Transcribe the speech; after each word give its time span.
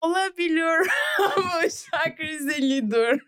Olabilir 0.00 0.88
ama 1.36 1.60
şarkı 1.90 2.22
Rizeli'dir. 2.22 3.22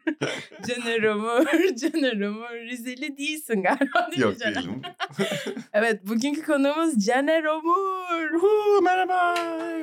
Caner 0.68 1.02
Ömür, 1.02 1.76
Caner 1.76 2.20
Ömür. 2.20 2.70
Rizeli 2.70 3.16
değilsin 3.16 3.62
galiba 3.62 4.08
değil 4.10 4.22
Yok 4.22 4.32
mi 4.32 4.38
Caner? 4.38 4.54
değilim. 4.54 4.82
Evet 5.72 6.06
bugünkü 6.06 6.42
konuğumuz 6.42 7.06
Caner 7.06 7.44
Ömür. 7.44 8.40
Huu, 8.40 8.82
merhaba. 8.82 9.34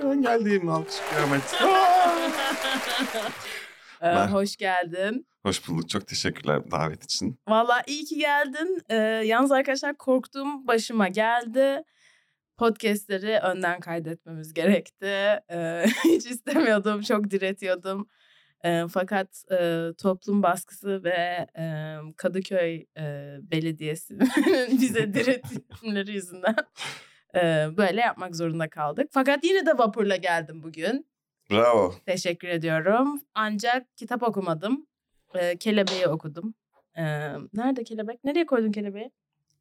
Ben 0.04 0.22
geldim. 0.22 0.70
Alkışlıyorum. 0.70 1.30
hadi. 1.30 1.72
Ee, 4.02 4.06
Ben- 4.06 4.28
hoş 4.28 4.58
geldin. 4.58 5.28
Hoş 5.46 5.68
bulduk. 5.68 5.90
Çok 5.90 6.08
teşekkürler 6.08 6.72
davet 6.72 7.04
için. 7.04 7.40
Valla 7.48 7.84
iyi 7.88 8.06
ki 8.06 8.18
geldin. 8.18 8.82
Ee, 8.90 8.96
yalnız 9.26 9.52
arkadaşlar 9.52 9.98
korktuğum 9.98 10.68
başıma 10.68 11.08
geldi. 11.08 11.84
Podcastleri 12.60 13.40
önden 13.40 13.80
kaydetmemiz 13.80 14.54
gerekti. 14.54 15.40
Hiç 16.04 16.26
istemiyordum, 16.26 17.02
çok 17.02 17.30
diretiyordum. 17.32 18.08
Fakat 18.90 19.44
e, 19.52 19.88
toplum 19.98 20.44
baskısı 20.44 21.04
ve 21.04 21.48
e, 21.58 21.96
Kadıköy 22.18 22.86
e, 22.98 23.38
Belediyesi'nin 23.42 24.30
bize 24.82 25.14
diretimleri 25.14 26.12
yüzünden 26.12 26.56
e, 27.36 27.68
böyle 27.78 28.02
yapmak 28.02 28.36
zorunda 28.36 28.70
kaldık. 28.70 29.08
Fakat 29.12 29.44
yine 29.44 29.66
de 29.66 29.78
vapurla 29.78 30.16
geldim 30.16 30.64
bugün. 30.64 31.08
Bravo. 31.52 31.94
Teşekkür 32.06 32.48
ediyorum. 32.48 33.22
Ancak 33.34 33.98
kitap 33.98 34.24
okumadım. 34.24 34.88
Kelebeği 35.60 36.08
okudum. 36.08 36.54
Nerede 37.54 37.84
kelebek? 37.84 38.24
Nereye 38.24 38.46
koydun 38.46 38.72
kelebeği? 38.72 39.12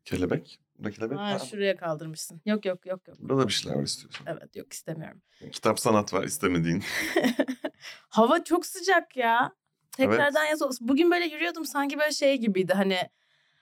Kelebek. 0.04 0.60
Kelebek 0.82 1.18
Ha, 1.18 1.22
var. 1.34 1.38
şuraya 1.38 1.76
kaldırmışsın. 1.76 2.40
Yok 2.46 2.64
yok 2.66 2.86
yok 2.86 3.08
yok. 3.08 3.16
Burada 3.20 3.42
da 3.42 3.48
bir 3.48 3.52
şeyler 3.52 3.76
var 3.78 3.82
istiyorsan. 3.82 4.26
Evet 4.26 4.56
yok 4.56 4.72
istemiyorum. 4.72 5.22
Kitap 5.52 5.80
sanat 5.80 6.12
var 6.14 6.24
istemediğin. 6.24 6.82
Hava 8.08 8.44
çok 8.44 8.66
sıcak 8.66 9.16
ya. 9.16 9.52
Evet. 9.98 10.10
Tekrardan 10.10 10.44
yaz 10.44 10.62
olsun. 10.62 10.88
Bugün 10.88 11.10
böyle 11.10 11.24
yürüyordum 11.24 11.64
sanki 11.64 11.98
böyle 11.98 12.12
şey 12.12 12.36
gibiydi 12.38 12.72
hani. 12.72 12.98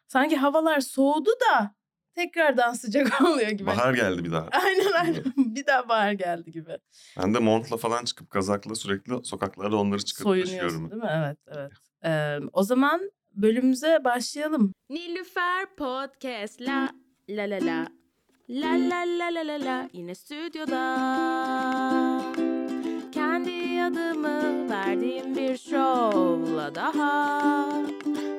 Sanki 0.08 0.36
havalar 0.36 0.80
soğudu 0.80 1.30
da 1.30 1.74
tekrardan 2.14 2.72
sıcak 2.72 3.20
oluyor 3.26 3.50
gibi. 3.50 3.66
Bahar 3.66 3.94
geldi 3.94 4.24
bir 4.24 4.32
daha. 4.32 4.48
Aynen 4.52 4.92
aynen. 4.92 5.24
bir 5.36 5.66
daha 5.66 5.88
bahar 5.88 6.12
geldi 6.12 6.50
gibi. 6.52 6.78
Ben 7.18 7.34
de 7.34 7.38
montla 7.38 7.76
falan 7.76 8.04
çıkıp 8.04 8.30
kazakla 8.30 8.74
sürekli 8.74 9.24
sokaklarda 9.24 9.76
onları 9.76 10.00
Soyunuyorsun 10.00 10.52
taşıyorum. 10.58 10.90
değil 10.90 11.02
mi? 11.02 11.10
Evet 11.12 11.38
evet. 11.48 11.72
Ee, 12.04 12.38
o 12.52 12.62
zaman 12.62 13.10
bölümümüze 13.32 14.04
başlayalım. 14.04 14.74
Nilüfer 14.90 15.76
Podcast 15.76 16.60
la 16.60 16.88
La 17.28 17.44
la 17.44 17.58
la. 17.58 17.88
La 18.48 18.76
hmm. 18.76 18.88
la 18.88 19.04
la 19.04 19.30
la 19.30 19.42
la 19.42 19.58
la 19.58 19.88
yine 19.92 20.14
stüdyoda. 20.14 20.82
Kendi 23.12 23.82
adımı 23.82 24.70
verdiğim 24.70 25.36
bir 25.36 25.58
şovla 25.58 26.74
daha. 26.74 27.82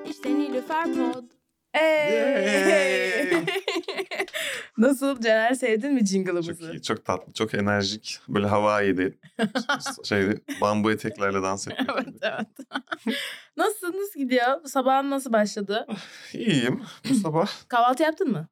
İşte 0.09 0.35
Nilüfer 0.35 0.85
Pod. 0.85 1.23
Hey! 1.71 3.31
Nasıl 4.77 5.21
Caner 5.21 5.53
sevdin 5.53 5.93
mi 5.93 6.05
jingle'ımızı? 6.05 6.55
Çok 6.59 6.73
iyi, 6.73 6.81
çok 6.81 7.05
tatlı, 7.05 7.33
çok 7.33 7.53
enerjik. 7.53 8.19
Böyle 8.29 8.47
havaydı. 8.47 9.13
şeydi, 10.03 10.41
bambu 10.61 10.91
eteklerle 10.91 11.41
dans 11.41 11.67
etmek. 11.67 11.89
evet, 11.93 12.07
evet. 12.21 12.47
Nasılsınız 13.57 14.15
gidiyor? 14.15 14.65
Sabahın 14.65 15.09
nasıl 15.09 15.33
başladı? 15.33 15.87
İyiyim 16.33 16.81
bu 17.09 17.15
sabah. 17.15 17.47
Kahvaltı 17.67 18.03
yaptın 18.03 18.31
mı? 18.31 18.47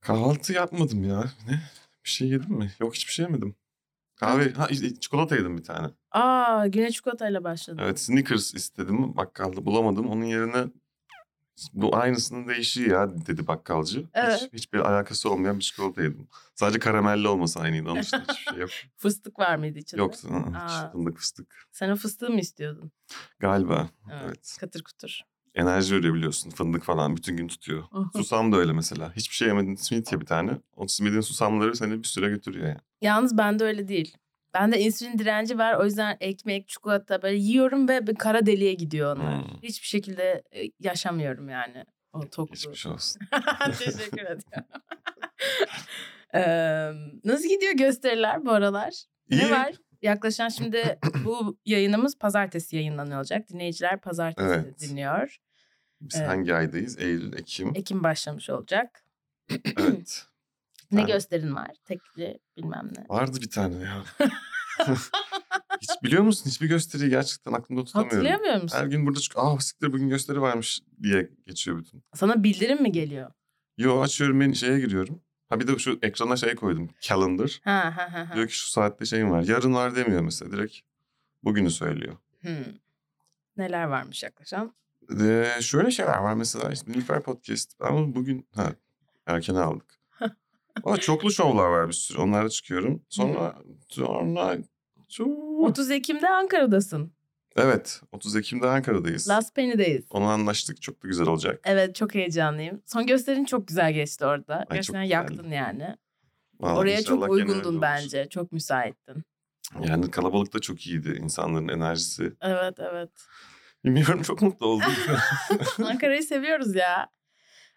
Kahvaltı 0.00 0.52
yapmadım 0.52 1.04
ya. 1.04 1.24
Ne? 1.48 1.62
Bir 2.04 2.10
şey 2.10 2.28
yedim 2.28 2.52
mi? 2.52 2.72
Yok 2.80 2.94
hiçbir 2.94 3.12
şey 3.12 3.24
yemedim. 3.24 3.56
Kahve, 4.16 4.52
ha 4.52 4.68
çikolata 5.00 5.36
yedim 5.36 5.58
bir 5.58 5.64
tane. 5.64 5.88
Aa 6.10 6.66
güne 6.66 6.90
çikolatayla 6.90 7.44
başladı. 7.44 7.80
Evet 7.84 8.00
Snickers 8.00 8.54
istedim 8.54 9.16
bakkalda 9.16 9.64
bulamadım. 9.66 10.06
Onun 10.06 10.24
yerine 10.24 10.66
bu 11.72 11.96
aynısının 11.96 12.48
değişiği 12.48 12.88
ya 12.88 13.26
dedi 13.26 13.46
bakkalcı. 13.46 14.04
Evet. 14.14 14.40
Hiç, 14.42 14.52
hiçbir 14.52 14.78
alakası 14.78 15.30
olmayan 15.30 15.58
bir 15.58 15.64
çikolata 15.64 16.02
yedim. 16.02 16.28
Sadece 16.54 16.78
karamelli 16.78 17.28
olması 17.28 17.60
aynıydı. 17.60 17.90
Onun 17.90 18.02
dışında 18.02 18.22
hiçbir 18.28 18.52
şey 18.52 18.60
yok. 18.60 18.70
Fıstık 18.96 19.38
var 19.38 19.56
mıydı 19.56 19.78
içinde? 19.78 20.00
Yoktu. 20.00 20.28
Aa. 20.56 20.90
Fındık 20.90 21.18
fıstık. 21.18 21.68
Sen 21.72 21.90
o 21.90 21.96
fıstığı 21.96 22.30
mı 22.30 22.40
istiyordun? 22.40 22.92
Galiba. 23.38 23.88
Evet. 24.12 24.22
Evet. 24.24 24.56
Katır 24.60 24.82
kutur. 24.82 25.20
Enerji 25.58 25.94
veriyor 25.94 26.14
biliyorsun. 26.14 26.50
Fındık 26.50 26.84
falan 26.84 27.16
bütün 27.16 27.36
gün 27.36 27.48
tutuyor. 27.48 27.84
Susam 28.16 28.52
da 28.52 28.56
öyle 28.56 28.72
mesela. 28.72 29.12
Hiçbir 29.16 29.34
şey 29.34 29.48
yemedin 29.48 29.74
simit 29.74 30.12
ye 30.12 30.20
bir 30.20 30.26
tane. 30.26 30.50
O 30.76 30.86
simidin 30.88 31.20
susamları 31.20 31.76
seni 31.76 31.98
bir 31.98 32.08
süre 32.08 32.28
götürüyor 32.28 32.66
yani. 32.68 32.78
Yalnız 33.02 33.38
bende 33.38 33.64
öyle 33.64 33.88
değil. 33.88 34.16
Bende 34.54 34.80
insülin 34.80 35.18
direnci 35.18 35.58
var. 35.58 35.74
O 35.74 35.84
yüzden 35.84 36.16
ekmek, 36.20 36.68
çikolata 36.68 37.22
böyle 37.22 37.36
yiyorum 37.36 37.88
ve 37.88 38.06
bir 38.06 38.14
kara 38.14 38.46
deliğe 38.46 38.74
gidiyor 38.74 39.16
onlar. 39.16 39.34
Hmm. 39.34 39.62
Hiçbir 39.62 39.86
şekilde 39.86 40.42
e, 40.52 40.62
yaşamıyorum 40.80 41.48
yani 41.48 41.84
o 42.12 42.20
tokluğu. 42.28 42.54
Geçmiş 42.54 42.86
olsun. 42.86 43.20
Teşekkür 43.66 44.00
ediyorum. 44.22 44.42
Eee, 46.34 46.92
nasıl 47.24 47.48
gidiyor 47.48 47.72
gösteriler 47.72 48.44
bu 48.44 48.50
aralar? 48.50 49.04
İyi. 49.30 49.40
Ne 49.40 49.50
var? 49.50 49.74
Yaklaşan 50.02 50.48
şimdi 50.48 50.98
bu 51.24 51.58
yayınımız 51.64 52.18
pazartesi 52.18 52.76
yayınlanıyor 52.76 53.18
olacak. 53.18 53.48
Dinleyiciler 53.48 54.00
pazartesi 54.00 54.48
Evet. 54.48 54.80
dinliyor. 54.80 55.38
Biz 56.00 56.16
Evet. 56.16 56.28
hangi 56.28 56.54
aydayız? 56.54 56.98
Eylül, 56.98 57.32
Ekim. 57.32 57.72
Ekim 57.74 58.02
başlamış 58.04 58.50
olacak. 58.50 59.04
evet. 59.76 60.24
Ne 60.90 60.98
tane. 61.00 61.12
gösterin 61.12 61.54
var? 61.54 61.70
Tekli 61.84 62.38
bilmem 62.56 62.88
ne. 62.96 63.04
Vardı 63.08 63.38
bir 63.42 63.50
tane 63.50 63.76
ya. 63.76 64.04
Hiç 65.80 65.90
biliyor 66.02 66.22
musun? 66.22 66.50
Hiçbir 66.50 66.68
gösteriyi 66.68 67.10
gerçekten 67.10 67.52
aklımda 67.52 67.84
tutamıyorum. 67.84 68.16
Hatırlayamıyor 68.16 68.62
musun? 68.62 68.78
Her 68.78 68.86
gün 68.86 69.06
burada 69.06 69.20
çık. 69.20 69.32
Aa 69.38 69.60
siktir 69.60 69.92
bugün 69.92 70.08
gösteri 70.08 70.40
varmış 70.40 70.80
diye 71.02 71.30
geçiyor 71.46 71.78
bütün. 71.78 72.02
Sana 72.14 72.42
bildirim 72.42 72.82
mi 72.82 72.92
geliyor? 72.92 73.30
Yo 73.78 74.00
açıyorum 74.00 74.40
ben 74.40 74.52
şeye 74.52 74.80
giriyorum. 74.80 75.22
Ha 75.48 75.60
bir 75.60 75.66
de 75.66 75.78
şu 75.78 75.98
ekrana 76.02 76.36
şey 76.36 76.54
koydum. 76.54 76.90
Calendar. 77.00 77.60
Ha 77.64 77.92
ha 77.96 78.12
ha. 78.12 78.30
ha. 78.30 78.34
Diyor 78.34 78.48
ki 78.48 78.56
şu 78.56 78.68
saatte 78.70 79.04
şeyim 79.04 79.30
var. 79.30 79.42
Yarın 79.42 79.74
var 79.74 79.96
demiyor 79.96 80.20
mesela 80.20 80.52
direkt. 80.52 80.76
Bugünü 81.44 81.70
söylüyor. 81.70 82.16
Hmm. 82.40 82.64
Neler 83.56 83.84
varmış 83.84 84.22
yaklaşan? 84.22 84.74
Ee, 85.20 85.52
şöyle 85.60 85.90
şeyler 85.90 86.18
var 86.18 86.34
mesela 86.34 86.72
işte 86.72 86.92
Nilüfer 86.92 87.22
Podcast. 87.22 87.74
Ama 87.80 88.14
bugün 88.14 88.46
ha, 88.54 88.72
erken 89.26 89.54
aldık. 89.54 89.94
Valla 90.84 90.96
çoklu 90.96 91.30
şovlar 91.30 91.68
var 91.68 91.88
bir 91.88 91.92
sürü. 91.92 92.18
Onlara 92.18 92.48
çıkıyorum. 92.48 93.02
Sonra 93.08 93.54
sonra 93.88 94.58
Çu- 95.08 95.66
30 95.66 95.90
Ekim'de 95.90 96.28
Ankara'dasın. 96.28 97.12
Evet 97.56 98.00
30 98.12 98.36
Ekim'de 98.36 98.68
Ankara'dayız. 98.68 99.28
Last 99.28 99.54
Penny'deyiz. 99.54 100.04
Onu 100.10 100.24
anlaştık. 100.24 100.82
Çok 100.82 101.02
da 101.02 101.08
güzel 101.08 101.26
olacak. 101.26 101.60
Evet 101.64 101.94
çok 101.94 102.14
heyecanlıyım. 102.14 102.82
Son 102.86 103.06
gösterin 103.06 103.44
çok 103.44 103.68
güzel 103.68 103.92
geçti 103.92 104.24
orada. 104.26 104.58
çok 104.60 104.70
Gerçekten 104.72 105.02
yaktın 105.02 105.50
yani. 105.50 105.96
Vallahi 106.60 106.78
Oraya 106.78 107.02
çok 107.02 107.30
uygundun 107.30 107.72
olur. 107.72 107.82
bence. 107.82 108.26
Çok 108.30 108.52
müsaittin. 108.52 109.24
Yani 109.80 110.10
kalabalık 110.10 110.54
da 110.54 110.58
çok 110.58 110.86
iyiydi. 110.86 111.18
insanların 111.22 111.68
enerjisi. 111.68 112.32
Evet 112.40 112.74
evet. 112.78 113.10
Bilmiyorum 113.94 114.22
çok 114.22 114.42
mutlu 114.42 114.66
oldum. 114.66 114.92
Ankara'yı 115.84 116.22
seviyoruz 116.22 116.74
ya. 116.74 117.08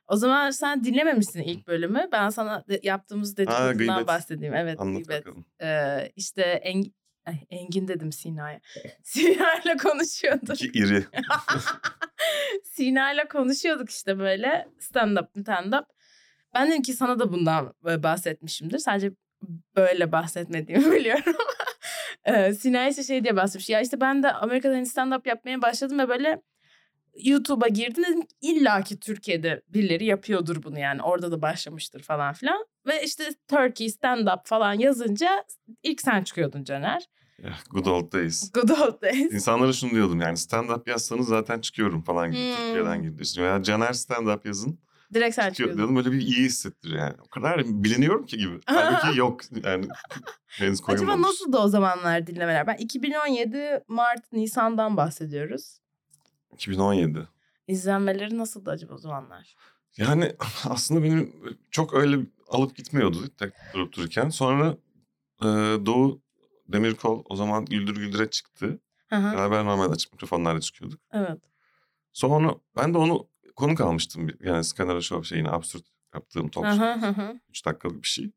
O 0.08 0.16
zaman 0.16 0.50
sen 0.52 0.84
dinlememişsin 0.84 1.42
ilk 1.42 1.68
bölümü. 1.68 2.08
Ben 2.12 2.30
sana 2.30 2.64
de- 2.70 2.80
yaptığımız 2.84 3.38
dedikodudan 3.38 3.78
gıybet. 3.78 4.08
bahsedeyim. 4.08 4.54
Evet 4.56 4.80
Anlat 4.80 4.96
gıybet. 5.06 5.26
bakalım. 5.26 5.46
Ee, 5.62 6.12
işte 6.16 6.62
Eng- 6.66 6.92
Ay, 7.26 7.36
Engin 7.50 7.88
dedim 7.88 8.12
Sina'ya. 8.12 8.60
Sina'yla 9.04 9.78
konuşuyorduk. 9.84 10.62
İki 10.62 10.80
iri. 10.80 11.04
Sina'yla 12.64 13.28
konuşuyorduk 13.28 13.90
işte 13.90 14.20
böyle 14.20 14.68
stand 14.80 15.18
up 15.18 15.30
stand 15.42 15.74
up. 15.74 15.86
Ben 16.54 16.70
dedim 16.72 16.82
ki 16.82 16.94
sana 16.94 17.20
da 17.20 17.34
bundan 17.34 17.74
bahsetmişimdir. 17.84 18.78
Sadece 18.78 19.12
böyle 19.76 20.12
bahsetmediğimi 20.12 20.92
biliyorum. 20.92 21.36
Ee, 22.26 22.54
Sina 22.54 22.88
işte 22.90 23.04
şey 23.04 23.24
diye 23.24 23.36
bahsetmiş. 23.36 23.70
Ya 23.70 23.82
işte 23.82 24.02
ben 24.02 24.24
de 24.24 24.34
Amerika'da 24.34 24.74
hani 24.76 24.86
stand 24.86 25.12
up 25.12 25.28
yapmaya 25.28 25.62
başladım 25.62 26.00
ve 26.00 26.10
böyle 26.10 26.42
YouTube'a 27.24 27.68
girdim 27.68 28.04
dedim 28.04 28.24
illa 28.42 28.82
ki 28.82 29.00
Türkiye'de 29.00 29.62
birileri 29.70 30.06
yapıyordur 30.06 30.64
bunu 30.64 30.80
yani. 30.80 31.02
Orada 31.02 31.32
da 31.32 31.42
başlamıştır 31.42 32.04
falan 32.04 32.34
filan. 32.34 32.66
Ve 32.88 33.04
işte 33.04 33.24
Turkey 33.48 33.90
stand 33.90 34.28
up 34.28 34.46
falan 34.46 34.74
yazınca 34.74 35.46
ilk 35.84 36.02
sen 36.02 36.24
çıkıyordun 36.24 36.64
Caner. 36.64 37.06
Ya, 37.44 37.54
Good 37.70 37.86
old 37.86 38.14
days. 38.14 38.52
Good 38.52 38.70
old 38.70 39.02
days. 39.02 39.34
İnsanlara 39.34 39.74
şunu 39.74 39.92
diyordum 39.92 40.22
yani 40.22 40.38
stand 40.38 40.70
up 40.70 40.88
yazsanız 40.88 41.28
zaten 41.28 41.60
çıkıyorum 41.62 42.02
falan 42.02 42.32
gibi 42.32 42.42
Hmm. 42.42 42.56
Türkiye'den 42.56 43.02
gibi. 43.04 43.22
İşte 43.24 43.42
Veya 43.42 43.64
Caner 43.64 43.94
stand 43.94 44.28
up 44.28 44.46
yazın 44.46 44.80
Direkt 45.14 45.36
sen 45.36 45.50
çıkıyor 45.50 45.70
çıkıyordun. 45.70 45.78
diyordum 45.78 45.96
böyle 45.96 46.12
bir 46.12 46.22
iyi 46.22 46.46
hissettiriyor 46.46 47.00
yani. 47.00 47.16
O 47.26 47.30
kadar 47.30 47.66
biliniyorum 47.66 48.26
ki 48.26 48.38
gibi. 48.38 48.60
Halbuki 48.66 49.20
yok 49.20 49.42
yani 49.64 49.88
henüz 50.48 50.80
Acaba 50.82 50.86
koyulmamış. 50.98 51.28
nasıl 51.28 51.54
da 51.54 51.64
o 51.64 51.68
zamanlar 51.68 52.28
dinlemeler? 52.28 52.68
Ben 52.68 52.76
2017 52.76 53.84
Mart 53.88 54.32
Nisan'dan 54.34 54.98
bahsediyoruz. 54.98 55.80
2017. 56.54 57.28
İzlenmeleri 57.68 58.38
nasıldı 58.38 58.70
acaba 58.70 58.94
o 58.94 58.98
zamanlar? 58.98 59.56
Yani 59.98 60.36
aslında 60.70 61.04
benim 61.04 61.36
çok 61.72 61.94
öyle 61.94 62.18
alıp 62.50 62.76
gitmiyordu 62.76 63.18
tek 63.38 63.54
durup 63.74 63.94
dururken. 63.94 64.30
Sonra 64.30 64.78
e, 65.42 65.46
Doğu 65.86 66.22
Demirkol 66.68 67.24
o 67.30 67.36
zaman 67.36 67.66
Güldür 67.66 67.96
Güldür'e 67.96 68.30
çıktı. 68.30 68.80
Hı 69.08 69.16
hı. 69.16 69.34
Beraber 69.34 69.66
normal 69.66 69.92
açık 69.92 70.14
mikrofonlarla 70.14 70.62
çıkıyorduk. 70.62 71.00
Evet. 71.14 71.38
Sonra 72.14 72.56
ben 72.78 72.94
de 72.94 72.98
onu 72.98 73.28
konuk 73.62 73.82
almıştım. 73.82 74.28
Yani 74.40 74.64
Scanner 74.64 75.02
Show 75.02 75.28
şeyine 75.28 75.50
absürt 75.50 75.86
yaptığım 76.14 76.50
talk 76.50 76.66
show. 76.66 76.86
hı 76.86 76.94
hı 76.94 77.22
hı. 77.22 77.40
3 77.50 77.66
dakikalık 77.66 78.04
bir 78.04 78.08
şey. 78.08 78.32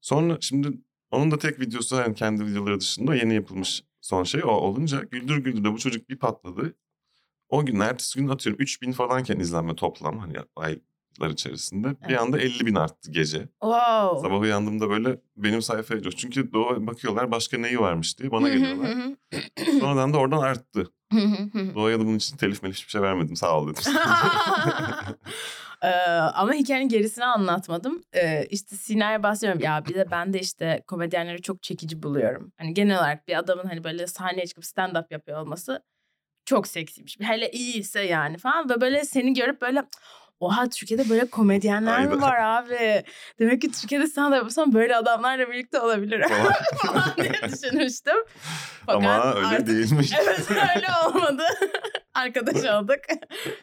Sonra 0.00 0.38
şimdi 0.40 0.68
onun 1.10 1.30
da 1.30 1.38
tek 1.38 1.60
videosu 1.60 1.96
yani 1.96 2.14
kendi 2.14 2.46
videoları 2.46 2.80
dışında 2.80 3.14
yeni 3.14 3.34
yapılmış 3.34 3.84
son 4.00 4.24
şey 4.24 4.44
o 4.44 4.48
olunca 4.48 5.00
Güldür 5.00 5.38
Güldür'de 5.38 5.72
bu 5.72 5.78
çocuk 5.78 6.08
bir 6.08 6.18
patladı. 6.18 6.74
O 7.48 7.66
gün 7.66 7.80
ertesi 7.80 8.18
gün 8.18 8.28
atıyorum 8.28 8.62
3000 8.62 8.92
falanken 8.92 9.38
izlenme 9.38 9.76
toplam 9.76 10.18
hani 10.18 10.36
aylar 11.20 11.32
içerisinde. 11.32 11.88
Bir 11.88 12.08
Evet. 12.08 12.20
anda 12.20 12.38
50 12.38 12.66
bin 12.66 12.74
arttı 12.74 13.10
gece. 13.10 13.38
Wow. 13.38 14.28
Sabah 14.28 14.40
uyandığımda 14.40 14.90
böyle 14.90 15.20
benim 15.36 15.62
sayfaya 15.62 16.02
coş. 16.02 16.16
Çünkü 16.16 16.52
doğu 16.52 16.86
bakıyorlar 16.86 17.30
başka 17.30 17.58
neyi 17.58 17.80
varmış 17.80 18.18
diye 18.18 18.30
bana 18.30 18.48
geliyorlar. 18.48 18.90
Sonradan 19.80 20.12
da 20.12 20.18
oradan 20.18 20.38
arttı. 20.38 20.92
Doğu'ya 21.74 22.00
da 22.00 22.04
bunun 22.04 22.16
için 22.16 22.36
telif 22.36 22.62
melif 22.62 22.76
hiçbir 22.76 22.90
şey 22.90 23.02
vermedim 23.02 23.36
sağ 23.36 23.58
ol 23.58 23.68
dedim. 23.68 23.82
Ee, 25.82 25.88
ama 26.34 26.52
hikayenin 26.52 26.88
gerisini 26.88 27.24
anlatmadım. 27.24 28.02
Ee, 28.14 28.46
işte 28.50 28.76
Sina'ya 28.76 29.22
bahsediyorum. 29.22 29.62
Ya 29.62 29.84
bir 29.88 29.94
de 29.94 30.10
ben 30.10 30.32
de 30.32 30.40
işte 30.40 30.82
komedyenleri 30.86 31.42
çok 31.42 31.62
çekici 31.62 32.02
buluyorum. 32.02 32.52
Hani 32.58 32.74
genel 32.74 32.98
olarak 32.98 33.28
bir 33.28 33.38
adamın 33.38 33.64
hani 33.64 33.84
böyle 33.84 34.06
sahneye 34.06 34.46
çıkıp 34.46 34.64
stand-up 34.64 35.04
yapıyor 35.10 35.40
olması 35.40 35.82
çok 36.44 36.66
seksiymiş. 36.66 37.16
Hele 37.20 37.50
iyiyse 37.50 38.00
yani 38.00 38.38
falan. 38.38 38.70
Ve 38.70 38.80
böyle 38.80 39.04
seni 39.04 39.34
görüp 39.34 39.62
böyle 39.62 39.84
oha 40.40 40.68
Türkiye'de 40.68 41.08
böyle 41.10 41.30
komedyenler 41.30 42.06
mi 42.06 42.20
var 42.20 42.36
abi? 42.40 43.04
Demek 43.38 43.62
ki 43.62 43.70
Türkiye'de 43.72 44.04
stand-up 44.04 44.34
yapsam 44.36 44.72
böyle 44.72 44.96
adamlarla 44.96 45.50
birlikte 45.50 45.80
olabilirim 45.80 46.28
Falan. 46.28 46.52
falan 46.86 47.12
diye 47.16 47.32
düşünmüştüm. 47.52 48.16
Fakat 48.86 48.96
Ama 49.04 49.34
öyle 49.34 49.46
artık- 49.46 49.66
değilmiş. 49.66 50.12
Evet 50.22 50.50
öyle 50.50 50.86
olmadı. 51.06 51.42
Arkadaş 52.14 52.64
olduk. 52.74 53.00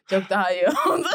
Çok 0.10 0.30
daha 0.30 0.52
iyi 0.52 0.68
oldu. 0.68 1.08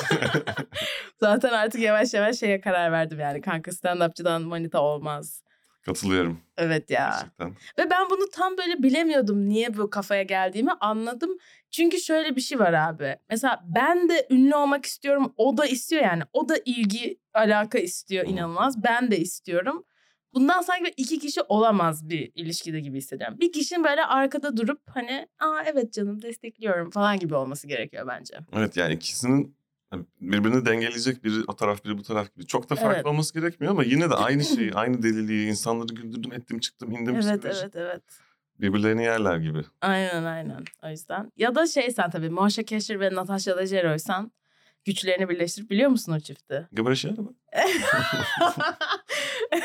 Zaten 1.20 1.52
artık 1.52 1.80
yavaş 1.80 2.14
yavaş 2.14 2.38
şeye 2.38 2.60
karar 2.60 2.92
verdim 2.92 3.20
yani. 3.20 3.40
Kanka 3.40 3.70
stand-upçıdan 3.70 4.42
manita 4.42 4.80
olmaz. 4.80 5.42
Katılıyorum 5.86 6.40
Evet 6.56 6.90
ya. 6.90 7.10
gerçekten. 7.10 7.50
Ve 7.78 7.90
ben 7.90 8.10
bunu 8.10 8.28
tam 8.32 8.56
böyle 8.58 8.82
bilemiyordum 8.82 9.48
niye 9.48 9.76
bu 9.76 9.90
kafaya 9.90 10.22
geldiğimi 10.22 10.70
anladım. 10.80 11.30
Çünkü 11.70 12.00
şöyle 12.00 12.36
bir 12.36 12.40
şey 12.40 12.58
var 12.58 12.72
abi. 12.72 13.16
Mesela 13.30 13.64
ben 13.76 14.08
de 14.08 14.26
ünlü 14.30 14.54
olmak 14.54 14.86
istiyorum. 14.86 15.32
O 15.36 15.56
da 15.56 15.66
istiyor 15.66 16.02
yani. 16.02 16.22
O 16.32 16.48
da 16.48 16.56
ilgi, 16.64 17.18
alaka 17.34 17.78
istiyor 17.78 18.26
inanılmaz. 18.26 18.84
Ben 18.84 19.10
de 19.10 19.18
istiyorum. 19.18 19.84
Bundan 20.34 20.60
sanki 20.62 20.94
iki 20.96 21.18
kişi 21.18 21.42
olamaz 21.42 22.08
bir 22.08 22.32
ilişkide 22.34 22.80
gibi 22.80 22.98
hissediyorum. 22.98 23.36
Bir 23.40 23.52
kişinin 23.52 23.84
böyle 23.84 24.04
arkada 24.04 24.56
durup 24.56 24.80
hani 24.94 25.28
aa 25.38 25.62
evet 25.66 25.92
canım 25.92 26.22
destekliyorum 26.22 26.90
falan 26.90 27.18
gibi 27.18 27.34
olması 27.34 27.66
gerekiyor 27.66 28.06
bence. 28.08 28.34
Evet 28.52 28.76
yani 28.76 28.94
ikisinin 28.94 29.56
birbirini 30.20 30.66
dengeleyecek 30.66 31.24
biri 31.24 31.34
o 31.48 31.56
taraf 31.56 31.84
biri 31.84 31.98
bu 31.98 32.02
taraf 32.02 32.34
gibi. 32.34 32.46
Çok 32.46 32.70
da 32.70 32.74
farklı 32.74 32.94
Evet. 32.94 33.06
olması 33.06 33.34
gerekmiyor 33.34 33.72
ama 33.72 33.84
yine 33.84 34.10
de 34.10 34.14
aynı 34.14 34.44
şeyi, 34.44 34.72
aynı 34.74 35.02
deliliği, 35.02 35.48
insanları 35.48 35.94
güldürdüm, 35.94 36.32
ettim, 36.32 36.58
çıktım, 36.58 36.92
indim. 36.92 37.14
Evet 37.14 37.44
evet 37.44 37.76
evet. 37.76 38.02
Birbirlerini 38.60 39.04
yerler 39.04 39.36
gibi. 39.36 39.64
Aynen 39.80 40.24
aynen 40.24 40.64
o 40.82 40.88
yüzden. 40.88 41.32
Ya 41.36 41.54
da 41.54 41.66
şey 41.66 41.90
sen 41.90 42.10
tabii 42.10 42.30
Moshe 42.30 42.64
Kasher 42.64 43.00
ve 43.00 43.14
Natasha 43.14 43.56
Leggero'ysan 43.56 44.32
güçlerini 44.84 45.28
birleştirip 45.28 45.70
biliyor 45.70 45.90
musun 45.90 46.12
o 46.12 46.20
çifti? 46.20 46.68
Gıbraşıyor 46.72 47.18
mu? 47.18 47.34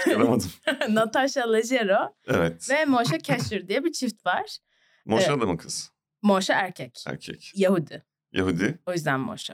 Çıkaramadım. 0.03 0.51
Natasha 0.89 1.51
Leggero 1.51 2.15
Evet. 2.27 2.69
ve 2.69 2.85
Moshe 2.85 3.17
Kasher 3.17 3.67
diye 3.67 3.83
bir 3.83 3.91
çift 3.91 4.25
var. 4.25 4.57
Moşa 5.05 5.31
Evet. 5.31 5.41
da 5.41 5.45
mı 5.45 5.57
kız? 5.57 5.91
Moshe 6.21 6.53
erkek. 6.53 7.03
Erkek. 7.07 7.51
Yahudi. 7.55 8.03
Yahudi. 8.31 8.79
O 8.85 8.93
yüzden 8.93 9.19
Moshe. 9.19 9.53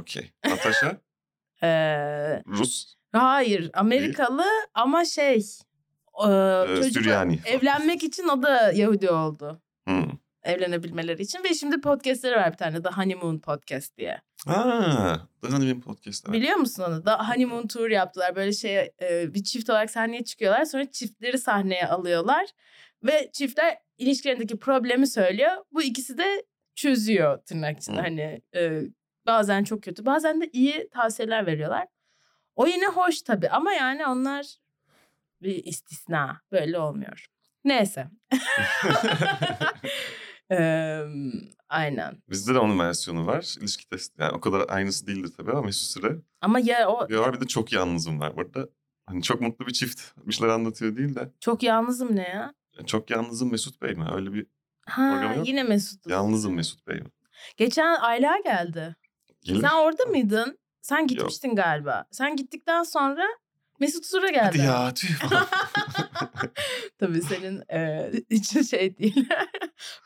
Okey. 0.00 0.30
Natasha. 0.46 1.00
Ee, 1.62 2.42
Rus. 2.46 2.94
hayır 3.12 3.70
Amerikalı 3.74 4.44
ama 4.74 5.04
şey 5.04 5.42
e, 6.22 6.82
Süryani. 6.82 7.38
evlenmek 7.46 8.02
için 8.02 8.28
o 8.28 8.42
da 8.42 8.72
Yahudi 8.72 9.10
oldu. 9.10 9.62
Hmm. 9.86 10.10
Evlenebilmeleri 10.42 11.22
için 11.22 11.44
ve 11.44 11.54
şimdi 11.54 11.80
podcastleri 11.80 12.36
var 12.36 12.52
bir 12.52 12.56
tane 12.56 12.82
The 12.82 12.88
Honeymoon 12.88 13.38
Podcast 13.38 13.96
diye. 13.96 14.20
Aa, 14.46 15.16
daha 15.42 15.60
benim 15.60 15.80
podcast. 15.80 16.24
Evet. 16.28 16.34
Biliyor 16.34 16.56
musun 16.56 16.82
onu? 16.82 17.06
Da 17.06 17.28
Honeymoon 17.28 17.66
Tour 17.66 17.90
yaptılar. 17.90 18.36
Böyle 18.36 18.52
şey 18.52 18.78
e, 19.02 19.34
bir 19.34 19.42
çift 19.42 19.70
olarak 19.70 19.90
sahneye 19.90 20.24
çıkıyorlar. 20.24 20.64
Sonra 20.64 20.90
çiftleri 20.90 21.38
sahneye 21.38 21.86
alıyorlar. 21.86 22.46
Ve 23.02 23.30
çiftler 23.32 23.78
ilişkilerindeki 23.98 24.58
problemi 24.58 25.06
söylüyor. 25.06 25.52
Bu 25.72 25.82
ikisi 25.82 26.18
de 26.18 26.44
çözüyor 26.74 27.38
tırnak 27.38 27.78
içinde. 27.78 27.96
Hı. 27.96 28.02
Hani 28.02 28.42
e, 28.54 28.80
bazen 29.26 29.64
çok 29.64 29.82
kötü 29.82 30.06
bazen 30.06 30.40
de 30.40 30.50
iyi 30.52 30.88
tavsiyeler 30.90 31.46
veriyorlar. 31.46 31.86
O 32.54 32.66
yine 32.66 32.86
hoş 32.86 33.22
tabii 33.22 33.48
ama 33.48 33.72
yani 33.72 34.06
onlar 34.06 34.56
bir 35.44 35.64
istisna. 35.64 36.40
Böyle 36.52 36.78
olmuyor. 36.78 37.26
Neyse. 37.64 38.10
Eee, 40.50 41.06
aynen. 41.68 42.22
Bizde 42.30 42.54
de 42.54 42.58
onun 42.58 42.78
versiyonu 42.78 43.26
var. 43.26 43.54
İlişki 43.60 43.88
testi. 43.88 44.22
Yani 44.22 44.32
o 44.32 44.40
kadar 44.40 44.64
aynısı 44.68 45.06
değildir 45.06 45.32
tabii 45.36 45.50
ama 45.50 45.62
Mesut 45.62 45.90
Süre. 46.02 46.16
Ama 46.40 46.58
ya 46.60 46.88
o 46.88 47.08
Bir 47.08 47.16
var 47.16 47.32
bir 47.34 47.40
de 47.40 47.46
çok 47.46 47.72
yalnızım 47.72 48.20
var. 48.20 48.36
Burada 48.36 48.68
hani 49.06 49.22
çok 49.22 49.40
mutlu 49.40 49.66
bir 49.66 49.72
çift. 49.72 50.00
Bir 50.16 50.32
şeyler 50.32 50.52
anlatıyor 50.52 50.96
değil 50.96 51.14
de. 51.14 51.30
çok 51.40 51.62
yalnızım 51.62 52.16
ne 52.16 52.28
ya? 52.28 52.54
Çok 52.86 53.10
yalnızım 53.10 53.50
Mesut 53.50 53.82
Bey 53.82 53.94
mi? 53.94 54.04
Öyle 54.14 54.32
bir 54.32 54.46
Ha 54.86 55.34
yok. 55.36 55.48
yine 55.48 55.62
Mesut'uz. 55.62 56.12
yalnızım 56.12 56.54
Mesut 56.54 56.86
Bey 56.86 57.00
mi? 57.00 57.08
Geçen 57.56 57.94
Ayla 58.00 58.38
geldi. 58.44 58.96
Gelir. 59.42 59.60
Sen 59.60 59.74
orada 59.76 60.04
mıydın? 60.04 60.58
Sen 60.82 61.06
gitmiştin 61.06 61.54
galiba. 61.54 62.04
Sen 62.10 62.36
gittikten 62.36 62.82
sonra 62.82 63.24
Mesut 63.84 64.06
Sura 64.06 64.28
geldi. 64.28 64.58
Hadi 64.58 64.58
ya 64.58 64.94
tüh. 64.94 65.08
Tabii 66.98 67.22
senin 67.22 67.62
e, 67.72 68.10
için 68.30 68.62
şey 68.62 68.98
değil. 68.98 69.28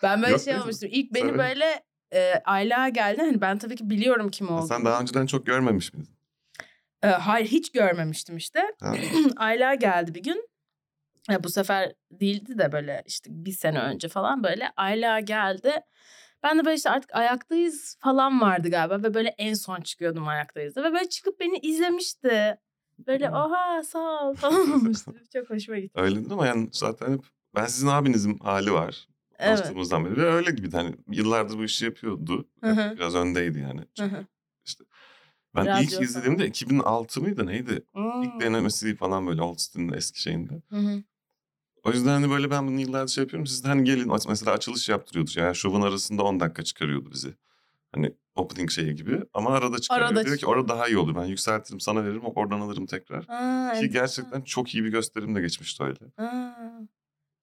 ben 0.03 0.23
böyle 0.23 0.33
Yok 0.33 0.41
şey 0.41 0.55
olmuştum. 0.55 0.89
İlk 0.93 1.15
beni 1.15 1.23
söyle. 1.23 1.39
böyle 1.39 1.85
e, 2.15 2.35
Ayla 2.45 2.89
geldi. 2.89 3.21
Hani 3.21 3.41
ben 3.41 3.59
tabii 3.59 3.77
ki 3.77 3.91
biliyorum 3.91 4.31
kim 4.31 4.49
olduğunu. 4.51 4.67
Sen 4.69 4.85
daha 4.85 5.01
önceden 5.01 5.27
çok 5.27 5.47
görmemiş 5.47 5.93
miydin? 5.93 6.11
E, 7.03 7.09
hayır 7.09 7.47
hiç 7.47 7.73
görmemiştim 7.73 8.37
işte. 8.37 8.63
Ayla 9.37 9.75
geldi 9.75 10.15
bir 10.15 10.23
gün. 10.23 10.49
Ya 11.31 11.45
bu 11.45 11.49
sefer 11.49 11.93
değildi 12.11 12.59
de 12.59 12.73
böyle 12.73 13.03
işte 13.07 13.31
bir 13.33 13.53
sene 13.53 13.81
önce 13.81 14.09
falan 14.09 14.45
böyle 14.45 14.71
Ayla 14.77 15.21
geldi. 15.21 15.73
Ben 16.43 16.59
de 16.59 16.65
böyle 16.65 16.77
işte 16.77 16.91
artık 16.91 17.15
ayaktayız 17.15 17.97
falan 18.01 18.41
vardı 18.41 18.71
galiba 18.71 19.03
ve 19.03 19.15
böyle 19.15 19.29
en 19.39 19.55
son 19.55 19.81
çıkıyordum 19.81 20.29
ayaktayızda 20.29 20.85
ve 20.85 20.93
böyle 20.93 21.09
çıkıp 21.09 21.41
beni 21.41 21.59
izlemişti. 21.59 22.59
Böyle 23.07 23.31
oha 23.31 23.83
sağ 23.83 24.29
ol 24.29 24.35
falan 24.35 24.73
olmuştu. 24.73 25.15
Çok 25.33 25.51
hoşuma 25.51 25.79
gitti. 25.79 26.01
Öyle 26.01 26.17
değil 26.17 26.41
mi? 26.41 26.47
Yani 26.47 26.69
zaten 26.73 27.13
hep 27.13 27.21
ben 27.55 27.67
sizin 27.67 27.87
abinizim 27.87 28.39
hali 28.39 28.73
var. 28.73 29.09
Evet. 29.39 29.59
Tanıştığımızdan 29.59 30.05
beri. 30.05 30.23
Öyle 30.23 30.51
gibi 30.51 30.71
hani 30.71 30.95
yıllardır 31.11 31.59
bu 31.59 31.65
işi 31.65 31.85
yapıyordu. 31.85 32.49
Hı 32.65 32.71
hı. 32.71 32.97
Biraz 32.97 33.15
öndeydi 33.15 33.59
yani. 33.59 33.81
Hı 33.99 34.05
hı. 34.05 34.27
Ben 35.55 35.67
Radyo 35.67 35.83
ilk 35.83 36.01
izlediğimde 36.01 36.47
2006 36.47 37.21
mıydı 37.21 37.47
neydi? 37.47 37.83
Hmm. 37.93 38.23
İlk 38.23 38.41
denemesi 38.41 38.97
falan 38.97 39.27
böyle 39.27 39.43
Oldston'un 39.43 39.93
eski 39.93 40.21
şeyinde. 40.23 40.63
O 41.85 41.91
yüzden 41.91 42.09
hani 42.11 42.31
böyle 42.31 42.51
ben 42.51 42.67
bunu 42.67 42.81
yıllardır 42.81 43.13
şey 43.13 43.25
yapıyorum. 43.25 43.47
Siz 43.47 43.65
de 43.65 43.69
hani 43.69 43.85
gelin 43.85 44.13
mesela 44.29 44.53
açılış 44.53 44.89
yaptırıyordu. 44.89 45.31
Yani 45.37 45.57
şovun 45.57 45.83
arasında 45.83 46.23
10 46.23 46.41
dakika 46.41 46.63
çıkarıyordu 46.63 47.11
bizi. 47.11 47.35
Hani 47.93 48.15
opening 48.39 48.71
şeyi 48.71 48.95
gibi. 48.95 49.23
Ama 49.35 49.51
arada 49.51 49.79
çıkarıyor. 49.79 50.09
Arada 50.09 50.25
Diyor 50.25 50.37
ki 50.37 50.47
orada 50.47 50.69
daha 50.69 50.89
iyi 50.89 50.99
olur. 50.99 51.17
Ben 51.17 51.25
yükseltirim 51.25 51.81
sana 51.81 52.05
veririm 52.05 52.23
oradan 52.25 52.61
alırım 52.61 52.87
tekrar. 52.87 53.25
Aa, 53.29 53.73
Ki 53.73 53.77
enteresan. 53.77 53.91
gerçekten 53.93 54.41
çok 54.43 54.75
iyi 54.75 54.85
bir 54.85 54.89
gösterim 54.91 55.35
de 55.35 55.41
geçmişti 55.41 55.83
öyle. 55.85 55.99
Aa. 56.17 56.81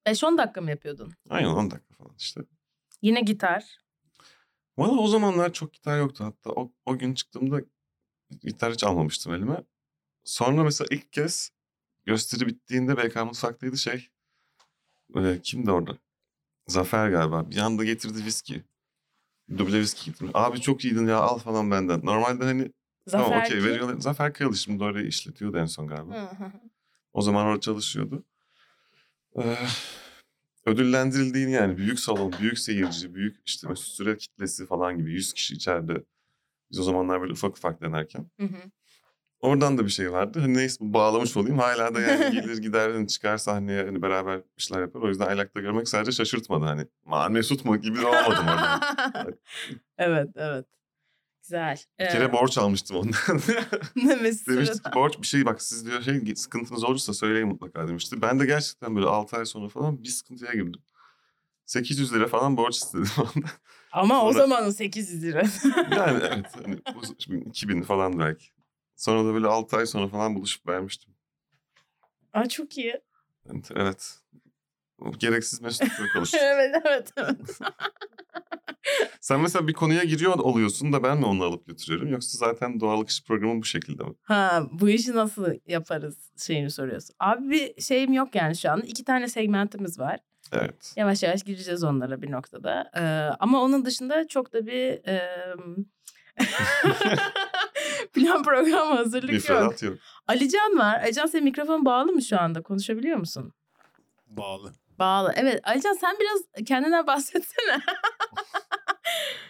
5-10 0.08 0.38
dakika 0.38 0.62
mı 0.62 0.70
yapıyordun? 0.70 1.14
Aynen 1.30 1.50
10 1.50 1.72
dakika 1.72 1.94
falan 1.94 2.16
işte. 2.18 2.42
Yine 3.02 3.22
gitar. 3.22 3.78
Valla 4.78 5.00
o 5.02 5.08
zamanlar 5.08 5.54
çok 5.54 5.74
gitar 5.74 5.98
yoktu. 6.00 6.24
Hatta 6.24 6.50
o, 6.50 6.72
o 6.86 6.98
gün 6.98 7.14
çıktığımda 7.14 7.62
gitar 8.44 8.74
hiç 8.74 8.84
almamıştım 8.84 9.34
elime. 9.34 9.64
Sonra 10.24 10.64
mesela 10.64 10.88
ilk 10.92 11.14
kez 11.14 11.50
gösteri 12.06 12.48
bittiğinde 12.48 12.98
BK 12.98 13.16
Mutfak'taydı 13.16 13.78
şey. 13.78 14.10
Böyle 15.14 15.42
kimdi 15.42 15.72
orada? 15.72 15.98
Zafer 16.68 17.10
galiba. 17.10 17.50
Bir 17.52 17.58
anda 17.58 17.84
getirdi 17.84 18.26
viski. 18.26 18.64
Duble 19.58 19.80
viski 19.80 20.12
getirdi. 20.12 20.32
Abi 20.34 20.62
çok 20.62 20.86
iyiydin 20.86 21.08
ya 21.08 21.18
al 21.18 21.38
falan 21.38 21.72
benden. 21.72 22.02
Normalde 22.04 22.44
hani 22.44 22.72
tamam 23.12 23.28
Zafer 23.28 23.40
okey 23.46 23.58
kim? 23.60 23.70
veriyorlar. 23.70 24.00
Zafer 24.00 24.34
Kayalı 24.34 24.56
şimdi 24.56 24.84
orayı 24.84 25.08
işletiyordu 25.08 25.58
en 25.58 25.66
son 25.66 25.88
galiba. 25.88 26.14
Hı 26.16 26.44
hı. 26.44 26.52
O 27.14 27.22
zaman 27.22 27.46
orada 27.46 27.60
çalışıyordu. 27.62 28.24
Ee, 29.38 29.58
ödüllendirildiğin 30.66 31.48
yani 31.48 31.78
büyük 31.78 32.00
salon, 32.00 32.34
büyük 32.42 32.60
seyirci, 32.60 33.16
büyük 33.16 33.38
işte 33.46 33.68
Mesut 33.68 33.88
Süre 33.94 34.18
kitlesi 34.18 34.66
falan 34.66 34.98
gibi 34.98 35.12
100 35.12 35.34
kişi 35.34 35.54
içeride. 35.54 36.04
Biz 36.72 36.80
o 36.80 36.84
zamanlar 36.84 37.22
böyle 37.22 37.34
ufak 37.34 37.58
ufak 37.58 37.82
denerken. 37.82 38.30
Hı 38.40 38.46
hı. 38.46 38.72
Oradan 39.46 39.78
da 39.78 39.86
bir 39.86 39.90
şey 39.92 40.12
vardı. 40.12 40.40
Hani 40.40 40.54
neyse 40.54 40.78
bağlamış 40.82 41.38
olayım. 41.38 41.60
Hala 41.60 41.96
da 41.96 42.02
yani 42.02 42.32
gelir 42.36 42.58
gider 42.58 42.90
hani 42.92 43.08
çıkar 43.08 43.38
sahneye 43.38 43.86
hani 43.86 44.02
beraber 44.02 44.38
bir 44.58 44.64
şeyler 44.64 44.82
yapar. 44.82 45.02
O 45.02 45.08
yüzden 45.08 45.28
aylakta 45.28 45.62
görmek 45.62 45.88
sadece 45.88 46.12
şaşırtmadı. 46.12 46.66
Hani 46.66 46.88
Ma 47.06 47.30
Mesut 47.30 47.66
mu 47.66 47.82
gibi 47.82 48.06
olmadım 48.06 48.46
orada. 48.48 48.80
evet 49.98 50.30
evet. 50.36 50.66
Güzel. 51.42 51.78
Bir 52.00 52.06
kere 52.10 52.34
borç 52.34 52.58
almıştım 52.58 52.98
ondan. 52.98 53.14
Demişti 54.48 54.84
ki 54.84 54.90
borç 54.96 55.22
bir 55.22 55.28
şey 55.28 55.46
bak 55.46 55.62
siz 55.62 55.86
diyor 55.86 56.02
şey 56.02 56.36
sıkıntınız 56.36 56.84
olursa 56.84 57.14
söyleyin 57.14 57.48
mutlaka 57.48 57.88
demişti. 57.88 58.22
Ben 58.22 58.40
de 58.40 58.46
gerçekten 58.46 58.96
böyle 58.96 59.08
6 59.08 59.38
ay 59.38 59.46
sonra 59.46 59.70
falan 59.70 60.04
bir 60.04 60.08
sıkıntıya 60.10 60.54
girdim. 60.54 60.82
800 61.66 62.14
lira 62.14 62.28
falan 62.28 62.58
borç 62.58 62.78
istedim 62.78 63.08
ondan. 63.18 63.50
Ama 63.92 64.26
o 64.26 64.34
Sonra- 64.34 64.68
o 64.68 64.72
800 64.72 65.24
lira. 65.24 65.44
Yani 65.96 66.20
evet 66.32 66.46
hani 66.64 66.78
bu 66.96 67.02
şimdi 67.20 67.50
2000 67.50 67.82
falan 67.82 68.20
belki. 68.20 68.55
Sonra 68.96 69.30
da 69.30 69.34
böyle 69.34 69.48
6 69.48 69.78
ay 69.78 69.86
sonra 69.86 70.08
falan 70.08 70.36
buluşup 70.36 70.68
vermiştim. 70.68 71.14
Aa, 72.34 72.50
çok 72.50 72.78
iyi. 72.78 73.02
Evet. 73.52 73.72
evet. 73.76 74.20
Gereksiz 75.18 75.62
meşrutlukla 75.62 76.06
konuştuk. 76.14 76.40
evet 76.44 76.76
evet 76.86 77.12
evet. 77.18 77.40
Sen 79.22 79.40
mesela 79.40 79.68
bir 79.68 79.74
konuya 79.74 80.04
giriyor 80.04 80.34
oluyorsun 80.40 80.94
da 80.94 81.04
ben 81.04 81.18
mi 81.18 81.26
onu 81.26 81.44
alıp 81.44 81.68
götürüyorum? 81.68 82.08
Yoksa 82.08 82.38
zaten 82.38 82.80
doğallık 82.80 83.10
iş 83.10 83.24
programı 83.24 83.62
bu 83.62 83.66
şekilde 83.66 84.04
mi? 84.04 84.14
Ha 84.22 84.64
bu 84.72 84.90
işi 84.90 85.16
nasıl 85.16 85.54
yaparız 85.68 86.32
şeyini 86.38 86.72
soruyorsun. 86.72 87.16
Abi 87.20 87.50
bir 87.50 87.82
şeyim 87.82 88.14
yok 88.14 88.36
yani 88.36 88.56
şu 88.56 88.72
an. 88.72 88.82
İki 88.82 89.04
tane 89.04 89.28
segmentimiz 89.28 90.00
var. 90.00 90.20
Evet. 90.52 90.94
Yavaş 90.96 91.24
yavaş 91.24 91.44
gireceğiz 91.44 91.84
onlara 91.84 92.22
bir 92.22 92.32
noktada. 92.32 92.92
Ee, 92.98 93.02
ama 93.40 93.62
onun 93.62 93.86
dışında 93.86 94.28
çok 94.28 94.54
da 94.54 94.66
bir 94.66 95.08
e, 95.08 95.22
plan 98.14 98.44
program 98.44 98.92
Bir 98.92 98.98
hazırlık 98.98 99.34
yok. 99.34 99.42
Ferhat 99.42 99.84
yok. 99.84 99.98
Alican 100.28 100.78
var. 100.78 101.00
Alican 101.00 101.26
senin 101.26 101.44
mikrofon 101.44 101.86
bağlı 101.86 102.12
mı 102.12 102.22
şu 102.22 102.40
anda? 102.42 102.62
Konuşabiliyor 102.62 103.18
musun? 103.18 103.54
Bağlı. 104.28 104.74
Bağlı. 105.00 105.34
Evet. 105.36 105.60
Alican 105.64 105.94
sen 105.94 106.16
biraz 106.20 106.66
kendinden 106.66 107.08
bahsetsene. 107.08 107.82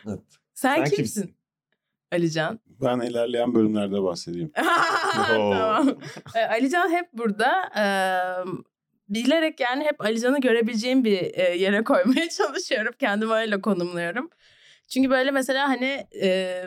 Evet. 0.08 0.20
sen, 0.54 0.76
Sen 0.76 0.84
kimsin? 0.84 0.96
kimsin? 0.96 1.36
Alican. 2.12 2.60
Ben 2.82 3.00
ilerleyen 3.00 3.56
bölümlerde 3.56 4.04
bahsedeyim. 4.04 4.52
tamam. 5.28 5.98
Ee, 6.36 6.40
Alican 6.40 6.90
hep 6.90 7.14
burada. 7.14 7.70
Ee, 7.78 7.86
bilerek 9.10 9.60
yani 9.60 9.84
hep 9.84 10.02
Alican'ı 10.02 10.42
görebileceğim 10.42 11.04
bir 11.04 11.38
yere 11.54 11.84
koymaya 11.84 12.30
çalışıyorum. 12.30 12.94
Kendimi 13.00 13.34
öyle 13.34 13.62
konumluyorum. 13.62 14.30
Çünkü 14.88 15.10
böyle 15.10 15.32
mesela 15.32 15.70
hani 15.70 16.08
e, 16.22 16.62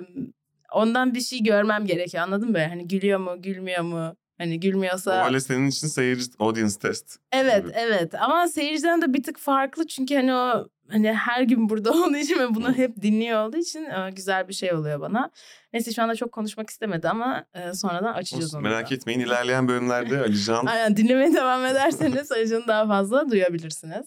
ondan 0.73 1.15
bir 1.15 1.21
şey 1.21 1.43
görmem 1.43 1.87
gerekiyor 1.87 2.23
anladın 2.23 2.51
mı? 2.51 2.59
Hani 2.59 2.89
gülüyor 2.89 3.19
mu 3.19 3.43
gülmüyor 3.43 3.83
mu? 3.83 4.17
Hani 4.39 4.57
O 4.57 4.61
gülmüyorsa... 4.61 5.27
öyle 5.27 5.41
senin 5.41 5.67
için 5.67 5.87
seyirci 5.87 6.31
audience 6.39 6.75
test. 6.83 7.17
Evet 7.33 7.65
gibi. 7.65 7.73
evet 7.77 8.15
ama 8.15 8.49
seyirciden 8.49 9.03
de 9.03 9.15
bir 9.15 9.23
tık 9.23 9.39
farklı 9.39 9.87
çünkü 9.87 10.15
hani 10.15 10.35
o 10.35 10.69
hani 10.91 11.13
her 11.13 11.43
gün 11.43 11.69
burada 11.69 11.91
olduğu 12.05 12.17
için 12.17 12.39
ve 12.39 12.55
bunu 12.55 12.73
hep 12.73 13.03
dinliyor 13.03 13.49
olduğu 13.49 13.57
için 13.57 13.85
e, 13.85 14.11
güzel 14.11 14.49
bir 14.49 14.53
şey 14.53 14.73
oluyor 14.73 15.01
bana. 15.01 15.31
Neyse 15.73 15.93
şu 15.93 16.03
anda 16.03 16.15
çok 16.17 16.33
konuşmak 16.33 16.71
istemedi 16.71 17.09
ama 17.09 17.45
e, 17.55 17.75
sonradan 17.75 18.15
açacağız 18.15 18.55
onu. 18.55 18.63
merak 18.63 18.91
da. 18.91 18.95
etmeyin 18.95 19.21
ilerleyen 19.21 19.69
bölümlerde 19.69 20.21
Alican 20.21 20.67
Aynen 20.67 20.97
dinlemeye 20.97 21.35
devam 21.35 21.67
ederseniz 21.67 22.33
Alican'ı 22.33 22.67
daha 22.67 22.87
fazla 22.87 23.31
duyabilirsiniz. 23.31 24.07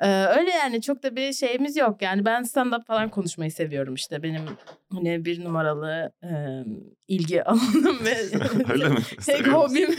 Ee, 0.00 0.24
öyle 0.24 0.50
yani 0.50 0.82
çok 0.82 1.02
da 1.02 1.16
bir 1.16 1.32
şeyimiz 1.32 1.76
yok. 1.76 2.02
Yani 2.02 2.24
ben 2.24 2.42
stand-up 2.42 2.84
falan 2.84 3.08
konuşmayı 3.10 3.52
seviyorum 3.52 3.94
işte. 3.94 4.22
Benim 4.22 4.42
hani 4.92 5.24
bir 5.24 5.44
numaralı 5.44 6.12
e, 6.24 6.30
ilgi 7.08 7.44
alanım 7.44 8.04
ve 8.04 8.16
öyle 8.72 8.88
mi? 8.88 8.98
tek 9.26 9.46
hobim 9.46 9.90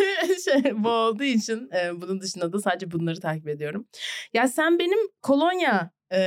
şey, 0.46 0.84
bu 0.84 0.90
olduğu 0.90 1.24
için 1.24 1.70
e, 1.76 2.02
bunun 2.02 2.22
dışında 2.22 2.54
da 2.54 2.60
sadece 2.60 2.92
bunları 2.92 3.20
takip 3.20 3.48
ediyorum. 3.48 3.88
Ya 4.34 4.48
sen 4.48 4.80
benim 4.80 5.00
kolonya 5.22 5.92
e, 6.14 6.18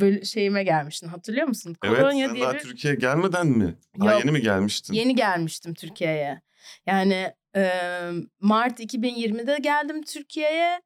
böl- 0.00 0.24
şeyime 0.24 0.64
gelmiştin 0.64 1.08
hatırlıyor 1.08 1.46
musun? 1.46 1.76
Evet 1.84 1.98
Kolonya 1.98 2.26
sen 2.26 2.34
diye 2.34 2.44
daha 2.44 2.54
bir 2.54 2.58
Türkiye'ye 2.60 2.98
gelmeden 2.98 3.46
mi? 3.46 3.74
Daha 4.00 4.12
Yok. 4.12 4.24
yeni 4.24 4.32
mi 4.32 4.40
gelmiştin? 4.40 4.94
Yeni 4.94 5.14
gelmiştim 5.14 5.74
Türkiye'ye. 5.74 6.40
Yani 6.86 7.32
e, 7.56 7.70
Mart 8.40 8.80
2020'de 8.80 9.58
geldim 9.60 10.02
Türkiye'ye. 10.02 10.80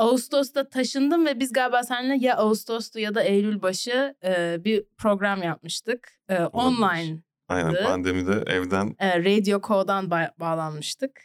Ağustos'ta 0.00 0.68
taşındım 0.68 1.26
ve 1.26 1.40
biz 1.40 1.52
galiba 1.52 1.82
seninle 1.82 2.26
ya 2.26 2.36
Ağustos'tu 2.36 2.98
ya 2.98 3.14
da 3.14 3.22
Eylül 3.22 3.62
başı 3.62 4.14
e, 4.24 4.64
bir 4.64 4.84
program 4.98 5.42
yapmıştık. 5.42 6.08
E, 6.28 6.38
online 6.38 7.18
Aynen 7.48 7.84
pandemide 7.84 8.42
evden 8.46 8.96
e, 8.98 9.18
Radio 9.18 9.60
Co'dan 9.60 10.04
ba- 10.04 10.30
bağlanmıştık. 10.40 11.20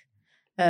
E, 0.59 0.65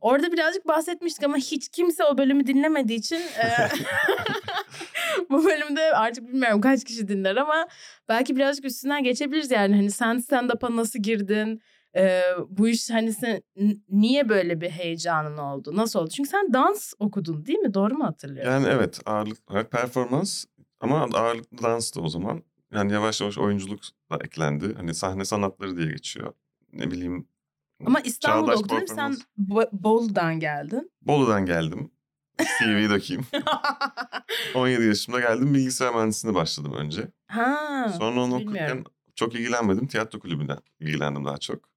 orada 0.00 0.32
birazcık 0.32 0.68
bahsetmiştik 0.68 1.24
ama 1.24 1.36
hiç 1.36 1.68
kimse 1.68 2.04
o 2.04 2.18
bölümü 2.18 2.46
dinlemediği 2.46 2.98
için 2.98 3.16
e, 3.16 3.46
bu 5.30 5.44
bölümde 5.44 5.80
artık 5.80 6.28
bilmiyorum 6.28 6.60
kaç 6.60 6.84
kişi 6.84 7.08
dinler 7.08 7.36
ama 7.36 7.68
belki 8.08 8.36
birazcık 8.36 8.64
üstünden 8.64 9.02
geçebiliriz 9.04 9.50
yani. 9.50 9.76
Hani 9.76 9.90
sen 9.90 10.18
stand-up'a 10.18 10.76
nasıl 10.76 10.98
girdin? 10.98 11.62
E, 11.96 12.22
bu 12.48 12.68
iş 12.68 12.90
hani 12.90 13.12
sen 13.12 13.42
niye 13.88 14.28
böyle 14.28 14.60
bir 14.60 14.70
heyecanın 14.70 15.38
oldu? 15.38 15.76
Nasıl 15.76 15.98
oldu? 16.00 16.10
Çünkü 16.10 16.28
sen 16.30 16.52
dans 16.52 16.92
okudun 16.98 17.46
değil 17.46 17.58
mi? 17.58 17.74
Doğru 17.74 17.94
mu 17.94 18.04
hatırlıyorum? 18.04 18.52
yani 18.52 18.66
evet 18.70 19.00
ağırlık 19.06 19.50
olarak 19.50 19.70
performans 19.72 20.44
ama 20.80 21.00
ağırlıklı 21.14 21.62
dans 21.62 21.96
da 21.96 22.00
o 22.00 22.08
zaman. 22.08 22.42
Yani 22.72 22.92
yavaş 22.92 23.20
yavaş 23.20 23.38
oyunculuk 23.38 23.80
da 24.10 24.18
eklendi. 24.24 24.74
Hani 24.74 24.94
sahne 24.94 25.24
sanatları 25.24 25.76
diye 25.76 25.86
geçiyor. 25.86 26.32
Ne 26.72 26.90
bileyim. 26.90 27.28
Ama 27.86 28.00
İstanbul'da 28.00 28.56
okudun. 28.56 28.86
Sen. 28.86 29.16
Bo- 29.38 29.68
Bolu'dan 29.72 30.40
geldin. 30.40 30.90
Bolu'dan 31.02 31.46
geldim. 31.46 31.90
CV'yi 32.58 32.90
dökeyim. 32.90 33.26
17 34.54 34.84
yaşımda 34.84 35.20
geldim 35.20 35.54
bilgisayar 35.54 35.94
mühendisliğine 35.94 36.36
başladım 36.38 36.72
önce. 36.72 37.08
ha. 37.28 37.88
Sonra 37.98 38.20
onu 38.22 38.38
bilmiyorum. 38.38 38.46
okurken 38.48 38.84
çok 39.14 39.34
ilgilenmedim. 39.34 39.86
Tiyatro 39.86 40.18
kulübünden 40.20 40.58
ilgilendim 40.80 41.24
daha 41.24 41.38
çok. 41.38 41.68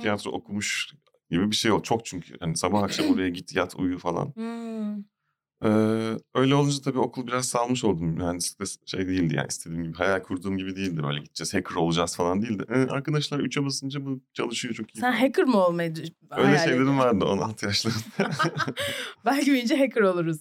Tiyatro 0.00 0.30
okumuş 0.30 0.92
gibi 1.30 1.50
bir 1.50 1.56
şey 1.56 1.72
o. 1.72 1.82
Çok 1.82 2.06
çünkü. 2.06 2.34
Hani 2.40 2.56
sabah 2.56 2.82
akşam 2.82 3.06
oraya 3.14 3.28
git 3.28 3.56
yat 3.56 3.74
uyu 3.78 3.98
falan. 3.98 4.32
Ee, 5.64 5.68
öyle 6.34 6.54
olunca 6.54 6.80
tabii 6.84 6.98
okul 6.98 7.26
biraz 7.26 7.48
salmış 7.48 7.84
oldum. 7.84 8.06
Mühendislikte 8.06 8.64
şey 8.86 9.06
değildi 9.08 9.34
yani 9.36 9.46
istediğim 9.48 9.84
gibi. 9.84 9.96
Hayal 9.96 10.22
kurduğum 10.22 10.58
gibi 10.58 10.76
değildi. 10.76 11.02
Böyle 11.02 11.20
gideceğiz 11.20 11.54
hacker 11.54 11.76
olacağız 11.76 12.16
falan 12.16 12.42
değildi. 12.42 12.64
Ee, 12.68 12.74
arkadaşlar 12.74 13.38
3'e 13.40 13.64
basınca 13.64 14.04
bu 14.06 14.20
çalışıyor 14.32 14.74
çok 14.74 14.94
iyi. 14.94 15.00
Sen 15.00 15.12
hacker 15.12 15.44
mı 15.44 15.56
olmayı 15.66 15.94
Öyle 16.30 16.46
hayal 16.46 16.58
şeylerim 16.58 16.82
ediyorsun? 16.82 16.98
vardı 16.98 17.24
16 17.24 17.66
yaşlarında. 17.66 18.00
Belki 19.24 19.46
büyüyünce 19.46 19.76
hacker 19.76 20.02
oluruz. 20.02 20.40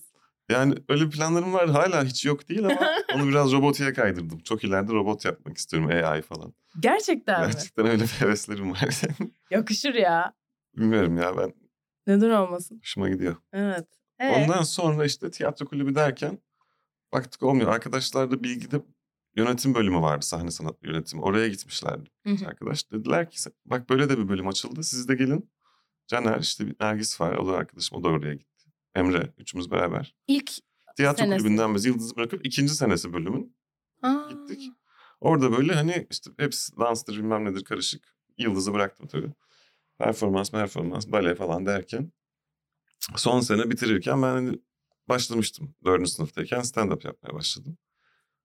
Yani 0.50 0.76
öyle 0.90 1.10
planlarım 1.10 1.54
vardı. 1.54 1.72
Hala 1.72 2.04
hiç 2.04 2.26
yok 2.26 2.50
değil 2.50 2.66
ama 2.66 2.90
onu 3.16 3.28
biraz 3.28 3.52
robotiğe 3.52 3.94
kaydırdım. 3.94 4.40
Çok 4.40 4.64
ileride 4.64 4.94
robot 4.94 5.26
yapmak 5.26 5.58
istiyorum 5.58 5.90
AI 5.90 6.22
falan. 6.22 6.54
Gerçekten 6.80 7.42
mi? 7.42 7.52
Gerçekten 7.52 7.86
öyle 7.86 8.04
bir 8.04 8.08
heveslerim 8.08 8.72
var. 8.72 9.02
Yakışır 9.52 9.94
ya. 9.94 10.34
Bilmiyorum 10.78 11.18
ya 11.18 11.38
ben 11.38 11.54
Neden 12.08 12.30
olmasın? 12.30 12.80
hoşuma 12.80 13.10
gidiyor. 13.10 13.36
Evet. 13.54 13.88
Evet. 14.20 14.38
Ondan 14.38 14.64
sonra 14.64 15.06
işte 15.06 15.32
tiyatro 15.32 15.66
kulübü 15.66 15.96
derken 15.96 16.40
baktık 17.14 17.44
olmuyor. 17.44 17.72
Arkadaşlar 17.72 18.32
da 18.32 18.44
bilgide 18.44 18.82
yönetim 19.36 19.76
bölümü 19.76 20.02
vardı 20.02 20.26
sahne 20.26 20.52
sanat 20.52 20.84
yönetimi. 20.84 21.22
Oraya 21.22 21.48
gitmişlerdi 21.48 22.10
arkadaş. 22.48 22.92
Dediler 22.92 23.30
ki 23.32 23.50
bak 23.66 23.90
böyle 23.90 24.10
de 24.10 24.18
bir 24.18 24.30
bölüm 24.30 24.48
açıldı. 24.48 24.84
Siz 24.84 25.08
de 25.08 25.16
gelin. 25.16 25.50
Caner 26.08 26.40
işte 26.40 26.68
bir 26.68 26.76
Nergis 26.80 27.22
var. 27.22 27.36
O 27.36 27.48
da 27.48 27.52
arkadaşım. 27.58 27.98
O 27.98 28.04
da 28.04 28.08
oraya 28.08 28.34
gitti. 28.34 28.57
Emre. 28.98 29.34
Üçümüz 29.38 29.72
beraber. 29.72 30.16
İlk 30.28 30.52
Tiyatro 30.96 31.24
Senesi. 31.24 31.44
kulübünden 31.44 31.76
biz 31.76 31.86
Yıldız'ı 31.86 32.16
bırakıp 32.16 32.46
ikinci 32.46 32.74
senesi 32.74 33.14
bölümün 33.14 33.56
Aa. 34.02 34.30
gittik. 34.30 34.72
Orada 35.22 35.52
böyle 35.58 35.74
hani 35.74 36.08
işte 36.12 36.32
hepsi 36.38 36.78
danstır 36.78 37.14
bilmem 37.18 37.46
nedir 37.46 37.64
karışık. 37.64 38.16
Yıldız'ı 38.38 38.74
bıraktım 38.74 39.08
tabii. 39.08 39.32
Performans, 39.98 40.52
performans, 40.52 41.08
bale 41.08 41.36
falan 41.36 41.66
derken. 41.66 42.12
Son 43.16 43.40
sene 43.40 43.70
bitirirken 43.70 44.22
ben 44.22 44.28
hani 44.28 44.60
başlamıştım. 45.10 45.76
Dördüncü 45.86 46.12
sınıftayken 46.12 46.60
stand-up 46.60 47.08
yapmaya 47.08 47.34
başladım. 47.34 47.78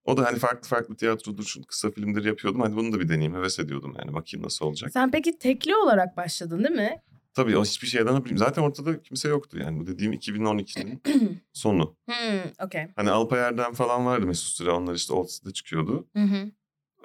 O 0.04 0.16
da 0.16 0.24
hani 0.24 0.38
farklı 0.38 0.68
farklı 0.68 0.96
tiyatrodur, 0.96 1.44
şu 1.44 1.62
kısa 1.62 1.90
filmleri 1.90 2.28
yapıyordum. 2.28 2.60
Hani 2.60 2.76
bunu 2.76 2.92
da 2.92 3.00
bir 3.00 3.08
deneyeyim, 3.08 3.34
heves 3.34 3.58
ediyordum 3.58 3.94
yani. 3.98 4.14
Bakayım 4.14 4.44
nasıl 4.46 4.66
olacak. 4.66 4.90
Sen 4.92 5.10
peki 5.10 5.38
tekli 5.38 5.76
olarak 5.76 6.16
başladın 6.16 6.64
değil 6.64 6.74
mi? 6.74 7.02
Tabii 7.34 7.56
o 7.56 7.64
hiçbir 7.64 7.86
şeyden 7.86 8.12
haberim. 8.12 8.38
Zaten 8.38 8.62
ortada 8.62 9.02
kimse 9.02 9.28
yoktu 9.28 9.58
yani. 9.58 9.80
Bu 9.80 9.86
dediğim 9.86 10.12
2012'nin 10.12 11.02
sonu. 11.52 11.96
Hmm, 12.06 12.66
okey. 12.66 12.86
Hani 12.96 13.10
Alpay 13.10 13.40
Erdem 13.40 13.72
falan 13.72 14.06
vardı 14.06 14.26
Mesut 14.26 14.48
Süre. 14.56 14.70
Onlar 14.70 14.94
işte 14.94 15.12
Old 15.12 15.28
City'de 15.28 15.52
çıkıyordu. 15.52 16.08
Hı 16.16 16.22
hı. 16.22 16.50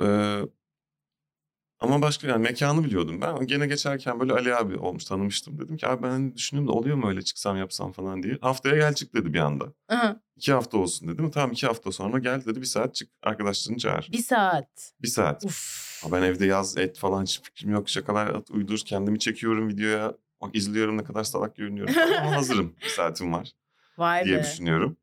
Ee, 0.01 0.41
Ama 1.79 2.01
başka 2.01 2.27
yani 2.27 2.41
mekanı 2.43 2.84
biliyordum 2.84 3.22
ben. 3.22 3.48
Gene 3.48 3.67
geçerken 3.67 4.19
böyle 4.19 4.34
Ali 4.34 4.55
abi 4.55 4.77
olmuş 4.77 5.05
tanımıştım. 5.05 5.60
Dedim 5.60 5.77
ki 5.77 5.88
abi 5.88 6.03
ben 6.03 6.10
hani 6.10 6.36
düşünüyorum 6.36 6.74
da 6.74 6.77
oluyor 6.77 6.96
mu 6.98 7.07
öyle 7.10 7.22
çıksam 7.22 7.57
yapsam 7.57 7.91
falan 7.91 8.24
diye. 8.24 8.38
Haftaya 8.41 8.75
gel 8.75 8.93
çık 8.93 9.13
dedi 9.13 9.34
bir 9.34 9.39
anda. 9.39 9.65
Aha, 9.89 10.19
İki 10.36 10.53
hafta 10.53 10.77
olsun 10.77 11.07
dedim. 11.07 11.31
Tamam 11.31 11.51
iki 11.51 11.67
hafta 11.67 11.91
sonra 11.91 12.19
gel 12.19 12.46
dedi 12.46 12.62
bir 12.62 12.65
saat 12.65 12.96
çık 12.96 13.10
arkadaşlarını 13.24 13.77
çağır. 13.79 14.10
bir 14.12 14.17
saat. 14.24 14.93
Bir 15.01 15.07
saat. 15.07 15.46
Uf. 15.46 16.03
Ben 16.12 16.22
evde 16.22 16.46
yaz 16.46 16.77
et 16.77 16.98
falan 16.98 17.24
hiç 17.24 17.41
fikrim 17.41 17.72
yok. 17.72 17.89
Şakalar 17.89 18.27
at, 18.27 18.51
uydur 18.51 18.79
kendimi 18.86 19.19
çekiyorum 19.19 19.67
videoya. 19.69 20.13
Bak 20.41 20.55
izliyorum 20.55 20.98
ne 20.98 21.03
kadar 21.03 21.24
salak 21.24 21.55
görünüyorum 21.55 21.96
ama 22.22 22.31
hazırım. 22.36 22.75
Bir 22.84 22.89
saatim 22.89 23.34
var 23.34 23.51
Vay 23.98 24.25
diye 24.25 24.38
be. 24.38 24.43
düşünüyorum. 24.43 24.98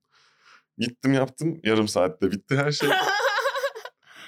Gittim 0.78 1.12
yaptım. 1.12 1.60
Yarım 1.64 1.88
saatte 1.88 2.32
bitti 2.32 2.56
her 2.56 2.72
şey. 2.72 2.88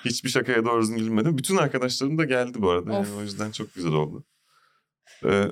Hiçbir 0.07 0.29
şakaya 0.29 0.65
doğru 0.65 0.83
düzgün 0.83 0.99
gülmedim. 0.99 1.39
Bütün 1.39 1.57
arkadaşlarım 1.57 2.19
da 2.19 2.25
geldi 2.25 2.63
bu 2.63 2.71
arada. 2.71 2.93
Yani 2.93 3.07
o 3.19 3.23
yüzden 3.23 3.51
çok 3.51 3.75
güzel 3.75 3.93
oldu. 3.93 4.25
Ee, 5.25 5.45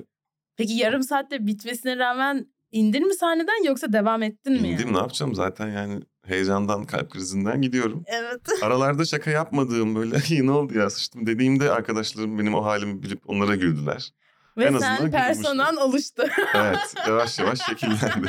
Peki 0.57 0.73
yarım 0.73 1.03
saatte 1.03 1.47
bitmesine 1.47 1.97
rağmen 1.97 2.47
indin 2.71 3.07
mi 3.07 3.13
sahneden 3.13 3.65
yoksa 3.65 3.93
devam 3.93 4.23
ettin 4.23 4.53
mi? 4.53 4.67
indim 4.69 4.87
yani? 4.87 4.93
ne 4.93 4.97
yapacağım 4.97 5.35
zaten 5.35 5.67
yani 5.67 6.01
heyecandan 6.25 6.85
kalp 6.85 7.11
krizinden 7.11 7.61
gidiyorum. 7.61 8.03
Evet. 8.07 8.41
Aralarda 8.63 9.05
şaka 9.05 9.31
yapmadığım 9.31 9.95
böyle 9.95 10.17
ne 10.45 10.51
oldu 10.51 10.77
ya 10.77 10.89
sıçtım 10.89 11.27
dediğimde 11.27 11.71
arkadaşlarım 11.71 12.39
benim 12.39 12.55
o 12.55 12.65
halimi 12.65 13.03
bilip 13.03 13.29
onlara 13.29 13.55
güldüler. 13.55 14.13
Ve 14.57 14.63
En 14.65 14.73
azından 14.73 14.97
sen 14.97 15.11
personan 15.11 15.77
oluştu. 15.77 16.23
Evet 16.55 16.95
yavaş 17.07 17.39
yavaş 17.39 17.59
şekillendi. 17.65 18.27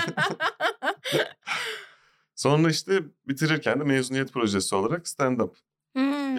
Sonra 2.35 2.71
işte 2.71 3.03
bitirirken 3.29 3.81
de 3.81 3.85
mezuniyet 3.85 4.33
projesi 4.33 4.75
olarak 4.75 5.07
stand-up. 5.07 5.55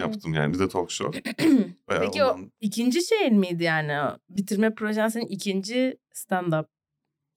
Yaptım 0.00 0.34
yani 0.34 0.54
bir 0.54 0.58
de 0.58 0.68
talk 0.68 0.90
show. 0.90 1.20
Peki 1.88 2.24
o 2.24 2.26
ondan- 2.34 2.52
ikinci 2.60 3.02
şeyin 3.06 3.34
miydi 3.38 3.64
yani? 3.64 4.00
O 4.00 4.18
Bitirme 4.28 4.74
projen 4.74 5.08
senin 5.08 5.26
ikinci 5.26 5.98
stand-up. 6.14 6.66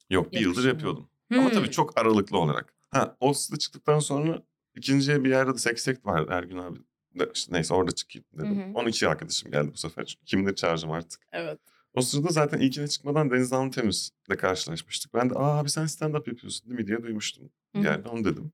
Yok 0.10 0.32
bir 0.32 0.40
yıldır 0.40 0.68
yapıyordum. 0.68 1.10
Ama 1.34 1.44
Hmm. 1.44 1.52
tabii 1.52 1.72
çok 1.72 1.98
aralıklı 2.00 2.38
olarak. 2.38 2.74
Ha 2.90 3.18
o 3.20 3.34
çıktıktan 3.60 4.00
sonra 4.00 4.42
ikinciye 4.76 5.24
bir 5.24 5.30
yerde 5.30 5.54
de 5.54 5.58
seksekt 5.58 6.06
vardı 6.06 6.32
Ergün 6.34 6.58
abi. 6.58 6.80
De, 7.20 7.30
işte 7.34 7.54
neyse 7.56 7.74
orada 7.74 7.92
çıkayım 7.92 8.26
dedim. 8.34 8.62
Hı 8.62 8.66
hı. 8.66 8.74
12 8.74 9.08
arkadaşım 9.08 9.52
geldi 9.52 9.70
bu 9.74 9.78
sefer. 9.78 10.18
Kimleri 10.26 10.56
çağıracağım 10.56 10.94
artık. 10.94 11.22
Evet. 11.32 11.60
O 11.94 12.02
sırada 12.02 12.28
zaten 12.30 12.60
ilkine 12.60 12.88
çıkmadan 12.88 13.32
Deniz 13.32 13.52
Hanım 13.52 13.72
Temiz'le 13.72 14.38
karşılaşmıştık. 14.38 15.14
Ben 15.14 15.30
de 15.30 15.34
aa 15.34 15.60
abi 15.60 15.70
sen 15.70 15.84
stand-up 15.86 16.30
yapıyorsun 16.30 16.70
değil 16.70 16.80
mi 16.82 16.88
diye 16.88 17.04
duymuştum. 17.04 17.50
Hı 17.76 17.80
hı. 17.82 17.86
Yani 17.86 18.08
onu 18.08 18.24
dedim. 18.26 18.52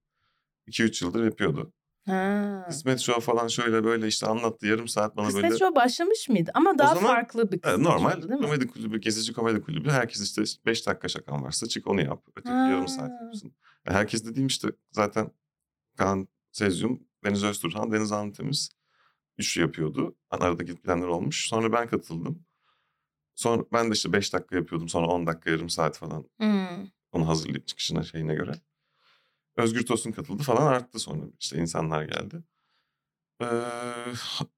2-3 0.67 1.05
yıldır 1.05 1.25
yapıyordu. 1.25 1.73
Ha. 2.07 2.63
Kısmet 2.67 2.99
Show 2.99 3.21
falan 3.21 3.47
şöyle 3.47 3.83
böyle 3.83 4.07
işte 4.07 4.27
anlattı. 4.27 4.67
Yarım 4.67 4.87
saat 4.87 5.17
bana 5.17 5.25
Kısmet 5.27 5.43
böyle... 5.43 5.57
Show 5.57 5.75
başlamış 5.75 6.29
mıydı? 6.29 6.51
Ama 6.53 6.77
daha 6.79 6.95
zaman- 6.95 7.07
farklı 7.15 7.51
bir 7.51 7.59
Evet, 7.63 7.63
Kısmet 7.63 7.87
normal 7.87 8.09
Show'du 8.11 8.29
değil 8.29 8.39
mi? 8.39 8.45
komedi 8.45 8.67
kulübü, 8.67 8.99
gezici 8.99 9.33
komedi 9.33 9.61
kulübü. 9.61 9.89
Herkes 9.89 10.21
işte 10.21 10.43
5 10.65 10.87
dakika 10.87 11.07
şakan 11.07 11.43
varsa 11.43 11.67
çık 11.67 11.87
onu 11.87 12.01
yap. 12.01 12.23
Öteki 12.35 12.49
yarım 12.55 12.87
saat 12.87 13.09
Ha. 13.11 13.23
yapsın. 13.25 13.53
Yani 13.87 13.97
herkes 13.97 14.25
dediğim 14.25 14.47
işte 14.47 14.67
zaten 14.91 15.31
Kaan 15.97 16.27
Sezyum, 16.51 16.99
Deniz 17.25 17.43
Özturhan, 17.43 17.91
Deniz 17.91 18.11
Hanım 18.11 18.31
Temiz. 18.31 18.69
Üçlü 19.37 19.61
yapıyordu. 19.61 20.15
Yani 20.33 20.43
arada 20.43 20.63
gidenler 20.63 21.07
olmuş. 21.07 21.47
Sonra 21.47 21.71
ben 21.71 21.87
katıldım. 21.87 22.45
Sonra 23.35 23.63
ben 23.73 23.89
de 23.89 23.93
işte 23.93 24.13
5 24.13 24.33
dakika 24.33 24.55
yapıyordum. 24.55 24.89
Sonra 24.89 25.07
10 25.07 25.27
dakika 25.27 25.49
yarım 25.49 25.69
saat 25.69 25.97
falan 25.97 26.25
Hmm. 26.39 26.87
onu 27.11 27.27
hazırlayıp 27.27 27.67
çıkışına 27.67 28.03
şeyine 28.03 28.35
göre. 28.35 28.51
Özgür 29.57 29.85
Tosun 29.85 30.11
katıldı 30.11 30.43
falan 30.43 30.67
arttı 30.67 30.99
sonra 30.99 31.23
işte 31.39 31.57
insanlar 31.57 32.03
geldi. 32.03 32.43
Ee, 33.41 33.45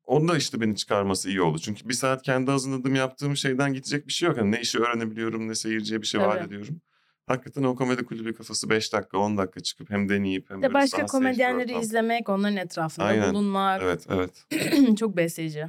onda 0.03 0.38
işte 0.38 0.62
beni 0.62 0.75
çıkarması 0.75 1.29
iyi 1.29 1.41
oldu. 1.41 1.60
Çünkü 1.60 1.89
bir 1.89 1.94
saat 1.94 2.22
kendi 2.22 2.51
hazırladığım 2.51 2.96
yaptığım 2.96 3.38
şeyden 3.38 3.74
gidecek 3.74 4.08
bir 4.08 4.12
şey 4.12 4.29
yok. 4.29 4.38
Yani 4.38 4.51
ne 4.51 4.62
işi 4.62 4.79
öğrenebiliyorum 4.79 5.48
ne 5.48 5.56
seyirciye 5.56 6.01
bir 6.01 6.08
şey 6.08 6.22
vaat 6.22 6.34
Tabii. 6.34 6.48
ediyorum. 6.48 6.82
Hakikaten 7.27 7.63
o 7.63 7.75
komedi 7.75 8.06
kulübü 8.06 8.34
kafası 8.34 8.70
5 8.70 8.94
dakika 8.94 9.18
10 9.18 9.38
dakika 9.38 9.60
çıkıp 9.60 9.89
hem 9.89 10.10
deneyip 10.10 10.50
hem 10.50 10.62
de 10.62 10.74
başka 10.74 11.06
komedyenleri 11.06 11.79
izlemek, 11.79 12.29
onların 12.29 12.58
etrafında 12.58 13.06
Aynen. 13.06 13.34
bulunmak 13.34 13.82
Evet 13.82 14.08
evet. 14.10 14.46
çok 14.98 15.18
besleyici. 15.18 15.68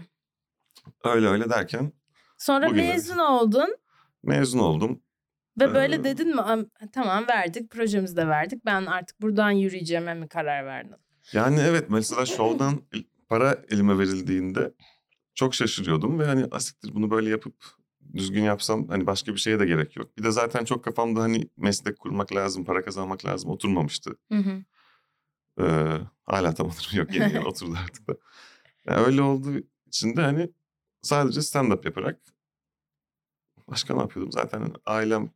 Öyle 1.04 1.26
öyle 1.26 1.50
derken 1.50 1.92
Sonra 2.38 2.68
mezun 2.68 3.18
oldun 3.18 3.76
mezun 4.22 4.58
oldum. 4.58 5.02
Ve 5.60 5.74
böyle 5.74 5.94
Ee, 5.96 6.04
dedin 6.04 6.28
mi 6.28 6.40
"Am- 6.40 6.68
tamam 6.92 7.28
verdik 7.28 7.70
projemizi 7.70 8.16
de 8.16 8.28
verdik 8.28 8.64
ben 8.64 8.86
artık 8.86 9.22
buradan 9.22 9.50
yürüyeceğime 9.50 10.14
mi 10.14 10.28
karar 10.28 10.66
verdin? 10.66 10.96
Yani 11.32 11.60
evet 11.60 11.90
mesela 11.90 12.26
şovdan 12.26 12.82
para 13.28 13.56
elime 13.70 13.98
verildiğinde 13.98 14.74
çok 15.34 15.54
şaşırıyordum 15.54 16.18
ve 16.18 16.26
hani 16.26 16.44
asiktir 16.50 16.94
bunu 16.94 17.10
böyle 17.10 17.30
yapıp 17.30 17.54
düzgün 18.14 18.42
yapsam 18.42 18.88
hani 18.88 19.06
başka 19.06 19.32
bir 19.32 19.38
şeye 19.38 19.60
de 19.60 19.66
gerek 19.66 19.96
yok. 19.96 20.18
Bir 20.18 20.24
de 20.24 20.30
zaten 20.30 20.64
çok 20.64 20.84
kafamda 20.84 21.20
hani 21.20 21.48
meslek 21.56 21.98
kurmak 21.98 22.34
lazım, 22.34 22.64
para 22.64 22.82
kazanmak 22.84 23.24
lazım 23.24 23.50
oturmamıştı. 23.50 24.16
Hı 24.32 24.38
hı. 24.38 24.62
Ee, 25.60 25.98
hala 26.26 26.54
tam 26.54 26.66
oturum 26.66 26.98
yok 26.98 27.14
yeni 27.14 27.32
yeni 27.32 27.44
oturdu 27.46 27.74
artık 27.84 28.08
da. 28.08 28.14
Yani 28.86 29.00
öyle 29.06 29.22
olduğu 29.22 29.52
için 29.86 30.16
de 30.16 30.22
hani 30.22 30.50
sadece 31.02 31.40
stand-up 31.40 31.84
yaparak 31.84 32.20
başka 33.68 33.94
ne 33.94 34.00
yapıyordum 34.00 34.32
zaten 34.32 34.72
ailem 34.86 35.30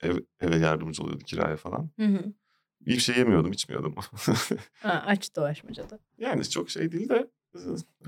ev, 0.00 0.16
eve 0.40 0.56
yardımcı 0.56 1.02
oluyordu 1.02 1.24
kiraya 1.24 1.56
falan. 1.56 1.90
Hı 1.98 2.06
hı. 2.06 2.32
Bir 2.80 2.98
şey 2.98 3.18
yemiyordum, 3.18 3.52
içmiyordum. 3.52 3.94
Ha, 4.82 5.04
aç 5.06 5.36
dolaşmacada. 5.36 5.98
Yani 6.18 6.48
çok 6.48 6.70
şey 6.70 6.92
değil 6.92 7.08
de 7.08 7.30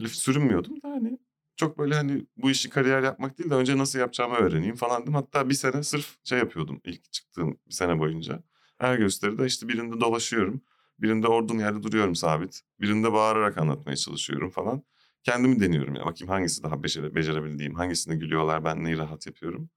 sürünmüyordum 0.08 0.82
da 0.82 0.88
hani 0.88 1.18
çok 1.56 1.78
böyle 1.78 1.94
hani 1.94 2.26
bu 2.36 2.50
işi 2.50 2.70
kariyer 2.70 3.02
yapmak 3.02 3.38
değil 3.38 3.50
de 3.50 3.54
önce 3.54 3.78
nasıl 3.78 3.98
yapacağımı 3.98 4.34
öğreneyim 4.36 4.76
falan 4.76 5.02
dedim. 5.02 5.14
Hatta 5.14 5.48
bir 5.48 5.54
sene 5.54 5.82
sırf 5.82 6.16
şey 6.24 6.38
yapıyordum 6.38 6.80
ilk 6.84 7.12
çıktığım 7.12 7.58
bir 7.66 7.74
sene 7.74 7.98
boyunca. 7.98 8.42
Her 8.78 8.98
gösteride 8.98 9.46
işte 9.46 9.68
birinde 9.68 10.00
dolaşıyorum. 10.00 10.62
Birinde 10.98 11.26
ordun 11.26 11.58
yerde 11.58 11.82
duruyorum 11.82 12.14
sabit. 12.14 12.60
Birinde 12.80 13.12
bağırarak 13.12 13.58
anlatmaya 13.58 13.96
çalışıyorum 13.96 14.50
falan. 14.50 14.82
Kendimi 15.22 15.60
deniyorum 15.60 15.94
ya 15.94 16.04
bakayım 16.06 16.30
hangisi 16.30 16.62
daha 16.62 16.82
becere, 16.82 17.14
becerebildiğim, 17.14 17.74
hangisinde 17.74 18.16
gülüyorlar 18.16 18.64
ben 18.64 18.84
neyi 18.84 18.98
rahat 18.98 19.26
yapıyorum. 19.26 19.70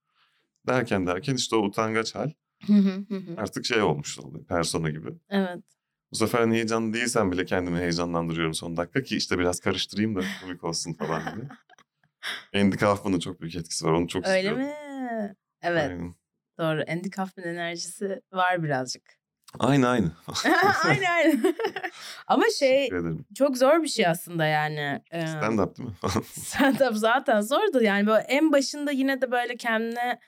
Derken 0.67 1.08
derken 1.08 1.36
işte 1.36 1.56
o 1.56 1.60
utangaç 1.60 2.15
hal 2.15 2.32
artık 3.38 3.65
şey 3.65 3.82
olmuş 3.82 4.19
oldu 4.19 4.45
persona 4.50 4.89
gibi. 4.89 5.10
evet. 5.30 5.60
Bu 6.12 6.15
sefer 6.15 6.39
hani 6.39 6.54
heyecanlı 6.56 6.93
değilsem 6.93 7.32
bile 7.32 7.45
kendimi 7.45 7.80
heyecanlandırıyorum 7.80 8.54
son 8.54 8.78
dakika 8.78 9.04
ki 9.04 9.17
işte 9.17 9.39
biraz 9.39 9.60
karıştırayım 9.60 10.15
da 10.15 10.21
komik 10.41 10.63
olsun 10.63 10.93
falan 10.93 11.21
diye. 11.36 11.47
Andy 12.63 12.76
Kaufman'ın 12.78 13.19
çok 13.19 13.41
büyük 13.41 13.56
etkisi 13.56 13.86
var. 13.86 13.91
Onu 13.91 14.08
çok 14.08 14.28
Öyle 14.28 14.38
istiyorum. 14.38 14.62
mi? 14.62 15.36
Evet 15.62 15.89
Aynen. 15.91 16.15
doğru. 16.60 16.84
Andy 16.91 17.10
Kaufman 17.10 17.47
enerjisi 17.47 18.21
var 18.34 18.63
birazcık. 18.63 19.04
Aynı 19.60 19.88
aynı. 19.88 20.12
aynen 20.84 21.12
aynen. 21.12 21.56
Ama 22.28 22.43
şey 22.60 22.89
çok 23.36 23.58
zor 23.58 23.84
bir 23.84 23.88
şey 23.88 24.08
aslında 24.08 24.45
yani. 24.45 25.02
Stand 25.10 25.60
up 25.60 25.78
değil 25.78 25.89
mi? 25.89 25.95
Stand-up 26.24 26.93
zaten 26.95 27.41
zordu 27.41 27.84
yani 27.84 28.08
böyle 28.08 28.24
en 28.24 28.52
başında 28.52 28.91
yine 28.91 29.21
de 29.21 29.32
böyle 29.32 29.56
kendine 29.56 30.19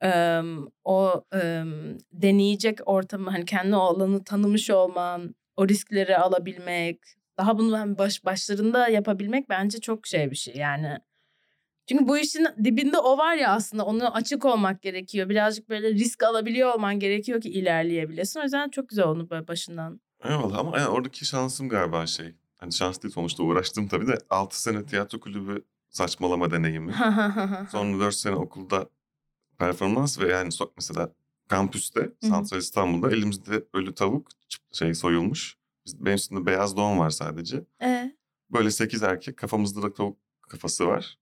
em, 0.00 0.66
o 0.84 1.24
em, 1.32 1.98
deneyecek 2.12 2.78
ortamı 2.86 3.30
hani 3.30 3.44
kendi 3.44 3.76
o 3.76 3.78
alanı 3.78 4.24
tanımış 4.24 4.70
olman, 4.70 5.34
o 5.56 5.68
riskleri 5.68 6.18
alabilmek, 6.18 6.98
daha 7.38 7.58
bunu 7.58 7.72
ben 7.72 7.98
baş 7.98 8.24
başlarında 8.24 8.88
yapabilmek 8.88 9.48
bence 9.48 9.80
çok 9.80 10.06
şey 10.06 10.30
bir 10.30 10.36
şey 10.36 10.54
yani. 10.56 10.98
Çünkü 11.88 12.08
bu 12.08 12.18
işin 12.18 12.46
dibinde 12.64 12.98
o 12.98 13.18
var 13.18 13.34
ya 13.36 13.50
aslında 13.50 13.84
onu 13.84 14.14
açık 14.14 14.44
olmak 14.44 14.82
gerekiyor. 14.82 15.28
Birazcık 15.28 15.68
böyle 15.68 15.90
risk 15.90 16.22
alabiliyor 16.22 16.74
olman 16.74 17.00
gerekiyor 17.00 17.40
ki 17.40 17.50
ilerleyebilesin. 17.50 18.40
O 18.40 18.42
yüzden 18.42 18.68
çok 18.68 18.88
güzel 18.88 19.04
onu 19.04 19.30
böyle 19.30 19.48
başından. 19.48 20.00
Eyvallah 20.24 20.58
ama 20.58 20.78
yani 20.78 20.88
oradaki 20.88 21.24
şansım 21.24 21.68
galiba 21.68 22.06
şey. 22.06 22.34
Hani 22.56 22.72
şans 22.72 23.02
değil 23.02 23.14
sonuçta 23.14 23.42
uğraştım 23.42 23.88
tabii 23.88 24.06
de 24.06 24.18
6 24.30 24.62
sene 24.62 24.86
tiyatro 24.86 25.20
kulübü 25.20 25.64
saçmalama 25.88 26.50
deneyimi. 26.50 26.92
Sonra 27.70 28.00
4 28.00 28.14
sene 28.14 28.34
okulda 28.34 28.88
performans 29.58 30.20
ve 30.20 30.28
yani 30.32 30.48
so- 30.48 30.70
mesela 30.76 31.12
kampüste 31.48 32.00
hı. 32.00 32.26
Santral 32.28 32.58
İstanbul'da 32.58 33.10
elimizde 33.16 33.64
ölü 33.74 33.94
tavuk 33.94 34.28
şey 34.72 34.94
soyulmuş. 34.94 35.56
Biz- 35.86 36.04
Benim 36.04 36.16
üstümde 36.16 36.46
beyaz 36.46 36.76
don 36.76 36.98
var 36.98 37.10
sadece. 37.10 37.64
e, 37.82 38.12
Böyle 38.50 38.70
8 38.70 39.02
erkek 39.02 39.36
kafamızda 39.36 39.82
da 39.82 39.92
tavuk 39.92 40.18
kafası 40.48 40.86
var. 40.86 41.18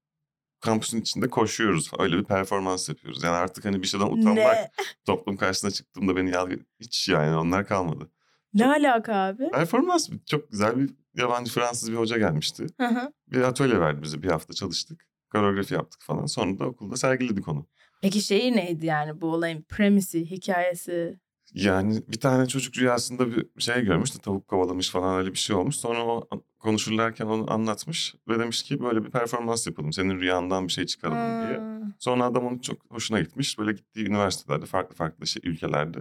Kampüsün 0.60 1.00
içinde 1.00 1.28
koşuyoruz. 1.30 1.90
Öyle 1.98 2.16
bir 2.18 2.24
performans 2.24 2.88
yapıyoruz. 2.88 3.22
Yani 3.22 3.36
artık 3.36 3.64
hani 3.64 3.82
bir 3.82 3.86
şeyden 3.86 4.06
utanmak 4.06 4.36
ne? 4.36 4.70
toplum 5.04 5.36
karşısına 5.36 5.70
çıktığımda 5.70 6.16
beni 6.16 6.30
yargı... 6.30 6.58
Hiç 6.80 7.08
yani 7.08 7.36
onlar 7.36 7.66
kalmadı. 7.66 8.10
Ne 8.54 8.66
alaka 8.66 9.14
abi? 9.14 9.50
Performans 9.50 10.08
çok 10.26 10.50
güzel 10.50 10.76
bir 10.78 10.90
yabancı 11.14 11.52
Fransız 11.52 11.92
bir 11.92 11.96
hoca 11.96 12.18
gelmişti. 12.18 12.66
Hı 12.80 12.86
hı. 12.86 13.12
Bir 13.28 13.40
atölye 13.42 13.80
verdi 13.80 14.02
bize. 14.02 14.22
Bir 14.22 14.30
hafta 14.30 14.54
çalıştık. 14.54 15.06
Koreografi 15.32 15.74
yaptık 15.74 16.02
falan. 16.02 16.26
Sonra 16.26 16.58
da 16.58 16.64
okulda 16.66 16.96
sergiledik 16.96 17.48
onu. 17.48 17.66
Peki 18.02 18.20
şeyi 18.20 18.56
neydi 18.56 18.86
yani 18.86 19.20
bu 19.20 19.26
olayın 19.32 19.62
premisi, 19.62 20.30
hikayesi? 20.30 21.18
Yani 21.54 22.02
bir 22.08 22.20
tane 22.20 22.46
çocuk 22.46 22.78
rüyasında 22.78 23.26
bir 23.36 23.46
şey 23.58 23.84
görmüş 23.84 24.14
de 24.14 24.18
tavuk 24.18 24.48
kovalamış 24.48 24.90
falan 24.90 25.18
öyle 25.18 25.32
bir 25.32 25.38
şey 25.38 25.56
olmuş. 25.56 25.76
Sonra 25.76 26.04
o 26.06 26.28
konuşurlarken 26.58 27.26
onu 27.26 27.52
anlatmış 27.52 28.14
ve 28.28 28.38
demiş 28.38 28.62
ki 28.62 28.80
böyle 28.80 29.04
bir 29.04 29.10
performans 29.10 29.66
yapalım. 29.66 29.92
Senin 29.92 30.20
rüyandan 30.20 30.66
bir 30.68 30.72
şey 30.72 30.86
çıkaralım 30.86 31.48
diye. 31.48 31.58
Hmm. 31.58 31.92
Sonra 31.98 32.24
adam 32.24 32.46
onun 32.46 32.58
çok 32.58 32.78
hoşuna 32.90 33.20
gitmiş. 33.20 33.58
Böyle 33.58 33.72
gittiği 33.72 34.06
üniversitelerde 34.06 34.66
farklı 34.66 34.94
farklı 34.94 35.26
şey, 35.26 35.42
ülkelerde 35.44 35.98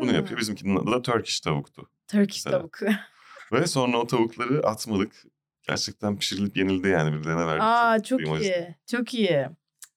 bunu 0.00 0.12
Ha. 0.12 0.16
yapıyor. 0.16 0.40
Bizimkinin 0.40 0.76
adı 0.76 0.90
da 0.90 1.02
Turkish 1.02 1.40
tavuktu. 1.40 1.88
Turkish 2.08 2.46
Mesela. 2.46 2.58
tavuk. 2.58 2.78
Ve 3.52 3.66
sonra 3.66 3.98
o 3.98 4.06
tavukları 4.06 4.66
atmadık. 4.66 5.12
Gerçekten 5.68 6.18
pişirilip 6.18 6.56
yenildi 6.56 6.88
yani 6.88 7.12
birilerine 7.12 7.46
verdik. 7.46 7.62
Aa 7.62 8.02
çok 8.02 8.20
iyi. 8.20 8.74
Çok 8.86 9.14
iyi. 9.14 9.46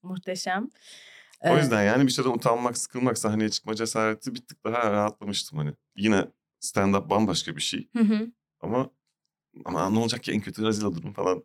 Muhteşem. 0.03 0.69
O 1.41 1.55
Ee, 1.55 1.57
yüzden 1.59 1.83
yani 1.83 2.07
bir 2.07 2.11
şeyden 2.11 2.29
utanmak, 2.29 2.77
sıkılmak, 2.77 3.17
sahneye 3.17 3.49
çıkma 3.49 3.75
cesareti 3.75 4.35
bir 4.35 4.39
tık 4.41 4.63
daha 4.65 4.91
rahatlamıştım 4.91 5.57
hani. 5.57 5.73
Yine 5.95 6.25
stand-up 6.61 7.09
bambaşka 7.09 7.55
bir 7.55 7.61
şey 7.61 7.89
Hı 7.97 8.03
hı. 8.03 8.31
ama 8.61 8.89
ama 9.65 9.89
ne 9.89 9.99
olacak 9.99 10.23
ki 10.23 10.31
en 10.31 10.41
kötü 10.41 10.65
rezil 10.65 10.83
olurum 10.83 11.13
falan. 11.13 11.43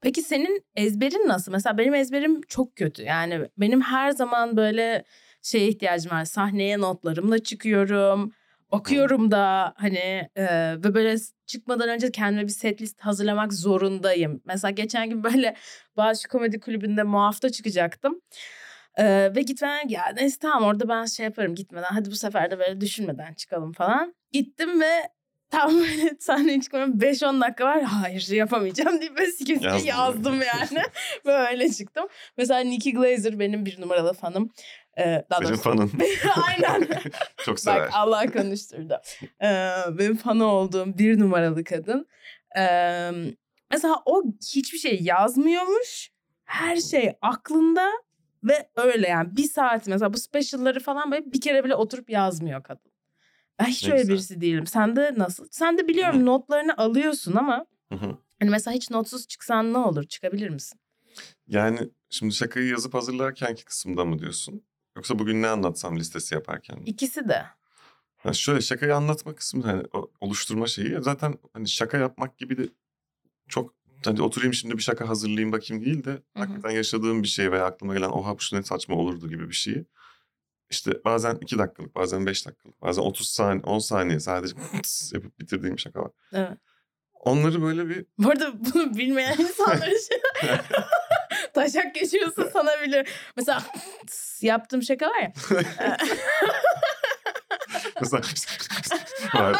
Peki 0.00 0.22
senin 0.22 0.64
ezberin 0.76 1.28
nasıl? 1.28 1.52
Mesela 1.52 1.78
benim 1.78 1.94
ezberim 1.94 2.40
çok 2.48 2.76
kötü. 2.76 3.02
Yani 3.02 3.48
benim 3.58 3.80
her 3.80 4.10
zaman 4.10 4.56
böyle 4.56 5.04
şeye 5.42 5.68
ihtiyacım 5.68 6.12
var. 6.12 6.24
Sahneye 6.24 6.78
notlarımla 6.80 7.38
çıkıyorum. 7.38 8.32
Okuyorum 8.70 9.30
da 9.30 9.74
hani 9.76 10.28
e, 10.36 10.44
ve 10.84 10.94
böyle 10.94 11.16
çıkmadan 11.46 11.88
önce 11.88 12.10
kendime 12.12 12.42
bir 12.42 12.52
set 12.52 12.82
list 12.82 13.00
hazırlamak 13.00 13.52
zorundayım. 13.52 14.42
Mesela 14.44 14.70
geçen 14.70 15.10
gün 15.10 15.24
böyle 15.24 15.56
Boğaziçi 15.96 16.28
Komedi 16.28 16.60
Kulübü'nde 16.60 17.02
muafta 17.02 17.50
çıkacaktım. 17.50 18.20
E, 19.00 19.34
ve 19.36 19.42
gitmeden 19.42 19.88
ya 19.88 20.02
neyse 20.16 20.36
tamam 20.40 20.62
orada 20.64 20.88
ben 20.88 21.04
şey 21.04 21.24
yaparım 21.24 21.54
gitmeden. 21.54 21.88
Hadi 21.90 22.10
bu 22.10 22.14
sefer 22.16 22.50
de 22.50 22.58
böyle 22.58 22.80
düşünmeden 22.80 23.34
çıkalım 23.34 23.72
falan. 23.72 24.14
Gittim 24.32 24.80
ve 24.80 25.08
tam 25.50 25.70
böyle 25.78 26.16
sahneye 26.20 26.60
çıkmam 26.60 26.90
5-10 26.90 27.40
dakika 27.40 27.64
var. 27.64 27.82
Hayır 27.82 28.28
yapamayacağım 28.30 29.00
diye 29.00 29.16
böyle 29.16 29.32
sikip 29.32 29.62
Yazdın. 29.62 29.86
yazdım 29.86 30.34
yani. 30.42 30.82
böyle 31.26 31.72
çıktım. 31.72 32.06
Mesela 32.36 32.60
Nikki 32.60 32.92
Glazer 32.94 33.38
benim 33.38 33.66
bir 33.66 33.80
numaralı 33.80 34.12
fanım. 34.12 34.50
Ee, 34.98 35.24
daha 35.30 35.40
Benim 35.40 35.56
fanın. 35.56 35.92
Aynen. 36.48 36.88
Çok 37.44 37.60
sever. 37.60 37.80
Bak 37.80 37.90
Allah 37.92 38.32
konuşturdu. 38.32 39.00
Ee, 39.42 39.48
benim 39.98 40.16
fanı 40.16 40.44
olduğum 40.44 40.98
bir 40.98 41.18
numaralı 41.18 41.64
kadın. 41.64 42.06
Ee, 42.58 43.10
mesela 43.70 43.94
o 44.06 44.22
hiçbir 44.54 44.78
şey 44.78 44.98
yazmıyormuş. 45.02 46.10
Her 46.44 46.76
şey 46.76 47.12
aklında 47.22 47.90
ve 48.44 48.68
öyle 48.76 49.08
yani 49.08 49.36
bir 49.36 49.48
saat 49.48 49.86
mesela 49.86 50.12
bu 50.12 50.18
specialları 50.18 50.80
falan 50.80 51.10
böyle 51.10 51.32
bir 51.32 51.40
kere 51.40 51.64
bile 51.64 51.74
oturup 51.74 52.10
yazmıyor 52.10 52.62
kadın. 52.62 52.92
Ben 53.58 53.64
hiç 53.64 53.88
Ne 53.88 53.92
öyle 53.92 54.02
güzel. 54.02 54.14
birisi 54.14 54.40
değilim. 54.40 54.66
Sen 54.66 54.96
de 54.96 55.14
nasıl? 55.16 55.46
Sen 55.50 55.78
de 55.78 55.88
biliyorum 55.88 56.20
Hı. 56.20 56.26
notlarını 56.26 56.76
alıyorsun 56.76 57.34
ama 57.36 57.66
Hı 57.92 57.94
hı. 57.98 58.18
hani 58.40 58.50
mesela 58.50 58.74
hiç 58.74 58.90
notsuz 58.90 59.26
çıksan 59.26 59.72
ne 59.72 59.78
olur? 59.78 60.04
Çıkabilir 60.04 60.48
misin? 60.48 60.80
yani 61.46 61.90
şimdi 62.10 62.34
şakayı 62.34 62.68
yazıp 62.68 62.94
hazırlarkenki 62.94 63.64
kısımda 63.64 64.04
mı 64.04 64.18
diyorsun? 64.18 64.62
Yoksa 64.96 65.18
bugün 65.18 65.42
ne 65.42 65.48
anlatsam 65.48 65.96
listesi 65.98 66.34
yaparken 66.34 66.78
mi? 66.78 66.84
İkisi 66.86 67.28
de. 67.28 67.42
Ha 68.16 68.32
şöyle 68.32 68.60
şakayı 68.60 68.96
anlatma 68.96 69.34
kısmı 69.34 69.62
hani 69.62 69.82
oluşturma 70.20 70.66
şeyi 70.66 70.96
zaten 71.00 71.34
hani 71.52 71.68
şaka 71.68 71.98
yapmak 71.98 72.38
gibi 72.38 72.56
de 72.58 72.68
çok 73.48 73.74
hani 74.04 74.22
oturayım 74.22 74.54
şimdi 74.54 74.76
bir 74.76 74.82
şaka 74.82 75.08
hazırlayayım 75.08 75.52
bakayım 75.52 75.84
değil 75.84 76.04
de 76.04 76.10
hı. 76.10 76.22
hakikaten 76.34 76.70
yaşadığım 76.70 77.22
bir 77.22 77.28
şey 77.28 77.52
veya 77.52 77.64
aklıma 77.64 77.94
gelen 77.94 78.08
oha 78.08 78.34
bu 78.34 78.56
ne 78.56 78.62
saçma 78.62 78.96
olurdu 78.96 79.28
gibi 79.28 79.48
bir 79.48 79.54
şeyi. 79.54 79.84
İşte 80.70 81.04
bazen 81.04 81.38
iki 81.40 81.58
dakikalık 81.58 81.96
bazen 81.96 82.26
beş 82.26 82.46
dakikalık 82.46 82.82
bazen 82.82 83.02
30 83.02 83.28
saniye 83.28 83.62
10 83.62 83.78
saniye 83.78 84.20
sadece 84.20 84.54
yapıp 85.12 85.38
bitirdiğim 85.38 85.78
şaka 85.78 86.00
var. 86.00 86.10
Evet. 86.32 86.58
Onları 87.12 87.62
böyle 87.62 87.88
bir 87.88 88.06
Bu 88.18 88.30
arada 88.30 88.52
bunu 88.64 88.94
bilmeyen 88.94 89.36
insanlar 89.38 89.88
için 89.88 90.20
taşak 91.54 91.94
geçiyorsa 91.94 92.50
sana 92.52 92.70
bilir. 92.82 93.08
Mesela 93.36 93.62
yaptığım 94.40 94.82
şaka 94.82 95.06
var 95.06 95.22
ya. 95.22 95.32
mesela 98.00 98.22
var. 99.34 99.56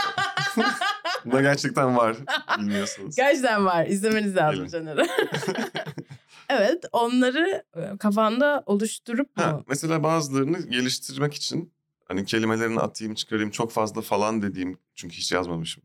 Bunda 1.25 1.43
gerçekten 1.43 1.97
var 1.97 2.17
bilmiyorsunuz. 2.59 3.17
Gerçekten 3.17 3.65
var. 3.65 3.87
İzlemeniz 3.87 4.37
lazım. 4.37 4.69
Caner'e. 4.69 5.07
evet 6.49 6.85
onları 6.93 7.65
e, 7.77 7.97
kafanda 7.99 8.63
oluşturup 8.67 9.29
Ha, 9.39 9.53
mu? 9.53 9.65
mesela 9.69 10.03
bazılarını 10.03 10.59
geliştirmek 10.69 11.35
için 11.35 11.73
hani 12.09 12.25
kelimelerini 12.25 12.81
atayım 12.81 13.15
çıkarayım 13.15 13.51
çok 13.51 13.73
fazla 13.73 14.01
falan 14.01 14.43
dediğim 14.43 14.79
çünkü 14.95 15.17
hiç 15.17 15.33
yazmamışım. 15.33 15.83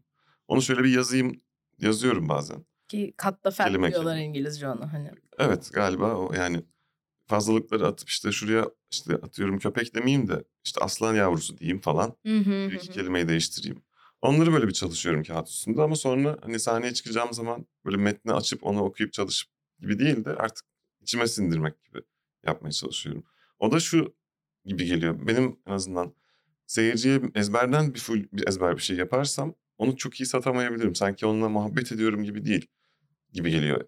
Onu 0.48 0.62
şöyle 0.62 0.84
bir 0.84 0.94
yazayım 0.96 1.42
yazıyorum 1.80 2.30
bazen. 2.30 2.66
Ki 2.88 3.14
katta 3.18 3.52
fel 3.52 3.68
Kelime 3.68 3.92
diyorlar 3.92 4.14
kelime. 4.14 4.26
İngilizce 4.28 4.70
onu 4.70 4.94
hani. 4.94 5.12
Evet 5.40 5.70
galiba 5.74 6.14
o 6.16 6.34
yani 6.34 6.64
fazlalıkları 7.28 7.88
atıp 7.88 8.10
işte 8.10 8.32
şuraya 8.32 8.66
işte 8.92 9.16
atıyorum 9.16 9.60
köpek 9.60 9.96
demeyeyim 9.96 10.28
de 10.28 10.44
işte 10.66 10.82
aslan 10.82 11.16
yavrusu 11.16 11.58
diyeyim 11.58 11.82
falan. 11.82 12.14
Hı 12.26 12.38
hı 12.38 12.70
Bir 12.70 12.72
iki 12.74 12.88
hı. 12.88 12.92
kelimeyi 12.94 13.28
değiştireyim. 13.28 13.82
Onları 14.26 14.54
böyle 14.54 14.68
bir 14.68 14.74
çalışıyorum 14.74 15.24
kağıt 15.24 15.50
üstünde 15.50 15.82
ama 15.82 15.96
sonra 15.96 16.38
hani 16.42 16.60
sahneye 16.60 16.94
çıkacağım 16.94 17.34
zaman 17.34 17.66
böyle 17.86 17.98
metni 17.98 18.34
açıp 18.34 18.64
onu 18.64 18.82
okuyup 18.82 19.14
çalışıp 19.14 19.50
gibi 19.80 20.00
değil 20.00 20.26
de 20.26 20.30
artık 20.30 20.66
içime 21.02 21.28
sindirmek 21.28 21.84
gibi 21.84 22.00
yapmaya 22.46 22.72
çalışıyorum. 22.72 23.24
O 23.60 23.72
da 23.72 23.80
şu 23.80 24.16
gibi 24.66 24.86
geliyor. 24.86 25.28
Benim 25.28 25.60
en 25.68 25.72
azından 25.72 26.14
seyirciye 26.68 27.22
ezberden 27.36 27.94
bir 27.94 28.00
full 28.00 28.28
bir 28.34 28.48
ezber 28.48 28.78
bir 28.78 28.82
şey 28.82 28.98
yaparsam 28.98 29.54
onu 29.78 29.98
çok 29.98 30.20
iyi 30.22 30.26
satamayabilirim. 30.26 30.96
Sanki 30.96 31.26
onunla 31.26 31.50
muhabbet 31.50 31.92
ediyorum 31.92 32.24
gibi 32.24 32.46
değil 32.46 32.68
gibi 33.34 33.52
geliyor. 33.52 33.86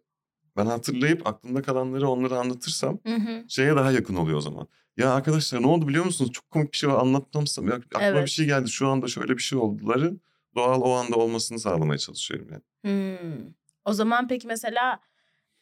Ben 0.57 0.65
hatırlayıp 0.65 1.27
aklımda 1.27 1.61
kalanları 1.61 2.09
onlara 2.09 2.39
anlatırsam 2.39 2.99
Hı 3.07 3.15
hı. 3.15 3.43
şeye 3.47 3.75
daha 3.75 3.91
yakın 3.91 4.15
oluyor 4.15 4.37
o 4.37 4.41
zaman. 4.41 4.67
Ya 4.97 5.13
arkadaşlar 5.13 5.61
ne 5.61 5.67
oldu 5.67 5.87
biliyor 5.87 6.05
musunuz? 6.05 6.31
Çok 6.31 6.49
komik 6.49 6.71
bir 6.73 6.77
şey 6.77 6.89
var 6.89 7.01
anlatmamsam. 7.01 7.67
Aklıma 7.67 8.03
Evet. 8.03 8.25
bir 8.25 8.31
şey 8.31 8.45
geldi 8.45 8.69
şu 8.69 8.87
anda 8.87 9.07
şöyle 9.07 9.37
bir 9.37 9.41
şey 9.41 9.59
olduları 9.59 10.13
doğal 10.55 10.81
o 10.81 10.91
anda 10.93 11.15
olmasını 11.15 11.59
sağlamaya 11.59 11.97
çalışıyorum 11.97 12.47
yani. 12.51 12.63
Hmm. 12.81 13.53
O 13.85 13.93
zaman 13.93 14.27
peki 14.27 14.47
mesela 14.47 14.99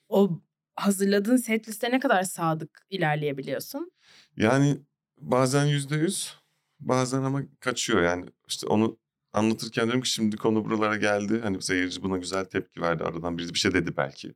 o 0.10 0.42
hazırladığın 0.76 1.38
set 1.38 1.68
liste 1.68 1.92
ne 1.92 2.00
kadar 2.00 2.24
sadık 2.24 2.82
ilerleyebiliyorsun? 2.90 3.92
Yani 4.38 4.78
bazen 5.22 5.66
yüzde 5.66 5.96
yüz 5.96 6.36
bazen 6.80 7.24
ama 7.24 7.42
kaçıyor 7.60 8.02
yani 8.04 8.26
işte 8.48 8.68
onu 8.68 8.98
anlatırken 9.34 9.84
diyorum 9.86 10.02
ki 10.02 10.10
şimdi 10.10 10.38
konu 10.38 10.66
buralara 10.66 10.96
geldi. 10.98 11.40
Hani 11.44 11.62
seyirci 11.62 12.04
buna 12.04 12.18
güzel 12.18 12.46
tepki 12.46 12.82
verdi 12.82 13.04
aradan 13.04 13.38
biri 13.38 13.54
bir 13.54 13.60
şey 13.60 13.74
dedi 13.74 13.98
belki. 13.98 14.34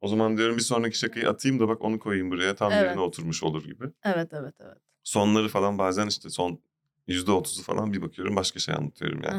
O 0.00 0.08
zaman 0.08 0.36
diyorum 0.36 0.56
bir 0.56 0.62
sonraki 0.62 0.98
şakayı 0.98 1.28
atayım 1.28 1.60
da 1.60 1.68
bak 1.68 1.82
onu 1.84 1.98
koyayım 1.98 2.30
buraya 2.30 2.54
tam 2.54 2.72
Evet. 2.72 2.82
yerine 2.82 3.00
oturmuş 3.00 3.42
olur 3.42 3.64
gibi. 3.64 3.84
Evet 4.04 4.28
evet 4.32 4.54
evet. 4.60 4.76
Sonları 5.04 5.48
falan 5.48 5.78
bazen 5.78 6.06
işte 6.06 6.30
son 6.30 6.60
yüzde 7.06 7.32
otuzu 7.32 7.62
falan 7.62 7.92
bir 7.92 8.02
bakıyorum 8.02 8.36
başka 8.36 8.58
şey 8.58 8.74
anlatıyorum 8.74 9.20
yani. 9.24 9.36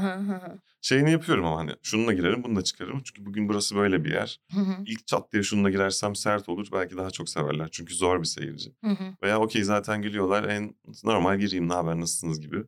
Şeyini 0.82 1.12
yapıyorum 1.12 1.46
ama 1.46 1.58
hani 1.58 1.72
şununla 1.84 2.14
girerim 2.14 2.44
bununla 2.44 2.64
çıkarım. 2.64 3.02
Çünkü 3.04 3.26
bugün 3.26 3.50
burası 3.50 3.76
böyle 3.76 4.04
bir 4.04 4.12
yer. 4.12 4.40
İlk 4.86 5.08
çat 5.08 5.32
diye 5.32 5.44
şununla 5.44 5.70
girersem 5.70 6.16
sert 6.16 6.50
olur. 6.50 6.68
Belki 6.74 6.98
daha 6.98 7.12
çok 7.12 7.30
severler. 7.30 7.70
Çünkü 7.72 7.96
zor 7.96 8.20
bir 8.20 8.26
seyirci. 8.26 8.72
Veya 9.24 9.40
okey 9.40 9.64
zaten 9.64 10.02
gülüyorlar. 10.02 10.44
En 10.44 10.76
normal 11.04 11.40
gireyim 11.40 11.70
ne 11.70 11.74
haber 11.74 12.00
nasılsınız 12.00 12.42
gibi. 12.42 12.64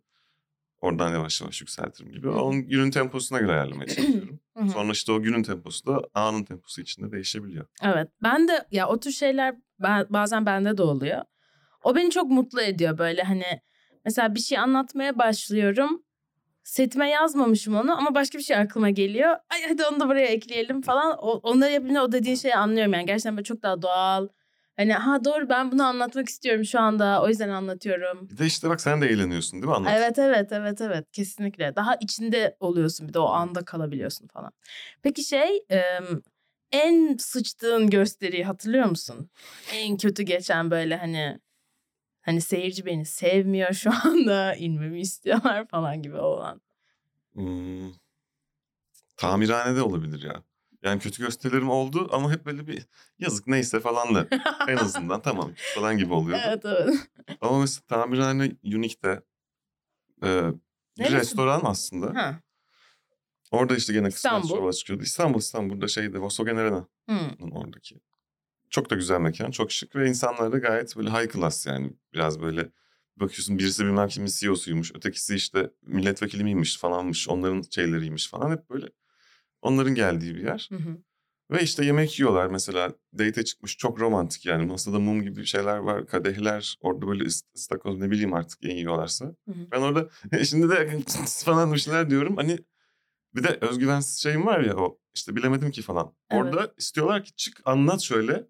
Oradan 0.82 1.10
yavaş 1.10 1.42
yavaş 1.42 1.62
yükseltirim 1.62 2.12
gibi. 2.12 2.30
Onun 2.30 2.68
günün 2.68 2.92
temposuna 2.92 3.40
göre 3.40 3.52
ayarlamaya 3.52 3.88
çalışıyorum. 3.96 4.40
Sonra 4.74 4.92
işte 4.92 5.12
o 5.12 5.22
günün 5.22 5.44
temposu 5.44 5.86
da 5.86 6.02
anın 6.14 6.44
temposu 6.44 6.82
içinde 6.82 7.12
değişebiliyor. 7.12 7.66
Evet. 7.84 8.08
Ben 8.24 8.48
de 8.48 8.66
ya 8.72 8.88
o 8.88 9.00
tür 9.00 9.12
şeyler 9.12 9.56
ben, 9.80 10.06
bazen 10.10 10.46
bende 10.46 10.78
de 10.78 10.84
oluyor. 10.84 11.22
O 11.84 11.96
beni 11.96 12.12
çok 12.12 12.32
mutlu 12.32 12.62
ediyor 12.62 12.98
böyle 12.98 13.24
hani 13.24 13.62
mesela 14.06 14.36
bir 14.36 14.40
şey 14.40 14.58
anlatmaya 14.58 15.18
başlıyorum. 15.18 16.04
Setime 16.64 17.10
yazmamışım 17.10 17.76
onu 17.76 17.98
ama 17.98 18.16
başka 18.16 18.38
bir 18.38 18.44
şey 18.44 18.58
aklıma 18.58 18.90
geliyor. 18.90 19.30
Ay 19.50 19.60
hadi 19.68 19.86
onu 19.86 20.00
da 20.00 20.08
buraya 20.08 20.28
ekleyelim 20.28 20.82
falan. 20.82 21.18
O, 21.18 21.32
onları 21.32 21.72
yapınca 21.72 22.04
o 22.04 22.12
dediğin 22.12 22.36
şeyi 22.36 22.56
anlıyorum 22.56 22.94
yani. 22.94 23.06
Gerçekten 23.06 23.38
böyle 23.38 23.44
çok 23.44 23.64
daha 23.64 23.82
doğal. 23.82 24.28
Hani 24.78 24.94
ha 24.94 25.26
doğru 25.26 25.50
ben 25.50 25.72
bunu 25.72 25.84
anlatmak 25.84 26.30
istiyorum 26.30 26.66
şu 26.66 26.80
anda. 26.80 27.24
O 27.24 27.28
yüzden 27.28 27.50
anlatıyorum. 27.50 28.30
Bir 28.30 28.38
de 28.38 28.46
işte 28.46 28.70
bak 28.70 28.82
sen 28.82 29.02
de 29.02 29.08
eğleniyorsun 29.08 29.54
değil 29.54 29.70
mi 29.70 29.76
anlat? 29.76 29.94
Evet 29.98 30.20
evet 30.20 30.52
evet 30.52 30.82
evet 30.82 31.12
kesinlikle. 31.12 31.76
Daha 31.76 31.96
içinde 31.96 32.58
oluyorsun 32.60 33.08
bir 33.08 33.14
de 33.14 33.20
o 33.20 33.28
anda 33.28 33.66
kalabiliyorsun 33.66 34.28
falan. 34.28 34.52
Peki 35.04 35.24
şey 35.24 35.66
en 36.72 37.18
sıçtığın 37.18 37.90
gösteriyi 37.90 38.44
hatırlıyor 38.44 38.86
musun? 38.86 39.30
En 39.74 39.98
kötü 39.98 40.24
geçen 40.24 40.72
böyle 40.72 40.98
hani 40.98 41.40
hani 42.22 42.42
seyirci 42.42 42.86
beni 42.86 43.06
sevmiyor 43.06 43.74
şu 43.74 43.92
anda 44.06 44.56
inmemi 44.60 45.02
istiyorlar 45.02 45.68
falan 45.68 46.02
gibi 46.02 46.18
olan. 46.18 46.62
Hmm. 47.34 47.92
Tamirhanede 49.18 49.82
olabilir 49.82 50.24
ya. 50.24 50.44
Yani 50.84 51.00
kötü 51.00 51.24
gösterilerim 51.24 51.70
oldu 51.70 52.10
ama 52.12 52.32
hep 52.32 52.46
böyle 52.46 52.68
bir 52.68 52.86
yazık 53.20 53.48
neyse 53.48 53.80
falan 53.80 54.16
da 54.16 54.28
en 54.68 54.78
azından 54.78 55.22
tamam 55.24 55.54
falan 55.76 55.98
gibi 55.98 56.14
oluyordu. 56.14 56.42
Evet 56.48 56.66
evet. 56.66 56.96
Ama 57.42 57.60
mesela 57.60 57.86
tamirhane 57.88 58.56
Unique'de 58.64 59.24
e, 60.24 60.52
bir 60.98 61.04
Neresi? 61.04 61.16
restoran 61.16 61.62
aslında. 61.64 62.22
Ha. 62.22 62.40
Orada 63.52 63.76
işte 63.76 63.94
gene 63.94 64.10
kısmet 64.10 64.48
çorba 64.48 64.72
çıkıyordu. 64.72 65.04
İstanbul 65.04 65.40
İstanbul'da 65.40 65.88
şeyde 65.88 66.20
Vosogen 66.20 66.56
Arena. 66.56 66.88
Hmm. 67.08 67.52
oradaki. 67.52 68.02
Çok 68.70 68.90
da 68.90 68.96
güzel 68.96 69.20
mekan, 69.20 69.52
çok 69.52 69.72
şık 69.72 69.96
ve 69.96 70.10
insanlar 70.10 70.52
da 70.52 70.58
gayet 70.58 70.98
böyle 70.98 71.10
high 71.10 71.34
class 71.34 71.66
yani. 71.66 71.94
Biraz 72.14 72.42
böyle 72.42 72.72
bakıyorsun 73.18 73.60
birisi 73.60 73.86
bilmem 73.86 74.08
kimin 74.08 74.28
CEO'suymuş, 74.28 74.96
ötekisi 74.96 75.36
işte 75.36 75.72
milletvekili 75.82 76.44
miymiş 76.44 76.78
falanmış, 76.78 77.30
onların 77.30 77.62
şeyleriymiş 77.62 78.30
falan 78.30 78.52
hep 78.52 78.70
böyle 78.70 78.88
onların 79.62 79.96
geldiği 79.96 80.36
bir 80.36 80.44
yer. 80.44 80.70
Hı 80.72 80.76
hı. 80.76 80.98
Ve 81.52 81.64
işte 81.64 81.86
yemek 81.86 82.20
yiyorlar 82.20 82.48
mesela 82.48 82.94
date 83.14 83.44
çıkmış 83.46 83.78
çok 83.78 84.00
romantik 84.00 84.46
yani 84.46 84.66
masada 84.66 85.00
mum 85.00 85.22
gibi 85.22 85.46
şeyler 85.46 85.78
var, 85.78 86.08
kadehler 86.08 86.78
orada 86.82 87.08
böyle 87.08 87.24
ist- 87.24 87.46
ıstakoz 87.56 87.98
ne 87.98 88.12
bileyim 88.12 88.34
artık 88.34 88.64
yiyorlarsa. 88.64 89.26
Hı 89.26 89.52
hı. 89.52 89.72
Ben 89.72 89.82
orada 89.82 90.10
şimdi 90.44 90.70
de 90.70 91.00
falan 91.46 91.74
bir 91.74 91.80
şeyler 91.80 92.10
diyorum 92.10 92.38
hani 92.38 92.58
bir 93.36 93.44
de 93.44 93.58
özgüvensiz 93.62 94.18
şeyim 94.18 94.46
var 94.46 94.60
ya 94.60 94.76
o 94.78 95.00
işte 95.14 95.36
bilemedim 95.36 95.72
ki 95.72 95.82
falan. 95.82 96.14
Evet. 96.30 96.44
Orada 96.44 96.74
istiyorlar 96.78 97.24
ki 97.24 97.36
çık 97.36 97.62
anlat 97.66 98.02
şöyle. 98.02 98.48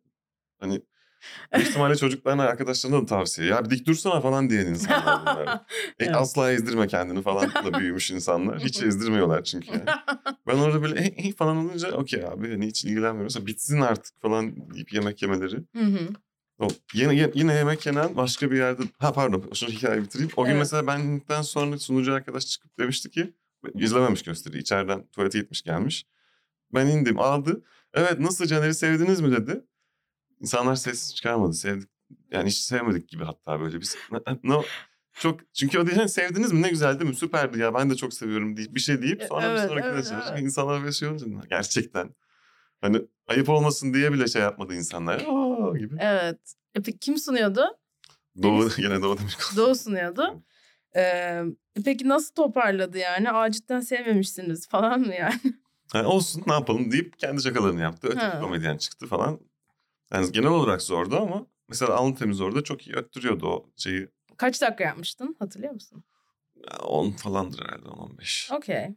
Hani 0.60 0.82
büyük 1.54 1.68
ihtimalle 1.68 1.96
çocuklarına 1.96 2.44
arkadaşlarına 2.44 3.02
da 3.02 3.06
tavsiye. 3.06 3.48
Ya 3.48 3.66
bir 3.66 3.70
dik 3.70 3.88
dursana 3.88 4.22
falan 4.22 4.50
diyen 4.50 4.66
insanlar 4.66 5.22
bunlar. 5.22 5.48
E, 6.00 6.06
Evet. 6.06 6.16
Asla 6.16 6.52
ezdirme 6.52 6.88
kendini 6.88 7.22
falan 7.22 7.54
da 7.54 7.80
büyümüş 7.80 8.12
insanlar. 8.12 8.60
Hiç 8.60 8.84
ezdirmiyorlar 8.84 9.44
çünkü 9.44 9.72
yani. 9.72 9.84
Ben 10.48 10.58
orada 10.58 10.82
böyle 10.82 11.02
hey, 11.02 11.14
hey 11.18 11.36
falan 11.36 11.58
olunca 11.58 11.92
okey 11.92 12.26
abi 12.26 12.52
hani 12.52 12.68
hiç 12.68 12.86
ilgilenmiyorsa 12.86 13.46
bitsin 13.46 13.82
artık 13.82 14.22
falan 14.22 14.74
deyip 14.74 14.94
yemek 14.94 15.22
yemeleri. 15.22 15.56
Hı 15.76 15.84
hı. 15.84 16.10
O, 16.60 16.68
yine, 16.94 17.32
yine, 17.36 17.54
yemek 17.54 17.86
yenen 17.86 18.16
başka 18.16 18.52
bir 18.52 18.58
yerde... 18.58 18.84
Ha 19.00 19.14
pardon 19.14 19.50
şu 19.54 19.68
hikayeyi 19.68 20.04
bitireyim. 20.04 20.32
O 20.36 20.44
gün 20.44 20.52
Evet. 20.52 20.60
mesela 20.60 20.88
benden 20.88 21.42
sonra 21.42 21.78
sunucu 21.80 22.14
arkadaş 22.14 22.48
çıkıp 22.48 22.80
demişti 22.80 23.10
ki... 23.12 23.34
izlememiş 23.76 24.24
gösteri. 24.24 24.58
içeriden 24.58 25.08
tuvalete 25.08 25.40
gitmiş 25.40 25.62
gelmiş. 25.62 26.06
Ben 26.74 26.88
indim 26.88 27.20
aldı. 27.20 27.64
Evet 27.94 28.20
nasıl 28.20 28.46
Caner'i 28.46 28.74
sevdiniz 28.74 29.22
mi 29.22 29.32
dedi. 29.32 29.62
İnsanlar 30.42 30.76
ses 30.76 31.16
çıkarmadı. 31.16 31.54
Sevdik. 31.54 31.90
Yani 32.32 32.50
hiç 32.50 32.58
sevmedik 32.58 33.10
gibi 33.10 33.24
hatta 33.24 33.60
böyle. 33.60 33.82
Biz, 33.82 33.96
no, 34.44 34.64
çok 35.14 35.40
çünkü 35.54 35.80
o 35.80 35.86
diyeceksin 35.86 36.08
sevdiniz 36.22 36.52
mi 36.52 36.62
ne 36.62 36.70
güzel 36.70 37.00
değil 37.00 37.10
mi 37.10 37.16
süperdi 37.16 37.60
ya 37.60 37.74
ben 37.74 37.90
de 37.90 37.96
çok 37.96 38.14
seviyorum 38.14 38.58
deyip 38.58 38.76
bir 38.76 38.80
şey 38.80 39.02
deyip 39.02 39.24
sonra 39.30 39.46
Evet, 39.46 39.64
bir 39.64 39.68
sonrakine 39.68 39.92
evet, 39.92 40.06
çalışacak. 40.08 40.32
evet. 40.34 40.44
İnsanlar 40.44 40.82
böyle 40.82 40.92
şey 40.92 41.08
olunca 41.08 41.26
gerçekten 41.50 42.16
hani 42.82 43.02
ayıp 43.28 43.50
olmasın 43.50 43.94
diye 43.94 44.14
bile 44.14 44.28
şey 44.28 44.42
yapmadı 44.42 44.76
insanlar. 44.76 45.26
Aa 45.28 45.78
gibi. 45.78 45.96
Evet. 46.00 46.40
E 46.76 46.82
peki 46.82 47.00
kim 47.00 47.18
sunuyordu? 47.18 47.62
Doğu 48.44 48.70
yine 48.78 49.02
Doğu 49.02 49.18
Demirkol. 49.18 49.56
Doğu 49.58 49.76
sunuyordu. 49.76 50.44
Ee, 50.96 51.42
peki 51.86 52.08
nasıl 52.10 52.34
toparladı 52.34 52.98
yani? 52.98 53.32
Aa 53.32 53.52
cidden 53.52 53.80
sevmemişsiniz 53.80 54.68
falan 54.70 55.00
mı 55.00 55.16
yani? 55.16 55.40
Ha, 55.94 56.06
olsun 56.06 56.44
ne 56.48 56.54
yapalım 56.54 56.92
deyip 56.92 57.20
kendi 57.20 57.42
şakalarını 57.42 57.82
yaptı. 57.82 58.08
Öteki 58.08 58.26
Ha. 58.26 58.40
komedyen 58.40 58.78
çıktı 58.78 59.08
falan. 59.08 59.40
Yani 60.14 60.32
genel 60.32 60.50
olarak 60.50 60.82
zordu 60.82 61.18
ama 61.18 61.46
mesela 61.70 61.96
Alın 61.96 62.14
Temiz 62.14 62.42
orada 62.42 62.64
çok 62.64 62.88
iyi 62.88 62.96
öttürüyordu 62.96 63.48
o 63.48 63.70
şeyi. 63.78 64.08
Kaç 64.38 64.62
dakika 64.62 64.84
yapmıştın? 64.84 65.36
Hatırlıyor 65.40 65.74
musun? 65.74 66.04
10 66.84 67.12
falandır 67.12 67.66
herhalde 67.66 67.88
10-15. 67.90 68.56
Okey. 68.56 68.88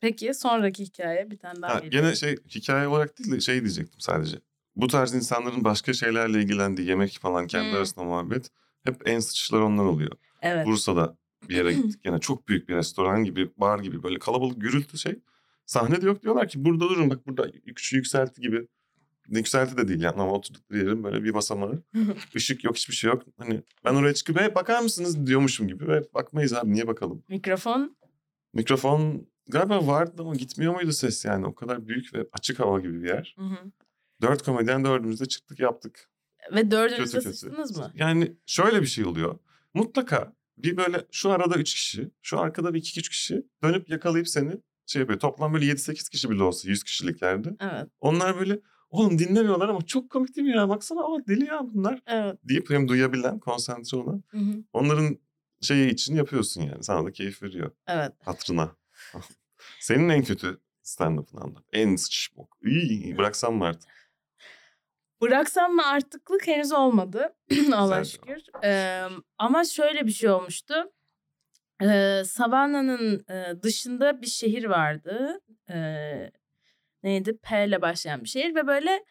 Peki 0.00 0.34
sonraki 0.34 0.84
hikaye 0.84 1.30
bir 1.30 1.38
tane 1.38 1.62
daha 1.62 1.74
Ha, 1.74 1.78
gene 1.78 2.14
şey 2.14 2.36
hikaye 2.54 2.88
olarak 2.88 3.18
değil 3.18 3.32
de 3.32 3.40
şey 3.40 3.60
diyecektim 3.60 4.00
sadece. 4.00 4.36
Bu 4.76 4.86
tarz 4.86 5.14
insanların 5.14 5.64
başka 5.64 5.92
şeylerle 5.92 6.38
ilgilendiği 6.42 6.88
yemek 6.88 7.18
falan 7.20 7.46
kendi 7.46 7.68
Hmm. 7.70 7.76
arasında 7.76 8.04
muhabbet. 8.04 8.50
Hep 8.84 9.08
en 9.08 9.20
sıçışlar 9.20 9.60
onlar 9.60 9.84
oluyor. 9.84 10.12
Evet. 10.42 10.66
Bursa'da 10.66 11.16
bir 11.48 11.56
yere 11.56 11.72
gittik. 11.74 12.00
Yine 12.04 12.18
çok 12.20 12.48
büyük 12.48 12.68
bir 12.68 12.74
restoran 12.76 13.24
gibi, 13.24 13.50
bar 13.56 13.78
gibi 13.78 14.02
böyle 14.02 14.18
kalabalık 14.18 14.60
gürültü 14.60 14.98
şey. 14.98 15.18
Sahne 15.66 16.02
de 16.02 16.06
yok 16.06 16.22
diyorlar 16.22 16.48
ki 16.48 16.64
burada 16.64 16.80
durun 16.88 17.10
bak 17.10 17.26
burada 17.26 17.46
yük- 17.64 17.92
yükselti 17.92 18.40
gibi. 18.40 18.66
Yükselti 19.28 19.76
de 19.76 19.88
değil 19.88 20.00
yani 20.02 20.14
ama 20.22 20.32
oturdukları 20.32 20.78
yerin 20.78 21.04
böyle 21.04 21.24
bir 21.24 21.34
basamağı. 21.34 21.82
Işık 22.34 22.64
yok 22.64 22.76
hiçbir 22.76 22.94
şey 22.94 23.10
yok. 23.10 23.22
Hani 23.38 23.62
ben 23.84 23.94
oraya 23.94 24.14
çıkıp 24.14 24.40
"Hey, 24.40 24.54
bakar 24.54 24.82
mısınız 24.82 25.26
diyormuşum 25.26 25.68
gibi. 25.68 25.88
Ve 25.88 26.02
bakmayız 26.14 26.52
abi 26.52 26.72
niye 26.72 26.86
bakalım. 26.86 27.22
Mikrofon 27.28 27.96
Mikrofon 28.54 29.26
galiba 29.48 29.86
vardı 29.86 30.12
ama 30.18 30.34
gitmiyor 30.34 30.74
muydu 30.74 30.92
ses 30.92 31.24
yani. 31.24 31.46
O 31.46 31.54
kadar 31.54 31.88
büyük 31.88 32.14
ve 32.14 32.26
açık 32.32 32.58
hava 32.60 32.80
gibi 32.80 33.02
bir 33.02 33.08
yer. 33.08 33.34
Hı 33.38 33.44
hı. 33.44 33.56
Dört 34.22 34.42
komedyen 34.42 34.84
dördümüz 34.84 35.20
de 35.20 35.26
çıktık 35.26 35.60
yaptık. 35.60 36.10
ve 36.54 36.70
dördünüz 36.70 36.98
de 36.98 37.18
Kötü 37.18 37.24
kötü. 37.24 37.36
sıçtınız 37.36 37.76
mı? 37.76 37.92
Yani 37.94 38.36
şöyle 38.46 38.82
bir 38.82 38.86
şey 38.86 39.04
oluyor. 39.04 39.38
Mutlaka 39.74 40.32
bir 40.58 40.76
böyle 40.76 41.04
şu 41.12 41.30
arada 41.30 41.54
üç 41.58 41.74
kişi, 41.74 42.10
şu 42.22 42.38
arkada 42.40 42.74
bir 42.74 42.78
iki 42.78 43.00
üç 43.00 43.08
kişi 43.08 43.42
dönüp 43.62 43.88
yakalayıp 43.90 44.28
seni 44.28 44.52
şey 44.86 45.00
yapıyor. 45.00 45.20
Toplam 45.20 45.54
böyle 45.54 45.66
7-8 45.66 46.10
kişi 46.10 46.30
bile 46.30 46.42
olsa 46.42 46.68
100 46.68 46.82
kişiliklerde. 46.84 47.56
Evet. 47.60 47.88
Onlar 48.00 48.38
böyle 48.38 48.58
oğlum 48.90 49.18
dinlemiyorlar 49.18 49.68
ama 49.68 49.86
çok 49.86 50.10
komik 50.10 50.36
değil 50.36 50.48
mi 50.48 50.56
ya? 50.56 50.68
Baksana 50.68 51.00
aa 51.00 51.26
deli 51.28 51.44
ya 51.44 51.60
bunlar. 51.74 52.02
Evet. 52.06 52.38
Deyip 52.44 52.70
hem 52.70 52.88
duyabilen, 52.88 53.38
konsantre 53.38 53.96
olan. 53.96 54.22
Hı 54.28 54.38
hı. 54.38 54.64
Onların 54.72 55.18
şeyi 55.60 55.90
için 55.90 56.14
yapıyorsun 56.14 56.62
yani. 56.62 56.84
Sana 56.84 57.06
da 57.06 57.12
keyif 57.12 57.42
veriyor. 57.42 57.70
Evet. 57.86 58.12
Hatırına. 58.24 58.76
Senin 59.80 60.08
en 60.08 60.22
kötü 60.22 60.60
stand-up'ını 60.82 61.40
anlat. 61.40 61.64
En 61.72 61.96
sıç 61.96 62.30
bok. 62.36 62.58
İyi, 62.62 63.18
bıraksam 63.18 63.54
mı 63.54 63.64
artık? 63.64 63.90
Bıraksam 65.22 65.72
mı 65.72 65.86
artıklık 65.86 66.46
henüz 66.46 66.72
olmadı. 66.72 67.34
Güzel 67.48 68.04
şükür. 68.04 68.42
Ee, 68.64 69.02
ama 69.38 69.64
şöyle 69.64 70.06
bir 70.06 70.12
şey 70.12 70.30
olmuştu. 70.30 70.74
Ee, 71.82 72.22
Savannah'nın 72.26 73.24
e, 73.30 73.62
dışında 73.62 74.22
bir 74.22 74.26
şehir 74.26 74.64
vardı. 74.64 75.40
Ee, 75.70 76.30
neydi? 77.06 77.38
P 77.42 77.64
ile 77.66 77.82
başlayan 77.82 78.24
bir 78.24 78.28
şehir 78.28 78.54
ve 78.54 78.66
böyle 78.66 79.04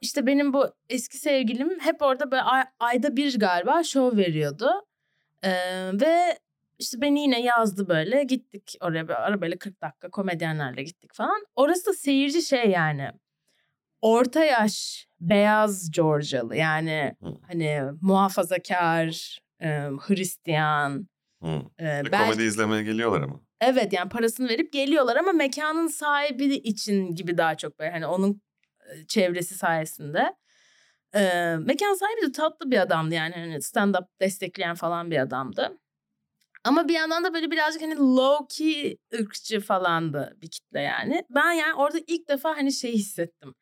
işte 0.00 0.26
benim 0.26 0.52
bu 0.52 0.66
eski 0.88 1.18
sevgilim 1.18 1.80
hep 1.80 2.02
orada 2.02 2.30
böyle 2.30 2.42
ay- 2.42 2.66
ayda 2.78 3.16
bir 3.16 3.38
galiba 3.38 3.82
şov 3.82 4.16
veriyordu. 4.16 4.70
Ee, 5.42 5.50
ve 6.00 6.38
işte 6.78 7.00
beni 7.00 7.20
yine 7.22 7.42
yazdı 7.42 7.88
böyle 7.88 8.22
gittik 8.24 8.74
oraya 8.80 9.08
böyle 9.08 9.18
arabayla 9.18 9.58
40 9.58 9.82
dakika 9.82 10.10
komedyenlerle 10.10 10.82
gittik 10.82 11.14
falan. 11.14 11.44
Orası 11.56 11.86
da 11.86 11.92
seyirci 11.92 12.42
şey 12.42 12.70
yani 12.70 13.10
orta 14.00 14.44
yaş 14.44 15.06
beyaz 15.20 15.90
Georgialı 15.90 16.56
yani 16.56 17.14
Hı. 17.22 17.34
hani 17.48 17.82
muhafazakar, 18.02 19.38
e, 19.62 19.68
Hristiyan. 20.00 21.08
Hı. 21.42 21.48
e, 21.80 21.84
belki- 21.84 22.10
komedi 22.24 22.42
izlemeye 22.42 22.82
geliyorlar 22.82 23.20
ama. 23.22 23.40
Evet 23.62 23.92
yani 23.92 24.08
parasını 24.08 24.48
verip 24.48 24.72
geliyorlar 24.72 25.16
ama 25.16 25.32
mekanın 25.32 25.86
sahibi 25.86 26.44
için 26.54 27.14
gibi 27.14 27.38
daha 27.38 27.56
çok 27.56 27.78
böyle 27.78 27.90
hani 27.90 28.06
onun 28.06 28.42
çevresi 29.08 29.54
sayesinde. 29.54 30.36
Ee, 31.14 31.56
mekan 31.60 31.94
sahibi 31.94 32.22
de 32.22 32.32
tatlı 32.32 32.70
bir 32.70 32.78
adamdı 32.78 33.14
yani 33.14 33.34
hani 33.34 33.54
stand-up 33.54 34.06
destekleyen 34.20 34.74
falan 34.74 35.10
bir 35.10 35.18
adamdı. 35.18 35.78
Ama 36.64 36.88
bir 36.88 36.94
yandan 36.94 37.24
da 37.24 37.34
böyle 37.34 37.50
birazcık 37.50 37.82
hani 37.82 37.96
low 37.96 38.46
key 38.48 38.96
ırkçı 39.14 39.60
falandı 39.60 40.36
bir 40.42 40.50
kitle 40.50 40.80
yani. 40.80 41.24
Ben 41.30 41.52
yani 41.52 41.74
orada 41.74 41.98
ilk 42.06 42.28
defa 42.28 42.56
hani 42.56 42.72
şey 42.72 42.92
hissettim. 42.92 43.54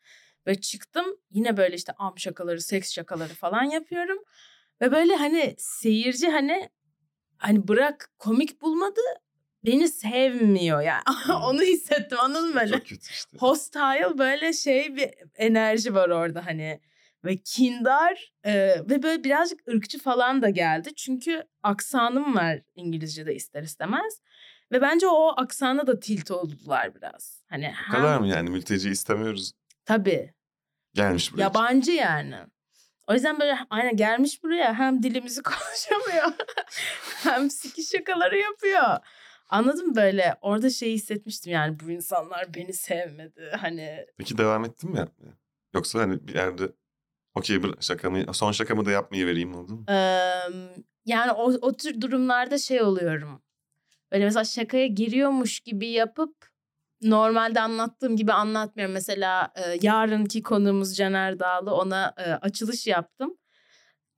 Böyle 0.47 0.61
çıktım 0.61 1.07
yine 1.31 1.57
böyle 1.57 1.77
işte 1.77 1.93
am 1.99 2.19
şakaları, 2.19 2.61
seks 2.61 2.93
şakaları 2.93 3.35
falan 3.35 3.63
yapıyorum. 3.63 4.19
Ve 4.81 4.93
böyle 4.93 5.17
hani 5.17 5.55
seyirci 5.59 6.29
hani 6.29 6.71
hani 7.39 7.69
bırak 7.69 8.11
komik 8.19 8.63
bulmadı 8.63 9.01
beni 9.65 9.89
sevmiyor 9.89 10.81
yani. 10.81 11.03
Onu 11.45 11.63
hissettim 11.63 12.19
anladın 12.21 12.49
mı 12.49 12.55
böyle? 12.55 12.73
Çok 12.73 12.87
kötü 12.87 13.11
işte. 13.11 13.39
Hostile 13.39 14.19
böyle 14.19 14.53
şey 14.53 14.97
bir 14.97 15.11
enerji 15.37 15.95
var 15.95 16.09
orada 16.09 16.47
hani. 16.47 16.81
Ve 17.25 17.37
kindar 17.37 18.33
e, 18.45 18.53
ve 18.91 19.03
böyle 19.03 19.25
birazcık 19.25 19.69
ırkçı 19.69 19.99
falan 19.99 20.43
da 20.43 20.51
geldi. 20.51 20.95
Çünkü 20.95 21.45
aksanım 21.63 22.35
var 22.35 22.61
İngilizce'de 22.75 23.35
ister 23.35 23.63
istemez. 23.63 24.21
Ve 24.73 24.81
bence 24.81 25.07
o 25.07 25.35
aksana 25.37 25.87
da 25.87 26.01
tilt 26.01 26.31
oldular 26.31 26.95
biraz. 26.95 27.43
Hani 27.49 27.75
Bu 27.89 27.93
kadar 27.93 28.19
mı 28.19 28.29
yani 28.29 28.51
mülteci 28.51 28.91
istemiyoruz. 28.91 29.53
Tabii. 29.85 30.35
Gelmiş 30.95 31.33
buraya. 31.33 31.43
Yabancı 31.43 31.93
yani. 31.93 32.37
O 33.07 33.15
yüzden 33.15 33.41
böyle 33.41 33.59
aynen 33.71 33.97
gelmiş 33.97 34.43
buraya 34.43 34.75
hem 34.75 35.03
dilimizi 35.03 35.43
konuşamıyor 35.43 36.33
hem 37.23 37.51
siki 37.51 37.83
şakaları 37.83 38.39
yapıyor. 38.39 38.97
Anladın 39.51 39.87
mı 39.87 39.97
böyle? 39.97 40.37
Orada 40.41 40.71
şey 40.71 40.93
hissetmiştim 40.93 41.53
yani 41.53 41.81
bu 41.81 41.91
insanlar 41.91 42.55
beni 42.55 42.73
sevmedi. 42.73 43.53
Hani 43.61 44.07
Peki 44.17 44.39
devam 44.39 44.65
ettin 44.65 44.91
mi 44.91 44.99
yapmaya? 44.99 45.33
Yoksa 45.75 45.99
hani 45.99 46.29
bir 46.29 46.35
yerde 46.35 46.73
okey 47.35 47.57
bıra- 47.57 47.83
şakamı, 47.83 48.35
son 48.35 48.53
şakamı 48.53 48.85
da 48.85 48.91
yapmayı 48.91 49.27
vereyim 49.27 49.55
oldu 49.55 49.73
mu? 49.73 49.85
Eee, 49.89 50.43
yani 51.07 51.33
o, 51.33 51.45
o 51.53 51.73
tür 51.77 52.01
durumlarda 52.01 52.59
şey 52.59 52.83
oluyorum. 52.83 53.43
Böyle 54.13 54.25
mesela 54.25 54.45
şakaya 54.45 54.87
giriyormuş 54.87 55.61
gibi 55.61 55.87
yapıp 55.89 56.37
normalde 57.03 57.61
anlattığım 57.61 58.17
gibi 58.17 58.33
anlatmıyorum. 58.33 58.95
Mesela 58.95 59.53
e, 59.57 59.79
yarınki 59.83 60.43
konuğumuz 60.43 60.97
Caner 60.97 61.39
Dağlı 61.39 61.75
ona 61.75 62.15
e, 62.19 62.23
açılış 62.33 62.87
yaptım. 62.87 63.37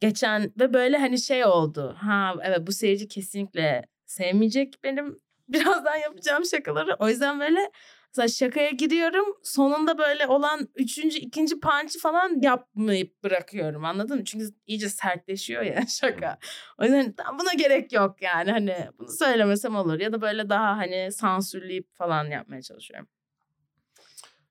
Geçen 0.00 0.52
ve 0.60 0.74
böyle 0.74 0.98
hani 0.98 1.18
şey 1.18 1.44
oldu. 1.44 1.96
Ha 1.98 2.34
evet 2.42 2.66
bu 2.66 2.72
seyirci 2.72 3.08
kesinlikle 3.08 3.86
sevmeyecek 4.12 4.84
benim 4.84 5.16
Birazdan 5.48 5.96
yapacağım 5.96 6.44
şakaları. 6.44 6.96
O 6.98 7.08
yüzden 7.08 7.40
böyle 7.40 7.70
mesela 8.08 8.28
şakaya 8.28 8.70
giriyorum. 8.70 9.26
Sonunda 9.42 9.98
böyle 9.98 10.26
olan 10.26 10.68
üçüncü, 10.74 11.18
ikinci 11.18 11.60
punch'ı 11.60 11.98
falan 11.98 12.40
yapmayıp 12.42 13.22
bırakıyorum. 13.22 13.84
Anladın 13.84 14.18
mı? 14.18 14.24
Çünkü 14.24 14.46
iyice 14.66 14.88
sertleşiyor 14.88 15.62
ya 15.62 15.86
şaka. 15.88 16.38
O 16.78 16.84
yüzden 16.84 17.12
tam 17.12 17.38
buna 17.38 17.52
gerek 17.52 17.92
yok 17.92 18.22
yani. 18.22 18.50
Hani 18.50 18.76
bunu 18.98 19.08
söylemesem 19.08 19.76
olur. 19.76 20.00
Ya 20.00 20.12
da 20.12 20.20
böyle 20.20 20.48
daha 20.48 20.76
hani 20.76 21.12
sansürleyip 21.12 21.94
falan 21.94 22.24
yapmaya 22.24 22.62
çalışıyorum. 22.62 23.08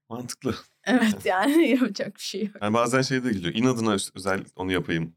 Mantıklı. 0.10 0.56
Evet 0.84 1.26
yani 1.26 1.70
yapacak 1.82 2.16
bir 2.16 2.22
şey 2.22 2.46
yok. 2.46 2.56
Yani 2.62 2.74
bazen 2.74 3.02
şey 3.02 3.24
de 3.24 3.32
geliyor. 3.32 3.54
İnadına 3.56 3.94
öz- 3.94 4.12
özel 4.16 4.44
onu 4.56 4.72
yapayım 4.72 5.16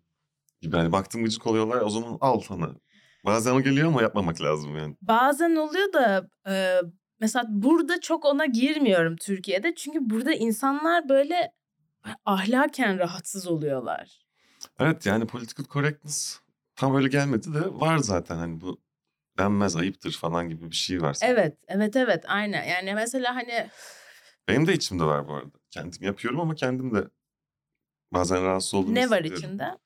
gibi. 0.61 0.77
Yani 0.77 0.93
baktım 0.93 1.25
gıcık 1.25 1.47
oluyorlar 1.47 1.81
o 1.81 1.89
zaman 1.91 2.19
al 2.21 2.41
sana. 2.41 2.75
Bazen 3.25 3.63
geliyor 3.63 3.89
ama 3.89 4.03
yapmamak 4.03 4.43
lazım 4.43 4.77
yani. 4.77 4.97
Bazen 5.03 5.57
oluyor 5.57 5.93
da 5.93 6.29
e, 6.49 6.81
mesela 7.21 7.45
burada 7.49 8.01
çok 8.01 8.25
ona 8.25 8.47
girmiyorum 8.47 9.17
Türkiye'de. 9.17 9.75
Çünkü 9.75 9.99
burada 10.11 10.33
insanlar 10.33 11.09
böyle 11.09 11.53
ahlaken 12.25 12.99
rahatsız 12.99 13.47
oluyorlar. 13.47 14.21
Evet 14.79 15.07
yani 15.07 15.27
political 15.27 15.67
correctness 15.67 16.41
tam 16.77 16.97
öyle 16.97 17.09
gelmedi 17.09 17.55
de 17.55 17.61
var 17.73 17.99
zaten 17.99 18.37
hani 18.37 18.61
bu 18.61 18.81
denmez 19.39 19.77
ayıptır 19.77 20.13
falan 20.13 20.49
gibi 20.49 20.71
bir 20.71 20.77
şey 20.77 21.03
var. 21.03 21.17
Evet, 21.23 21.59
evet, 21.69 21.97
evet, 21.97 22.25
aynen. 22.29 22.65
Yani 22.65 22.95
mesela 22.95 23.35
hani 23.35 23.71
Benim 24.49 24.67
de 24.67 24.73
içimde 24.73 25.05
var 25.05 25.29
bu 25.29 25.35
arada. 25.35 25.59
Kendim 25.71 26.03
yapıyorum 26.03 26.41
ama 26.41 26.55
kendim 26.55 26.95
de 26.95 27.05
bazen 28.13 28.45
rahatsız 28.45 28.75
olduğumu 28.75 28.95
ne 28.95 29.11
var 29.11 29.25
içinde? 29.25 29.79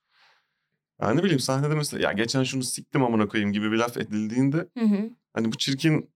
Ya 1.03 1.11
ne 1.11 1.23
bileyim 1.23 1.41
sahnede 1.41 1.75
mesela 1.75 2.03
ya 2.09 2.13
geçen 2.13 2.43
şunu 2.45 2.63
siktim 2.63 3.05
amına 3.05 3.29
koyayım 3.29 3.53
gibi 3.53 3.73
bir 3.73 3.77
laf 3.77 3.97
edildiğinde 3.97 4.57
Hı 4.57 4.85
hı. 4.85 5.11
hani 5.35 5.53
bu 5.53 5.57
çirkin 5.59 6.11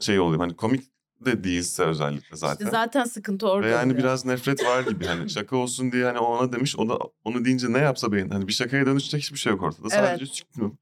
şey 0.00 0.20
oluyor. 0.20 0.40
Hani 0.40 0.56
komik 0.56 0.84
de 1.24 1.44
değilse 1.44 1.82
özellikle 1.82 2.36
zaten. 2.36 2.64
İşte 2.64 2.70
zaten 2.70 3.04
sıkıntı 3.04 3.48
orada 3.48 3.66
Ve 3.66 3.70
yani 3.70 3.86
oluyor. 3.86 3.98
biraz 3.98 4.24
nefret 4.24 4.64
var 4.64 4.82
gibi 4.82 5.06
hani 5.06 5.30
şaka 5.30 5.56
olsun 5.56 5.92
diye 5.92 6.04
hani 6.04 6.18
ona 6.18 6.52
demiş 6.52 6.76
o 6.78 6.88
da 6.88 6.98
onu 7.24 7.44
deyince 7.44 7.72
ne 7.72 7.78
yapsa 7.78 8.12
beyin 8.12 8.30
hani 8.30 8.48
bir 8.48 8.52
şakaya 8.52 8.86
dönüşecek 8.86 9.20
hiçbir 9.22 9.38
şey 9.38 9.52
yok 9.52 9.62
ortada. 9.62 9.90
Sadece 9.90 10.26
siktim. 10.26 10.78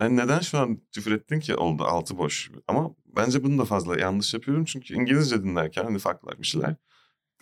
Ben 0.00 0.16
neden 0.16 0.40
şu 0.40 0.58
an 0.58 0.78
küfür 0.92 1.12
ettin 1.12 1.40
ki 1.40 1.54
oldu 1.56 1.84
altı 1.84 2.18
boş. 2.18 2.50
Ama 2.68 2.90
bence 3.16 3.44
bunu 3.44 3.58
da 3.58 3.64
fazla 3.64 4.00
yanlış 4.00 4.34
yapıyorum 4.34 4.64
çünkü 4.64 4.94
İngilizce 4.94 5.42
dinlerken 5.44 5.84
hani 5.84 5.98
farklar 5.98 6.38
bir 6.38 6.46
şeyler 6.46 6.74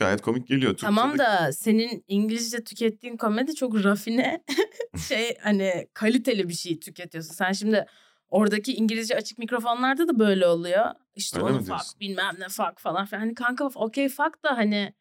gayet 0.00 0.22
komik 0.22 0.48
geliyor. 0.48 0.76
Tamam 0.76 1.10
Türkçe'de- 1.10 1.28
da 1.28 1.52
senin 1.52 2.04
İngilizce 2.08 2.64
tükettiğin 2.64 3.16
komedi 3.16 3.54
çok 3.54 3.84
rafine 3.84 4.42
şey 5.08 5.36
hani 5.42 5.88
kaliteli 5.94 6.48
bir 6.48 6.54
şey 6.54 6.80
tüketiyorsun. 6.80 7.34
Sen 7.34 7.52
şimdi 7.52 7.86
oradaki 8.28 8.74
İngilizce 8.74 9.16
açık 9.16 9.38
mikrofonlarda 9.38 10.08
da 10.08 10.18
böyle 10.18 10.46
oluyor. 10.46 10.84
İşte 11.14 11.42
Öyle 11.42 11.52
onu 11.52 11.62
fuck 11.62 12.00
bilmem 12.00 12.34
ne 12.38 12.48
fuck 12.48 12.78
falan 12.78 13.06
filan. 13.06 13.20
Hani 13.20 13.34
kanka 13.34 13.64
okey 13.74 14.08
fuck 14.08 14.44
da 14.44 14.56
hani 14.56 14.94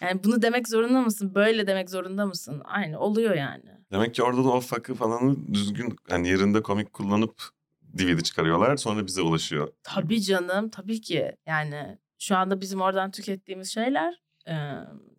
yani 0.00 0.24
bunu 0.24 0.42
demek 0.42 0.68
zorunda 0.68 1.00
mısın? 1.00 1.34
Böyle 1.34 1.66
demek 1.66 1.90
zorunda 1.90 2.26
mısın? 2.26 2.62
Aynı 2.64 3.00
oluyor 3.00 3.34
yani. 3.34 3.64
Demek 3.92 4.14
ki 4.14 4.22
orada 4.22 4.44
da 4.44 4.48
o 4.48 4.60
fakı 4.60 4.94
falanı 4.94 5.54
düzgün 5.54 5.96
hani 6.10 6.28
yerinde 6.28 6.62
komik 6.62 6.92
kullanıp 6.92 7.42
DVD 7.82 8.20
çıkarıyorlar 8.20 8.76
sonra 8.76 9.06
bize 9.06 9.22
ulaşıyor. 9.22 9.68
Tabii 9.82 10.22
canım 10.22 10.68
tabii 10.70 11.00
ki. 11.00 11.32
Yani 11.46 11.98
şu 12.18 12.36
anda 12.36 12.60
bizim 12.60 12.80
oradan 12.80 13.10
tükettiğimiz 13.10 13.68
şeyler 13.74 14.20
e, 14.48 14.54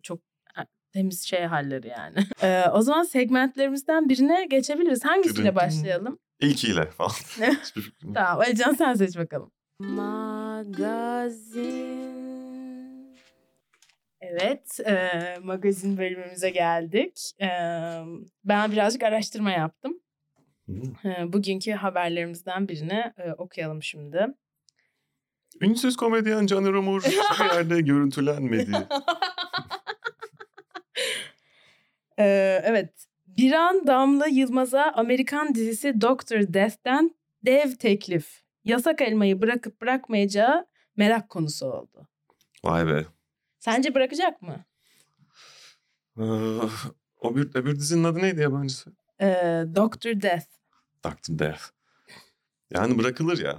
çok 0.02 0.20
temiz 0.92 1.26
şey 1.26 1.44
halleri 1.44 1.88
yani. 1.88 2.16
E, 2.42 2.64
o 2.72 2.82
zaman 2.82 3.02
segmentlerimizden 3.02 4.08
birine 4.08 4.46
geçebiliriz. 4.50 5.04
Hangisiyle 5.04 5.54
başlayalım? 5.54 6.18
İlkiyle 6.40 6.86
falan. 6.86 7.10
Tamam 8.14 8.40
Alican 8.40 8.74
sen 8.74 8.94
seç 8.94 9.16
bakalım. 9.16 9.50
Magazin. 9.78 11.60
Evet, 14.20 14.80
e, 14.86 15.08
magazin 15.42 15.96
bölümümüze 15.98 16.50
geldik. 16.50 17.32
E, 17.40 17.48
ben 18.44 18.72
birazcık 18.72 19.02
araştırma 19.02 19.50
yaptım. 19.50 20.00
E, 21.04 21.32
bugünkü 21.32 21.72
haberlerimizden 21.72 22.68
birini 22.68 23.12
e, 23.18 23.32
okuyalım 23.32 23.82
şimdi. 23.82 24.26
Ünsüz 25.60 25.96
komedyen 25.96 26.46
Caner 26.46 26.72
Umur 26.72 27.02
hiçbir 27.02 27.44
yerde 27.54 27.80
görüntülenmedi. 27.80 28.88
Ee, 32.18 32.60
evet. 32.64 33.06
Biran 33.26 33.86
Damla 33.86 34.26
Yılmaz'a 34.26 34.92
Amerikan 34.92 35.54
dizisi 35.54 36.00
Doctor 36.00 36.40
Death'ten 36.40 37.14
dev 37.44 37.72
teklif. 37.72 38.42
Yasak 38.64 39.00
elmayı 39.00 39.42
bırakıp 39.42 39.80
bırakmayacağı 39.80 40.66
merak 40.96 41.28
konusu 41.28 41.66
oldu. 41.66 42.08
Vay 42.64 42.86
be. 42.86 43.06
Sence 43.58 43.94
bırakacak 43.94 44.42
mı? 44.42 44.64
Ee, 46.18 46.22
o 47.20 47.36
bir, 47.36 47.54
öbür 47.54 47.76
dizinin 47.76 48.04
adı 48.04 48.18
neydi 48.18 48.40
yabancısı? 48.40 48.92
Ee, 49.20 49.64
Doctor 49.74 50.22
Death. 50.22 50.46
Doctor 51.04 51.38
Death. 51.38 51.62
Yani 52.70 52.98
bırakılır 52.98 53.38
ya. 53.44 53.58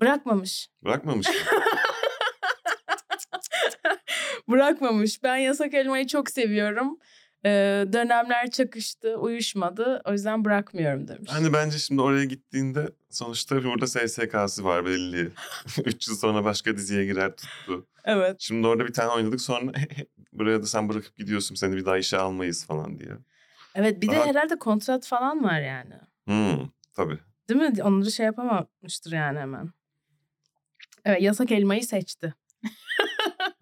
Bırakmamış. 0.00 0.68
Bırakmamış. 0.84 1.26
mı? 1.28 1.34
Bırakmamış. 4.48 5.22
Ben 5.22 5.36
yasak 5.36 5.74
elmayı 5.74 6.06
çok 6.06 6.30
seviyorum. 6.30 6.98
Ee, 7.44 7.84
dönemler 7.92 8.50
çakıştı, 8.50 9.16
uyuşmadı. 9.16 10.02
O 10.04 10.12
yüzden 10.12 10.44
bırakmıyorum 10.44 11.08
demiş. 11.08 11.30
hani 11.32 11.52
bence 11.52 11.78
şimdi 11.78 12.02
oraya 12.02 12.24
gittiğinde 12.24 12.88
sonuçta 13.10 13.64
burada 13.64 13.86
SSK'sı 13.86 14.64
var 14.64 14.86
belli. 14.86 15.30
Üç 15.84 16.08
yıl 16.08 16.16
sonra 16.16 16.44
başka 16.44 16.76
diziye 16.76 17.04
girer 17.04 17.36
tuttu. 17.36 17.86
Evet. 18.04 18.36
Şimdi 18.38 18.66
orada 18.66 18.86
bir 18.86 18.92
tane 18.92 19.10
oynadık 19.12 19.40
sonra 19.40 19.72
buraya 20.32 20.62
da 20.62 20.66
sen 20.66 20.88
bırakıp 20.88 21.16
gidiyorsun 21.16 21.54
seni 21.54 21.76
bir 21.76 21.84
daha 21.86 21.98
işe 21.98 22.18
almayız 22.18 22.66
falan 22.66 22.98
diye. 22.98 23.10
Evet 23.74 24.02
bir 24.02 24.08
de 24.08 24.16
Daha- 24.16 24.26
herhalde 24.26 24.58
kontrat 24.58 25.06
falan 25.06 25.44
var 25.44 25.60
yani. 25.60 25.94
Hmm, 26.24 26.68
tabii. 26.96 27.18
Değil 27.48 27.60
mi? 27.60 27.82
Onları 27.82 28.10
şey 28.12 28.26
yapamamıştır 28.26 29.12
yani 29.12 29.38
hemen. 29.38 29.70
Evet 31.04 31.22
yasak 31.22 31.52
elmayı 31.52 31.84
seçti. 31.84 32.34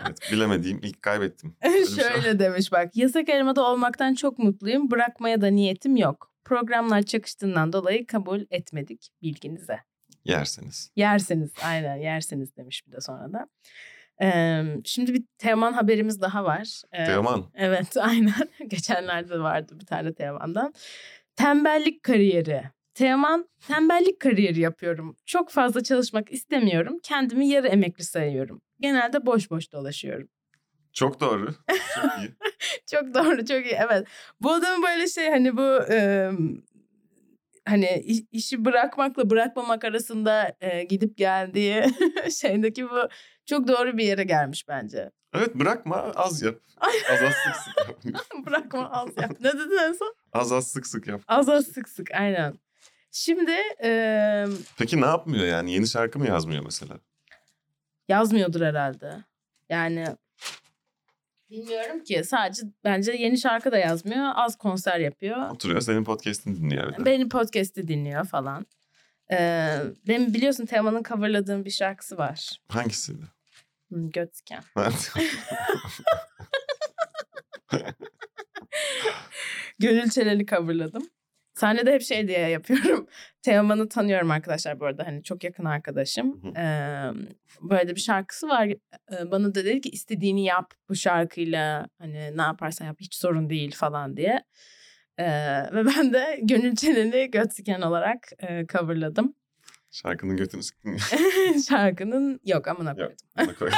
Evet, 0.06 0.18
bilemediğim 0.32 0.80
ilk 0.82 1.02
kaybettim. 1.02 1.56
Şey. 1.62 2.04
Şöyle 2.04 2.38
demiş 2.38 2.72
bak. 2.72 2.96
Yasak 2.96 3.28
elmada 3.28 3.64
olmaktan 3.64 4.14
çok 4.14 4.38
mutluyum. 4.38 4.90
Bırakmaya 4.90 5.40
da 5.40 5.46
niyetim 5.46 5.96
yok. 5.96 6.32
Programlar 6.44 7.02
çakıştığından 7.02 7.72
dolayı 7.72 8.06
kabul 8.06 8.40
etmedik 8.50 9.08
bilginize. 9.22 9.78
Yerseniz. 10.24 10.90
Yerseniz 10.96 11.50
aynen 11.64 11.96
yerseniz 11.96 12.56
demiş 12.56 12.86
bir 12.86 12.92
de 12.92 13.00
sonra 13.00 13.32
da. 13.32 13.48
Ee, 14.22 14.62
şimdi 14.84 15.14
bir 15.14 15.24
Teoman 15.38 15.72
haberimiz 15.72 16.20
daha 16.20 16.44
var. 16.44 16.82
Ee, 16.92 17.04
Teoman. 17.04 17.50
Evet 17.54 17.96
aynen. 18.00 18.48
Geçenlerde 18.66 19.40
vardı 19.40 19.76
bir 19.80 19.86
tane 19.86 20.14
Teoman'dan. 20.14 20.74
Tembellik 21.36 22.02
kariyeri. 22.02 22.62
Teoman 22.98 23.48
tembellik 23.68 24.20
kariyeri 24.20 24.60
yapıyorum. 24.60 25.16
Çok 25.26 25.50
fazla 25.50 25.82
çalışmak 25.82 26.32
istemiyorum. 26.32 26.98
Kendimi 27.02 27.48
yarı 27.48 27.68
emekli 27.68 28.04
sayıyorum. 28.04 28.62
Genelde 28.80 29.26
boş 29.26 29.50
boş 29.50 29.72
dolaşıyorum. 29.72 30.28
Çok 30.92 31.20
doğru. 31.20 31.54
Çok 31.94 32.18
iyi. 32.18 32.34
Çok 32.90 33.14
doğru 33.14 33.36
çok 33.46 33.64
iyi 33.66 33.78
evet. 33.88 34.06
Bu 34.40 34.52
adamın 34.52 34.82
böyle 34.82 35.08
şey 35.08 35.28
hani 35.30 35.56
bu 35.56 35.92
e, 35.92 36.30
hani 37.68 38.02
iş- 38.04 38.24
işi 38.32 38.64
bırakmakla 38.64 39.30
bırakmamak 39.30 39.84
arasında 39.84 40.56
e, 40.60 40.84
gidip 40.84 41.16
geldiği 41.16 41.84
şeydeki 42.40 42.90
bu 42.90 43.08
çok 43.46 43.68
doğru 43.68 43.98
bir 43.98 44.04
yere 44.04 44.24
gelmiş 44.24 44.68
bence. 44.68 45.10
Evet 45.34 45.54
bırakma 45.54 45.96
az 45.96 46.42
yap. 46.42 46.54
Az 47.12 47.22
az 47.22 47.32
sık 47.44 47.56
sık 47.56 48.04
yap. 48.04 48.46
Bırakma 48.46 48.90
az 48.90 49.08
yap. 49.16 49.30
Ne 49.40 49.52
dedin 49.52 49.78
en 49.88 49.92
son? 49.92 50.14
Az 50.32 50.52
az 50.52 50.66
sık 50.70 50.86
sık 50.86 51.06
yap. 51.06 51.20
Az 51.28 51.48
az 51.48 51.66
sık 51.66 51.88
sık 51.88 52.10
aynen. 52.14 52.58
Şimdi 53.10 53.52
e, 53.82 54.44
Peki 54.78 55.00
ne 55.00 55.06
yapmıyor 55.06 55.44
yani? 55.46 55.72
Yeni 55.72 55.86
şarkı 55.88 56.18
mı 56.18 56.26
yazmıyor 56.26 56.64
mesela? 56.64 56.98
yazmıyordur 58.08 58.60
herhalde. 58.60 59.24
Yani 59.68 60.06
bilmiyorum 61.50 62.04
ki 62.04 62.24
sadece 62.24 62.62
bence 62.84 63.12
yeni 63.12 63.38
şarkı 63.38 63.72
da 63.72 63.78
yazmıyor. 63.78 64.32
Az 64.34 64.56
konser 64.58 64.98
yapıyor. 65.00 65.50
Oturuyor 65.50 65.80
senin 65.80 66.04
podcast'ini 66.04 66.56
dinliyor 66.56 66.92
evde. 66.92 67.04
Benim 67.04 67.28
podcast'i 67.28 67.88
dinliyor 67.88 68.24
falan. 68.24 68.66
Ee, 69.32 69.78
benim 70.08 70.34
biliyorsun 70.34 70.66
Teoman'ın 70.66 71.02
coverladığım 71.02 71.64
bir 71.64 71.70
şarkısı 71.70 72.18
var. 72.18 72.60
Hangisiydi? 72.68 73.24
Hmm, 73.88 74.10
Götzken. 74.10 74.62
Gönül 79.78 80.10
Çelen'i 80.10 80.46
coverladım. 80.46 81.08
Sahnede 81.58 81.92
hep 81.92 82.02
şey 82.02 82.28
diye 82.28 82.38
yapıyorum. 82.38 83.06
Teoman'ı 83.42 83.88
tanıyorum 83.88 84.30
arkadaşlar 84.30 84.80
bu 84.80 84.86
arada. 84.86 85.06
Hani 85.06 85.22
çok 85.22 85.44
yakın 85.44 85.64
arkadaşım. 85.64 86.42
Hı 86.42 86.48
hı. 86.48 86.52
Ee, 86.60 87.10
böyle 87.60 87.96
bir 87.96 88.00
şarkısı 88.00 88.48
var. 88.48 88.66
Ee, 88.68 89.30
bana 89.30 89.54
da 89.54 89.64
dedi 89.64 89.80
ki 89.80 89.88
istediğini 89.88 90.44
yap 90.44 90.74
bu 90.88 90.94
şarkıyla. 90.94 91.86
Hani 91.98 92.36
ne 92.36 92.42
yaparsan 92.42 92.86
yap 92.86 92.96
hiç 93.00 93.14
sorun 93.14 93.50
değil 93.50 93.74
falan 93.76 94.16
diye. 94.16 94.42
Ee, 95.18 95.26
ve 95.72 95.86
ben 95.96 96.12
de 96.12 96.40
Gönül 96.42 96.76
Çelen'i 96.76 97.30
Götzken 97.30 97.80
olarak 97.80 98.28
e, 98.38 98.66
coverladım. 98.66 99.34
Şarkının 99.90 100.36
götünü 100.36 100.62
sıktın. 100.62 100.96
Şarkının 101.68 102.40
yok 102.44 102.68
amına 102.68 102.90
Yok. 102.90 102.98
koydum. 102.98 103.16
Amına 103.36 103.54
koy. 103.54 103.70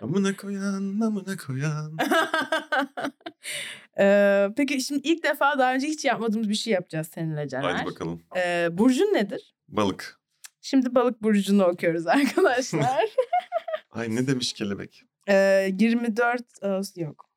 amına 0.00 0.36
koyan, 0.36 1.00
amına 1.00 1.36
koyan. 1.36 1.96
Ee, 3.98 4.48
peki 4.56 4.80
şimdi 4.80 5.08
ilk 5.08 5.24
defa 5.24 5.58
daha 5.58 5.74
önce 5.74 5.86
hiç 5.86 6.04
yapmadığımız 6.04 6.48
bir 6.48 6.54
şey 6.54 6.72
yapacağız 6.72 7.08
seninle 7.14 7.48
Caner. 7.48 7.70
Haydi 7.72 7.86
bakalım. 7.86 8.22
Ee, 8.36 8.68
burcun 8.72 9.14
nedir? 9.14 9.54
Balık. 9.68 10.20
Şimdi 10.60 10.94
balık 10.94 11.22
burcunu 11.22 11.64
okuyoruz 11.64 12.06
arkadaşlar. 12.06 13.04
Ay 13.90 14.14
ne 14.16 14.26
demiş 14.26 14.52
kelebek? 14.52 15.02
Ee, 15.28 15.70
24 15.78 16.42
Ağustos 16.62 17.02
yok. 17.02 17.30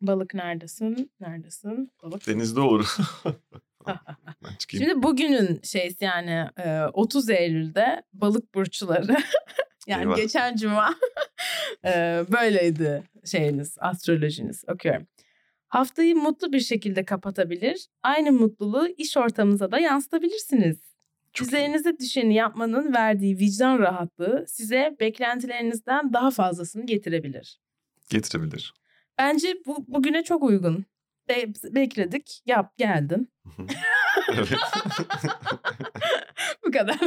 Balık 0.00 0.34
neredesin? 0.34 1.10
Neredesin? 1.20 1.92
Balık. 2.02 2.26
Denizde 2.26 2.60
olur. 2.60 2.96
Şimdi 4.70 5.02
bugünün 5.02 5.60
şeysi 5.62 6.04
yani 6.04 6.48
e, 6.58 6.82
30 6.92 7.30
Eylül'de 7.30 8.02
balık 8.12 8.54
burçları 8.54 9.16
yani 9.86 10.02
Eyvah. 10.02 10.16
geçen 10.16 10.56
cuma 10.56 10.94
böyleydi 12.32 13.02
şeyiniz 13.24 13.76
astrolojiniz 13.80 14.64
okuyorum. 14.68 15.06
Haftayı 15.76 16.16
mutlu 16.16 16.52
bir 16.52 16.60
şekilde 16.60 17.04
kapatabilir, 17.04 17.88
aynı 18.02 18.32
mutluluğu 18.32 18.88
iş 18.88 19.16
ortamınıza 19.16 19.70
da 19.70 19.78
yansıtabilirsiniz. 19.78 20.78
Çok 21.32 21.46
iyi. 21.46 21.48
Üzerinize 21.48 21.98
düşeni 21.98 22.34
yapmanın 22.34 22.94
verdiği 22.94 23.38
vicdan 23.38 23.78
rahatlığı 23.78 24.44
size 24.48 24.96
beklentilerinizden 25.00 26.12
daha 26.12 26.30
fazlasını 26.30 26.86
getirebilir. 26.86 27.60
Getirebilir. 28.10 28.74
Bence 29.18 29.54
bu 29.66 29.84
bugüne 29.88 30.24
çok 30.24 30.42
uygun. 30.42 30.84
Be- 31.28 31.52
bekledik, 31.74 32.42
yap, 32.46 32.76
geldin. 32.76 33.32
Bu 36.66 36.70
kadar. 36.70 36.98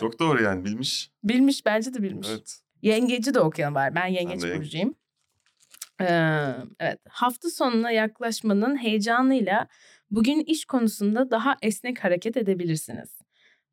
Çok 0.00 0.18
doğru 0.18 0.42
yani 0.42 0.64
bilmiş. 0.64 1.10
bilmiş, 1.24 1.66
bence 1.66 1.94
de 1.94 2.02
bilmiş. 2.02 2.28
Evet. 2.30 2.60
Yengeci 2.82 3.34
de 3.34 3.40
okuyan 3.40 3.74
var. 3.74 3.94
Ben 3.94 4.06
yengeç 4.06 4.44
yengeç. 4.44 4.60
burcuyum. 4.60 4.94
Ee, 6.00 6.54
evet. 6.80 7.00
Hafta 7.08 7.50
sonuna 7.50 7.90
yaklaşmanın 7.90 8.76
heyecanıyla 8.82 9.68
bugün 10.10 10.40
iş 10.40 10.64
konusunda 10.64 11.30
daha 11.30 11.56
esnek 11.62 12.04
hareket 12.04 12.36
edebilirsiniz. 12.36 13.18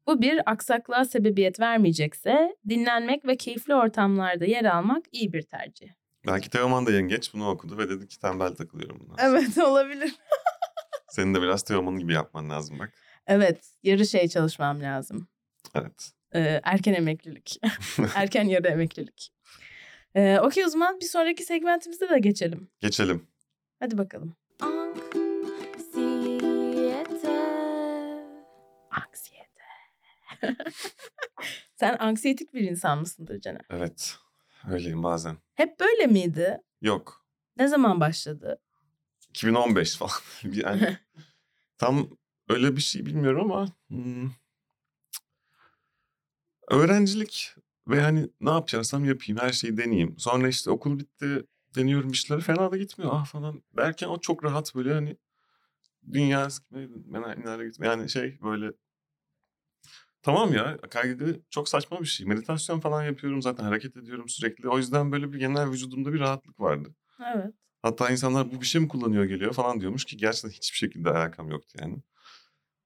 Bu 0.07 0.21
bir 0.21 0.51
aksaklığa 0.51 1.05
sebebiyet 1.05 1.59
vermeyecekse 1.59 2.55
dinlenmek 2.69 3.25
ve 3.25 3.37
keyifli 3.37 3.75
ortamlarda 3.75 4.45
yer 4.45 4.65
almak 4.65 5.05
iyi 5.11 5.33
bir 5.33 5.41
tercih. 5.41 5.89
Belki 6.27 6.49
Teoman 6.49 6.85
da 6.85 6.91
yengeç 6.91 7.33
bunu 7.33 7.49
okudu 7.49 7.77
ve 7.77 7.89
dedi 7.89 8.07
ki 8.07 8.19
tembel 8.19 8.55
takılıyorum 8.55 8.99
bundan. 8.99 9.15
Evet 9.19 9.57
olabilir. 9.57 10.15
Senin 11.09 11.33
de 11.33 11.41
biraz 11.41 11.63
Teoman 11.63 11.99
gibi 11.99 12.13
yapman 12.13 12.49
lazım 12.49 12.79
bak. 12.79 12.93
Evet 13.27 13.69
yarı 13.83 14.05
şey 14.05 14.27
çalışmam 14.27 14.81
lazım. 14.81 15.27
Evet. 15.75 16.11
Ee, 16.35 16.61
erken 16.63 16.93
emeklilik. 16.93 17.59
erken 18.15 18.43
yarı 18.43 18.67
emeklilik. 18.67 19.34
Ee, 20.15 20.39
Okey 20.39 20.65
o 20.65 20.69
zaman 20.69 20.99
bir 20.99 21.05
sonraki 21.05 21.43
segmentimizde 21.43 22.09
de 22.09 22.19
geçelim. 22.19 22.69
Geçelim. 22.79 23.27
Hadi 23.79 23.97
bakalım. 23.97 24.35
Anksiyete. 28.91 29.61
Sen 31.75 31.97
anksiyetik 31.99 32.53
bir 32.53 32.61
insan 32.61 32.99
mısındır 32.99 33.41
Caner? 33.41 33.65
Evet. 33.69 34.15
Öyleyim 34.71 35.03
bazen. 35.03 35.37
Hep 35.55 35.79
böyle 35.79 36.07
miydi? 36.07 36.57
Yok. 36.81 37.25
Ne 37.57 37.67
zaman 37.67 37.99
başladı? 37.99 38.61
2015 39.29 39.97
falan. 39.97 40.11
yani 40.53 40.97
tam 41.77 42.09
öyle 42.49 42.75
bir 42.75 42.81
şey 42.81 43.05
bilmiyorum 43.05 43.51
ama 43.51 43.67
hmm, 43.87 44.31
öğrencilik 46.69 47.55
ve 47.87 48.01
hani 48.01 48.29
ne 48.41 48.49
yapacaksam 48.49 49.05
yapayım 49.05 49.41
her 49.41 49.51
şeyi 49.51 49.77
deneyeyim. 49.77 50.15
Sonra 50.17 50.47
işte 50.47 50.71
okul 50.71 50.99
bitti 50.99 51.45
deniyorum 51.75 52.11
işleri 52.11 52.41
fena 52.41 52.71
da 52.71 52.77
gitmiyor 52.77 53.11
ah 53.13 53.25
falan 53.25 53.63
derken 53.77 54.07
o 54.07 54.19
çok 54.19 54.43
rahat 54.43 54.75
böyle 54.75 54.93
hani 54.93 55.17
dünya 56.11 56.47
ben 56.71 57.65
gitme 57.67 57.87
yani 57.87 58.09
şey 58.09 58.37
böyle 58.41 58.71
tamam 60.21 60.53
ya 60.53 60.77
kaygı 60.77 61.41
çok 61.49 61.69
saçma 61.69 62.01
bir 62.01 62.05
şey. 62.05 62.27
Meditasyon 62.27 62.79
falan 62.79 63.03
yapıyorum 63.03 63.41
zaten 63.41 63.63
hareket 63.63 63.97
ediyorum 63.97 64.29
sürekli. 64.29 64.69
O 64.69 64.77
yüzden 64.77 65.11
böyle 65.11 65.33
bir 65.33 65.39
genel 65.39 65.69
vücudumda 65.69 66.13
bir 66.13 66.19
rahatlık 66.19 66.59
vardı. 66.59 66.95
Evet. 67.35 67.53
Hatta 67.81 68.09
insanlar 68.09 68.51
bu 68.51 68.61
bir 68.61 68.65
şey 68.65 68.81
mi 68.81 68.87
kullanıyor 68.87 69.23
geliyor 69.23 69.53
falan 69.53 69.79
diyormuş 69.79 70.05
ki 70.05 70.17
gerçekten 70.17 70.49
hiçbir 70.49 70.77
şekilde 70.77 71.09
alakam 71.09 71.49
yoktu 71.49 71.77
yani. 71.81 71.97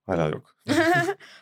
Hala 0.10 0.30
yok. 0.30 0.56
Ama 0.68 0.76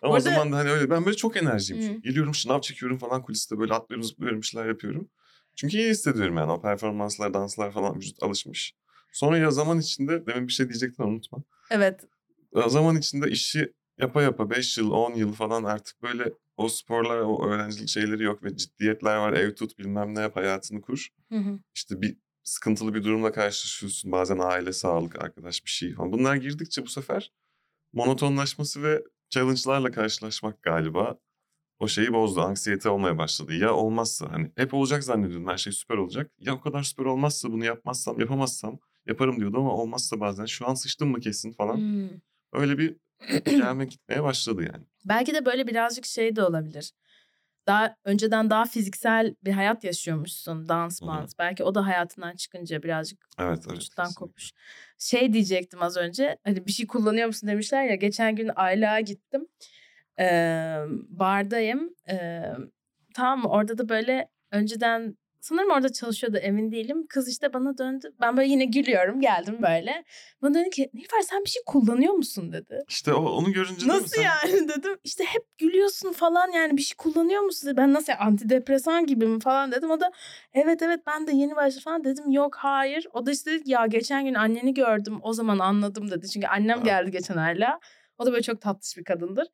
o 0.02 0.08
Orada- 0.10 0.20
zaman 0.20 0.52
da 0.52 0.58
hani 0.58 0.70
öyle 0.70 0.90
ben 0.90 1.06
böyle 1.06 1.18
çok 1.18 1.38
enerjiyim. 1.38 1.84
Çünkü. 1.84 2.02
Geliyorum 2.02 2.36
şınav 2.36 2.62
çekiyorum 2.62 2.98
falan 2.98 3.22
kuliste 3.22 3.60
böyle 3.60 3.74
atlıyorum 3.74 4.04
zıplıyorum 4.04 4.44
şeyler 4.44 4.68
yapıyorum. 4.68 5.10
Çünkü 5.56 5.78
iyi 5.78 5.90
hissediyorum 5.90 6.38
yani 6.38 6.52
o 6.52 6.62
performanslar 6.62 7.34
danslar 7.34 7.72
falan 7.72 7.96
vücut 7.96 8.24
alışmış. 8.24 8.74
Sonra 9.12 9.38
ya 9.38 9.52
zaman 9.52 9.80
içinde 9.80 10.26
demin 10.28 10.48
bir 10.48 10.54
şey 10.54 10.70
diyecektin 10.70 11.04
unutma. 11.04 11.44
evet. 11.72 12.00
Zaman 12.68 12.96
içinde 12.98 13.30
işi 13.30 13.74
yapa 13.98 14.22
yapa 14.22 14.50
5 14.50 14.78
yıl 14.78 14.92
10 14.92 15.14
yıl 15.14 15.34
falan 15.34 15.64
artık 15.64 16.04
böyle 16.04 16.34
o 16.58 16.70
sporlar 16.70 17.18
o 17.18 17.48
öğrencilik 17.50 17.90
şeyleri 17.90 18.24
yok 18.24 18.44
ve 18.44 18.58
ciddiyetler 18.58 19.18
var 19.18 19.34
ev 19.34 19.56
tut 19.56 19.80
bilmem 19.80 20.16
ne 20.16 20.20
yap 20.22 20.36
hayatını 20.36 20.82
kur. 20.82 21.08
Hı 21.32 21.38
hı. 21.38 21.60
İşte 21.76 22.02
bir 22.02 22.18
sıkıntılı 22.44 22.94
bir 22.94 23.04
durumla 23.04 23.32
karşılaşıyorsun. 23.32 24.12
Bazen 24.12 24.38
aile, 24.40 24.74
sağlık, 24.74 25.24
arkadaş 25.24 25.66
bir 25.66 25.70
şey 25.70 25.94
falan. 25.94 26.12
Bunlar 26.12 26.36
girdikçe 26.36 26.84
bu 26.86 26.88
sefer 26.88 27.32
monotonlaşması 27.94 28.84
ve 28.84 29.04
challenge'larla 29.30 29.92
karşılaşmak 29.92 30.64
galiba 30.64 31.18
o 31.80 31.88
şeyi 31.88 32.14
bozdu. 32.14 32.42
Anksiyete 32.42 32.90
olmaya 32.90 33.18
başladı. 33.18 33.54
Ya 33.54 33.74
olmazsa 33.74 34.32
hani 34.32 34.52
hep 34.56 34.74
olacak 34.74 35.04
zannediyordum. 35.04 35.48
Her 35.48 35.58
şey 35.58 35.74
süper 35.74 35.98
olacak. 35.98 36.32
Ya 36.40 36.56
o 36.56 36.62
kadar 36.62 36.84
süper 36.84 37.06
olmazsa 37.06 37.52
bunu 37.52 37.66
yapmazsam, 37.66 38.20
yapamazsam 38.20 38.80
yaparım 39.06 39.40
diyordu 39.40 39.58
ama 39.58 39.74
olmazsa 39.74 40.20
bazen 40.20 40.46
şu 40.46 40.68
an 40.68 40.74
sıçtım 40.74 41.10
mı 41.10 41.20
kesin 41.20 41.52
falan. 41.52 41.78
Hmm. 41.78 42.10
Öyle 42.54 42.78
bir 42.78 42.96
gelme 43.46 43.86
gitmeye 43.86 44.24
başladı 44.24 44.64
yani. 44.74 44.86
Belki 45.06 45.34
de 45.34 45.46
böyle 45.46 45.68
birazcık 45.68 46.06
şey 46.06 46.36
de 46.36 46.44
olabilir. 46.44 46.94
Daha 47.68 47.96
önceden 48.06 48.50
daha 48.50 48.66
fiziksel 48.66 49.36
bir 49.44 49.52
hayat 49.52 49.84
yaşıyormuşsun. 49.84 50.70
Dans, 50.70 51.02
dans. 51.02 51.34
Belki 51.40 51.64
o 51.64 51.76
da 51.76 51.86
hayatından 51.86 52.36
çıkınca 52.36 52.84
birazcık 52.84 53.26
Evet 53.40 53.60
evet. 53.68 53.78
vücuttan 53.78 54.06
kesinlikle. 54.06 54.20
kopmuş. 54.20 54.52
Şey 55.00 55.34
diyecektim 55.34 55.82
az 55.82 55.98
önce. 55.98 56.38
Hani 56.44 56.68
bir 56.68 56.72
şey 56.72 56.88
kullanıyor 56.88 57.28
musun 57.28 57.50
demişler 57.50 57.84
ya. 57.84 57.96
Geçen 57.96 58.36
gün 58.36 58.52
Ayla'ya 58.56 59.00
gittim. 59.00 59.48
Ee, 60.20 60.78
bardayım. 61.10 61.90
Ee, 62.10 62.42
tamam? 63.16 63.46
Orada 63.52 63.78
da 63.78 63.90
böyle 63.90 64.30
önceden 64.52 65.18
sanırım 65.42 65.72
orada 65.72 65.92
çalışıyordu 65.92 66.38
emin 66.38 66.72
değilim. 66.72 67.08
Kız 67.10 67.30
işte 67.30 67.54
bana 67.54 67.78
döndü. 67.78 68.12
Ben 68.22 68.38
böyle 68.38 68.50
yine 68.50 68.66
gülüyorum. 68.66 69.22
Geldim 69.22 69.58
böyle. 69.62 70.04
Bana 70.42 70.54
dedi 70.54 70.70
ki 70.70 70.90
Nilüfer 70.94 71.22
sen 71.22 71.44
bir 71.44 71.50
şey 71.50 71.62
kullanıyor 71.66 72.14
musun 72.14 72.52
dedi. 72.52 72.84
İşte 72.90 73.14
o, 73.14 73.30
onu 73.30 73.52
görünce 73.52 73.88
Nasıl 73.88 74.08
sen- 74.08 74.22
yani 74.22 74.70
dedim. 74.78 74.98
İşte 75.04 75.24
hep 75.24 75.58
gülüyorsun 75.58 76.14
falan 76.14 76.52
yani 76.52 76.78
bir 76.78 76.82
şey 76.82 76.96
kullanıyor 76.98 77.42
musun? 77.42 77.74
Ben 77.78 77.94
nasıl 77.94 78.12
ya, 78.12 78.20
antidepresan 78.20 79.06
gibi 79.06 79.26
mi 79.28 79.40
falan 79.40 79.72
dedim. 79.72 79.92
O 79.92 80.00
da 80.00 80.12
evet 80.54 80.82
evet 80.82 81.00
ben 81.08 81.28
de 81.28 81.32
yeni 81.32 81.56
başladım 81.56 81.84
falan 81.84 82.04
dedim. 82.04 82.32
Yok 82.32 82.56
hayır. 82.56 83.08
O 83.14 83.26
da 83.26 83.32
işte 83.32 83.60
ya 83.66 83.86
geçen 83.86 84.26
gün 84.26 84.34
anneni 84.34 84.74
gördüm 84.74 85.20
o 85.22 85.34
zaman 85.34 85.60
anladım 85.60 86.12
dedi. 86.12 86.30
Çünkü 86.30 86.48
annem 86.48 86.84
geldi 86.84 87.12
geçen 87.12 87.38
ayla. 87.38 87.80
O 88.18 88.26
da 88.26 88.32
böyle 88.32 88.44
çok 88.44 88.62
tatlış 88.62 88.98
bir 88.98 89.04
kadındır. 89.04 89.48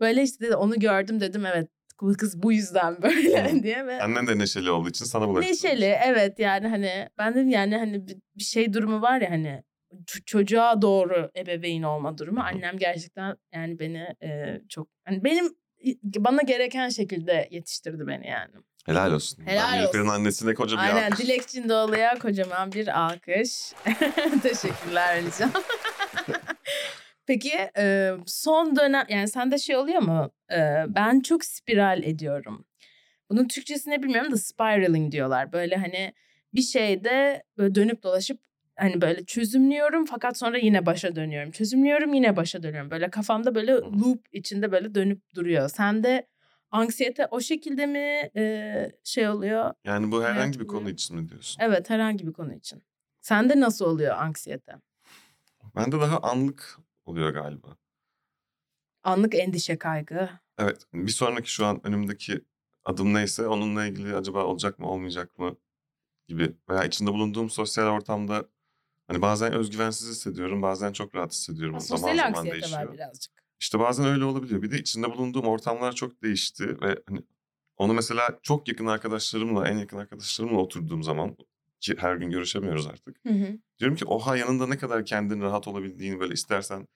Böyle 0.00 0.22
işte 0.22 0.46
dedi 0.46 0.56
onu 0.56 0.78
gördüm 0.78 1.20
dedim 1.20 1.46
evet 1.46 1.68
bu 2.00 2.12
kız 2.12 2.42
bu 2.42 2.52
yüzden 2.52 3.02
böyle 3.02 3.52
Hı. 3.52 3.62
diye 3.62 3.86
ve 3.86 4.02
Annen 4.02 4.26
de 4.26 4.38
neşeli 4.38 4.70
olduğu 4.70 4.88
için 4.88 5.04
sana 5.04 5.28
bulaştırmış. 5.28 5.64
neşeli 5.64 5.98
evet 6.04 6.38
yani 6.38 6.68
hani 6.68 7.08
ben 7.18 7.34
dedim 7.34 7.48
yani 7.48 7.76
hani 7.76 8.08
bir, 8.36 8.44
şey 8.44 8.72
durumu 8.72 9.02
var 9.02 9.20
ya 9.20 9.30
hani 9.30 9.62
çocuğa 10.26 10.82
doğru 10.82 11.30
ebeveyn 11.36 11.82
olma 11.82 12.18
durumu. 12.18 12.40
Annem 12.40 12.78
gerçekten 12.78 13.36
yani 13.54 13.78
beni 13.78 14.06
e, 14.22 14.60
çok 14.68 14.88
hani 15.04 15.24
benim 15.24 15.54
bana 16.04 16.42
gereken 16.42 16.88
şekilde 16.88 17.48
yetiştirdi 17.50 18.06
beni 18.06 18.26
yani. 18.26 18.52
Helal 18.86 19.12
olsun. 19.12 19.46
Helal 19.46 19.78
ben 19.94 19.98
olsun. 19.98 20.08
annesine 20.08 20.54
koca 20.54 20.76
bir 20.76 20.82
Aynen 20.82 21.10
alkış. 21.10 21.26
Dilek 21.26 21.48
Cindoğlu'ya 21.48 22.18
kocaman 22.18 22.72
bir 22.72 23.00
alkış. 23.00 23.72
Teşekkürler 24.42 25.16
Alican. 25.16 25.52
Peki 27.26 27.52
e, 27.78 28.12
son 28.26 28.76
dönem 28.76 29.06
yani 29.08 29.28
sende 29.28 29.58
şey 29.58 29.76
oluyor 29.76 30.02
mu? 30.02 30.30
E, 30.52 30.84
ben 30.88 31.20
çok 31.20 31.44
spiral 31.44 32.02
ediyorum. 32.02 32.64
Bunun 33.30 33.48
Türkçesini 33.48 34.02
bilmiyorum 34.02 34.32
da 34.32 34.36
spiraling 34.36 35.12
diyorlar. 35.12 35.52
Böyle 35.52 35.76
hani 35.76 36.12
bir 36.54 36.62
şeyde 36.62 37.42
böyle 37.58 37.74
dönüp 37.74 38.02
dolaşıp 38.02 38.40
hani 38.76 39.00
böyle 39.00 39.24
çözümlüyorum 39.24 40.04
fakat 40.06 40.38
sonra 40.38 40.58
yine 40.58 40.86
başa 40.86 41.16
dönüyorum. 41.16 41.50
Çözümlüyorum 41.50 42.14
yine 42.14 42.36
başa 42.36 42.62
dönüyorum. 42.62 42.90
Böyle 42.90 43.10
kafamda 43.10 43.54
böyle 43.54 43.72
loop 43.72 44.26
içinde 44.32 44.72
böyle 44.72 44.94
dönüp 44.94 45.34
duruyor. 45.34 45.68
Sende 45.68 46.26
anksiyete 46.70 47.26
o 47.30 47.40
şekilde 47.40 47.86
mi 47.86 48.30
e, 48.36 48.92
şey 49.04 49.28
oluyor? 49.28 49.74
Yani 49.84 50.12
bu 50.12 50.24
herhangi 50.24 50.60
bir 50.60 50.66
konu 50.66 50.90
için 50.90 51.16
mi 51.16 51.28
diyorsun? 51.28 51.62
Evet 51.62 51.90
herhangi 51.90 52.26
bir 52.26 52.32
konu 52.32 52.54
için. 52.54 52.82
Sende 53.20 53.60
nasıl 53.60 53.84
oluyor 53.84 54.16
anksiyete? 54.16 54.72
Bende 55.76 56.00
daha 56.00 56.18
anlık 56.18 56.78
oluyor 57.04 57.30
galiba. 57.30 57.76
Anlık 59.02 59.34
endişe 59.34 59.78
kaygı. 59.78 60.30
Evet 60.58 60.82
bir 60.94 61.12
sonraki 61.12 61.52
şu 61.52 61.66
an 61.66 61.86
önümdeki 61.86 62.44
adım 62.84 63.14
neyse 63.14 63.46
onunla 63.46 63.86
ilgili 63.86 64.16
acaba 64.16 64.44
olacak 64.44 64.78
mı 64.78 64.86
olmayacak 64.86 65.38
mı 65.38 65.56
gibi 66.28 66.56
veya 66.68 66.84
içinde 66.84 67.12
bulunduğum 67.12 67.50
sosyal 67.50 67.86
ortamda 67.86 68.48
hani 69.08 69.22
bazen 69.22 69.52
özgüvensiz 69.52 70.08
hissediyorum 70.08 70.62
bazen 70.62 70.92
çok 70.92 71.14
rahat 71.14 71.32
hissediyorum. 71.32 71.74
Ha, 71.74 71.80
sosyal 71.80 72.16
zaman 72.16 72.50
değişiyor. 72.50 72.80
var 72.80 72.92
birazcık. 72.92 73.32
İşte 73.60 73.78
bazen 73.78 74.06
öyle 74.06 74.24
olabiliyor. 74.24 74.62
Bir 74.62 74.70
de 74.70 74.78
içinde 74.78 75.10
bulunduğum 75.12 75.46
ortamlar 75.46 75.92
çok 75.92 76.22
değişti 76.22 76.80
ve 76.80 77.02
hani 77.08 77.22
onu 77.76 77.92
mesela 77.92 78.38
çok 78.42 78.68
yakın 78.68 78.86
arkadaşlarımla, 78.86 79.68
en 79.68 79.78
yakın 79.78 79.96
arkadaşlarımla 79.98 80.58
oturduğum 80.58 81.02
zaman 81.02 81.36
her 81.98 82.16
gün 82.16 82.30
görüşemiyoruz 82.30 82.86
artık. 82.86 83.16
Hı 83.26 83.32
hı. 83.32 83.58
Diyorum 83.78 83.96
ki 83.96 84.04
oha 84.04 84.36
yanında 84.36 84.66
ne 84.66 84.78
kadar 84.78 85.04
kendin 85.04 85.40
rahat 85.40 85.68
olabildiğini 85.68 86.20
böyle 86.20 86.34
istersen 86.34 86.88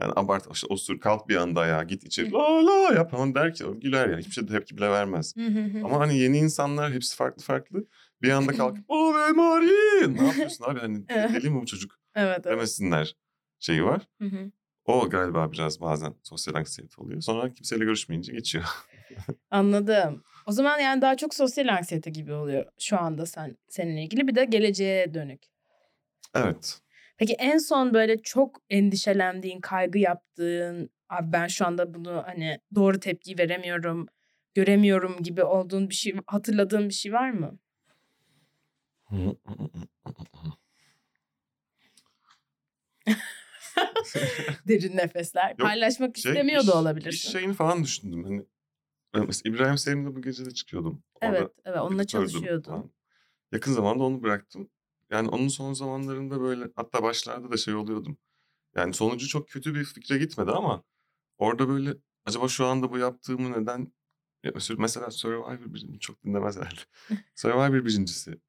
yani 0.00 0.12
abart 0.16 0.46
işte 0.52 0.66
osur 0.70 1.00
kalk 1.00 1.28
bir 1.28 1.36
anda 1.36 1.66
ya 1.66 1.82
git 1.82 2.04
içeri 2.04 2.32
la 2.32 2.66
la 2.66 2.94
yap 2.94 3.10
falan 3.10 3.34
der 3.34 3.54
ki 3.54 3.64
güler 3.64 4.08
yani 4.08 4.20
hiçbir 4.20 4.32
şey 4.32 4.46
tepki 4.46 4.76
bile 4.76 4.90
vermez. 4.90 5.36
Hı 5.36 5.46
hı 5.46 5.64
hı. 5.64 5.84
Ama 5.84 6.00
hani 6.00 6.18
yeni 6.18 6.38
insanlar 6.38 6.92
hepsi 6.92 7.16
farklı 7.16 7.42
farklı 7.42 7.86
bir 8.22 8.30
anda 8.30 8.52
kalkıp 8.52 8.84
o 8.88 9.14
be 9.14 9.32
Mari 9.32 10.16
ne 10.16 10.26
yapıyorsun 10.26 10.64
abi 10.64 10.80
hani 10.80 11.08
deli 11.08 11.50
mi 11.50 11.60
bu 11.60 11.66
çocuk 11.66 12.00
Evet 12.14 12.36
evet. 12.36 12.44
demesinler 12.44 13.16
şeyi 13.58 13.84
var. 13.84 14.08
Hı 14.18 14.24
hı. 14.24 14.50
O 14.84 15.10
galiba 15.10 15.52
biraz 15.52 15.80
bazen 15.80 16.14
sosyal 16.22 16.54
anksiyete 16.54 17.02
oluyor. 17.02 17.20
Sonra 17.20 17.54
kimseyle 17.54 17.84
görüşmeyince 17.84 18.32
geçiyor. 18.32 18.64
Anladım. 19.50 20.22
O 20.50 20.52
zaman 20.52 20.78
yani 20.78 21.02
daha 21.02 21.16
çok 21.16 21.34
sosyal 21.34 21.68
anksiyete 21.68 22.10
gibi 22.10 22.32
oluyor 22.32 22.64
şu 22.78 22.98
anda 23.00 23.26
sen 23.26 23.56
seninle 23.68 24.02
ilgili 24.02 24.28
bir 24.28 24.34
de 24.34 24.44
geleceğe 24.44 25.14
dönük. 25.14 25.42
Evet. 26.34 26.80
Peki 27.18 27.32
en 27.32 27.58
son 27.58 27.94
böyle 27.94 28.22
çok 28.22 28.62
endişelendiğin, 28.70 29.60
kaygı 29.60 29.98
yaptığın, 29.98 30.90
abi 31.08 31.32
ben 31.32 31.46
şu 31.46 31.66
anda 31.66 31.94
bunu 31.94 32.22
hani 32.26 32.60
doğru 32.74 33.00
tepki 33.00 33.38
veremiyorum, 33.38 34.06
göremiyorum 34.54 35.22
gibi 35.22 35.44
olduğun 35.44 35.90
bir 35.90 35.94
şey, 35.94 36.14
hatırladığın 36.26 36.88
bir 36.88 36.94
şey 36.94 37.12
var 37.12 37.30
mı? 37.30 37.58
Derin 44.68 44.96
nefesler. 44.96 45.56
Paylaşmak 45.56 46.18
Şey, 46.18 46.32
istemiyor 46.32 46.60
da 46.66 46.70
iş 46.70 46.76
olabilirsin. 46.76 47.30
şeyini 47.30 47.54
falan 47.54 47.84
düşündüm. 47.84 48.24
Hani 48.24 48.42
mesela 49.26 49.54
İbrahim 49.54 49.78
Selim'le 49.78 50.16
bu 50.16 50.22
gece 50.22 50.46
de 50.46 50.50
çıkıyordum. 50.50 51.02
Orada 51.22 51.38
Evet, 51.38 51.50
evet 51.64 51.78
onunla 51.78 52.06
falan. 52.62 52.90
Yakın 53.52 53.72
zamanda 53.72 54.04
onu 54.04 54.22
bıraktım. 54.22 54.70
Yani 55.10 55.28
onun 55.28 55.48
son 55.48 55.72
zamanlarında 55.72 56.40
böyle 56.40 56.68
hatta 56.76 57.02
başlarda 57.02 57.50
da 57.50 57.56
şey 57.56 57.74
oluyordum. 57.74 58.18
Yani 58.76 58.94
sonucu 58.94 59.28
çok 59.28 59.48
kötü 59.48 59.74
bir 59.74 59.84
fikre 59.84 60.18
gitmedi 60.18 60.50
ama 60.50 60.82
orada 61.38 61.68
böyle 61.68 61.94
acaba 62.24 62.48
şu 62.48 62.66
anda 62.66 62.92
bu 62.92 62.98
yaptığımı 62.98 63.52
neden 63.52 63.92
mesela- 64.78 65.10
Survivor 65.10 65.74
birinci 65.74 65.98
çok 65.98 66.24
dinlemez 66.24 66.56
herhalde. 66.56 66.80
Survivor 67.34 67.84
birincisi 67.84 68.40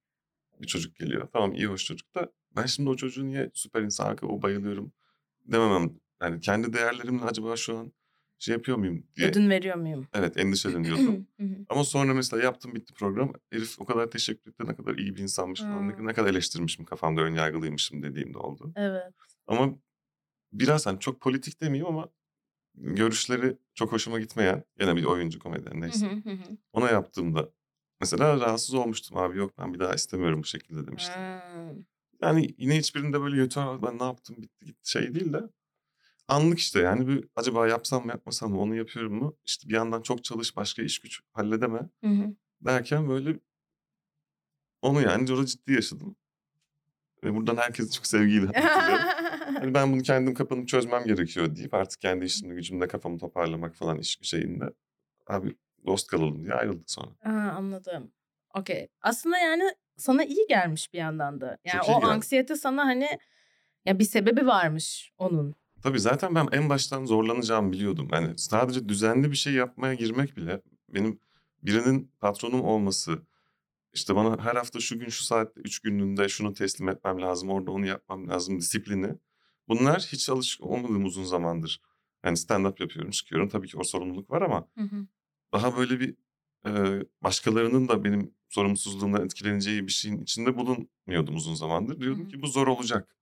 bir 0.60 0.66
çocuk 0.66 0.96
geliyor. 0.96 1.28
Tamam 1.32 1.54
iyi 1.54 1.66
hoş 1.66 1.84
çocuk 1.84 2.14
da 2.14 2.32
ben 2.56 2.66
şimdi 2.66 2.90
o 2.90 2.96
çocuğu 2.96 3.26
niye 3.26 3.50
süper 3.54 3.82
insan 3.82 4.06
o 4.22 4.42
bayılıyorum 4.42 4.92
dememem. 5.44 6.00
Yani 6.22 6.40
kendi 6.40 6.72
değerlerimle 6.72 7.24
acaba 7.24 7.56
şu 7.56 7.78
an 7.78 7.92
şey 8.42 8.52
yapıyor 8.52 8.78
muyum 8.78 9.06
diye 9.16 9.28
Ödün 9.28 9.50
veriyor 9.50 9.76
muyum? 9.76 10.06
evet 10.14 10.36
endişeleniyordum. 10.36 11.26
Ama 11.68 11.84
sonra 11.84 12.14
mesela 12.14 12.42
yaptım 12.42 12.74
bitti 12.74 12.94
program. 12.94 13.32
Herif 13.52 13.80
o 13.80 13.84
kadar 13.84 14.10
teşekkür 14.10 14.50
etti 14.50 14.64
ne 14.66 14.76
kadar 14.76 14.94
iyi 14.94 15.14
bir 15.16 15.22
insanmış 15.22 15.60
falan. 15.60 15.88
Ne, 15.88 15.92
Hmm. 15.96 16.06
ne 16.06 16.12
kadar 16.12 16.30
eleştirmişim 16.30 16.84
kafamda 16.84 17.20
ön 17.20 17.34
yargılıymışım 17.34 18.02
dediğimde 18.02 18.38
oldu. 18.38 18.72
evet. 18.76 19.12
Ama 19.46 19.74
biraz 20.52 20.86
hani 20.86 21.00
çok 21.00 21.20
politik 21.20 21.60
demeyeyim 21.60 21.86
ama 21.86 22.08
görüşleri 22.74 23.56
çok 23.74 23.92
hoşuma 23.92 24.20
gitmeyen 24.20 24.64
gene 24.78 24.96
bir 24.96 25.04
oyuncu 25.04 25.38
komedyen 25.38 25.80
neyse. 25.80 26.22
Ona 26.72 26.90
yaptığımda 26.90 27.48
mesela 28.00 28.40
rahatsız 28.40 28.74
olmuştum 28.74 29.16
abi 29.18 29.38
yok 29.38 29.58
ben 29.58 29.74
bir 29.74 29.78
daha 29.78 29.94
istemiyorum 29.94 30.40
bu 30.42 30.46
şekilde 30.46 30.86
demiştim. 30.86 31.14
Hmm. 31.16 31.82
Yani 32.22 32.54
yine 32.58 32.78
hiçbirinde 32.78 33.20
böyle 33.20 33.40
yeter 33.40 33.82
ben 33.82 33.98
ne 33.98 34.04
yaptım 34.04 34.36
bitti 34.42 34.64
gitti 34.64 34.90
şey 34.90 35.14
değil 35.14 35.32
de 35.32 35.40
anlık 36.28 36.58
işte 36.58 36.80
yani 36.80 37.08
bir 37.08 37.28
acaba 37.36 37.68
yapsam 37.68 38.04
mı 38.04 38.10
yapmasam 38.12 38.50
mı 38.50 38.60
onu 38.60 38.74
yapıyorum 38.74 39.14
mu? 39.14 39.36
İşte 39.44 39.68
bir 39.68 39.74
yandan 39.74 40.02
çok 40.02 40.24
çalış 40.24 40.56
başka 40.56 40.82
iş 40.82 40.98
güç 40.98 41.20
halledeme 41.32 41.78
Hı 42.04 42.10
hı. 42.10 42.34
derken 42.60 43.08
böyle 43.08 43.38
onu 44.82 45.00
yani 45.00 45.32
orada 45.32 45.46
ciddi 45.46 45.72
yaşadım. 45.72 46.16
Ve 47.24 47.34
buradan 47.34 47.56
herkese 47.56 47.90
çok 47.90 48.06
sevgiyle. 48.06 48.46
Hani 49.42 49.74
ben 49.74 49.92
bunu 49.92 50.02
kendim 50.02 50.34
kapanıp 50.34 50.68
çözmem 50.68 51.04
gerekiyor 51.04 51.56
deyip 51.56 51.74
artık 51.74 52.00
kendi 52.00 52.24
işimde 52.24 52.54
gücümde 52.54 52.88
kafamı 52.88 53.18
toparlamak 53.18 53.76
falan 53.76 53.98
iş 53.98 54.18
şeyinde. 54.22 54.64
Abi 55.26 55.56
dost 55.86 56.06
kalalım 56.06 56.44
diye 56.44 56.54
ayrıldık 56.54 56.90
sonra. 56.90 57.10
Aa, 57.24 57.30
anladım. 57.30 58.12
Okey. 58.54 58.88
Aslında 59.00 59.38
yani 59.38 59.74
sana 59.96 60.24
iyi 60.24 60.46
gelmiş 60.48 60.92
bir 60.92 60.98
yandan 60.98 61.40
da. 61.40 61.58
Yani 61.64 61.80
Çok 61.86 61.96
o 61.96 62.00
geldi. 62.00 62.10
anksiyete 62.10 62.56
sana 62.56 62.84
hani 62.86 63.18
ya 63.84 63.98
bir 63.98 64.04
sebebi 64.04 64.46
varmış 64.46 65.12
onun. 65.18 65.54
Tabii 65.82 66.00
zaten 66.00 66.34
ben 66.34 66.48
en 66.52 66.68
baştan 66.68 67.04
zorlanacağımı 67.04 67.72
biliyordum. 67.72 68.08
Yani 68.12 68.38
sadece 68.38 68.88
düzenli 68.88 69.30
bir 69.30 69.36
şey 69.36 69.52
yapmaya 69.52 69.94
girmek 69.94 70.36
bile 70.36 70.62
benim 70.88 71.18
birinin 71.62 72.12
patronum 72.20 72.60
olması, 72.60 73.22
işte 73.92 74.16
bana 74.16 74.44
her 74.44 74.56
hafta 74.56 74.80
şu 74.80 74.98
gün 74.98 75.08
şu 75.08 75.24
saatte 75.24 75.60
üç 75.60 75.78
günlüğünde 75.78 76.28
şunu 76.28 76.54
teslim 76.54 76.88
etmem 76.88 77.20
lazım, 77.20 77.50
orada 77.50 77.70
onu 77.70 77.86
yapmam 77.86 78.28
lazım 78.28 78.58
disiplini. 78.58 79.14
Bunlar 79.68 80.08
hiç 80.12 80.28
alışık 80.28 80.64
olmadığım 80.64 81.04
uzun 81.04 81.24
zamandır. 81.24 81.80
Yani 82.24 82.36
stand-up 82.36 82.82
yapıyorum, 82.82 83.10
çıkıyorum. 83.10 83.48
Tabii 83.48 83.68
ki 83.68 83.78
o 83.78 83.84
sorumluluk 83.84 84.30
var 84.30 84.42
ama 84.42 84.68
daha 85.52 85.76
böyle 85.76 86.00
bir 86.00 86.14
e, 86.66 87.02
başkalarının 87.22 87.88
da 87.88 88.04
benim 88.04 88.34
sorumsuzluğumdan 88.48 89.24
etkileneceği 89.24 89.86
bir 89.86 89.92
şeyin 89.92 90.20
içinde 90.20 90.56
bulunmuyordum 90.56 91.36
uzun 91.36 91.54
zamandır. 91.54 92.00
Diyordum 92.00 92.22
Hı 92.22 92.26
hı. 92.26 92.28
ki 92.28 92.42
bu 92.42 92.46
zor 92.46 92.66
olacak. 92.66 93.16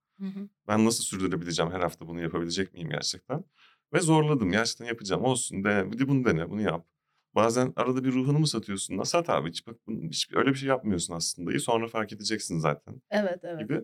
Ben 0.69 0.85
nasıl 0.85 1.05
sürdürebileceğim 1.05 1.73
her 1.73 1.81
hafta 1.81 2.07
bunu 2.09 2.21
yapabilecek 2.23 2.73
miyim 2.75 2.89
gerçekten? 2.91 3.45
Ve 3.93 4.01
zorladım. 4.01 4.51
Gerçekten 4.51 4.87
yapacağım. 4.87 5.25
Olsun 5.25 5.65
de 5.65 5.87
bunu 6.09 6.25
dene. 6.25 6.51
Bunu 6.51 6.61
yap. 6.61 6.87
Bazen 7.35 7.73
arada 7.77 8.05
bir 8.05 8.13
ruhunu 8.13 8.39
mu 8.39 8.47
satıyorsun? 8.47 8.97
Nasıl 8.97 9.11
sat 9.11 9.31
abi? 9.31 9.49
Hiç, 9.51 9.67
bak, 9.67 9.77
hiç 9.89 10.29
öyle 10.33 10.51
bir 10.51 10.55
şey 10.55 10.69
yapmıyorsun 10.69 11.15
aslında. 11.15 11.53
İyi 11.53 11.61
sonra 11.61 11.89
fark 11.89 12.13
edeceksin 12.13 12.59
zaten 12.59 13.03
Evet 13.11 13.41
evet. 13.43 13.61
gibi. 13.61 13.81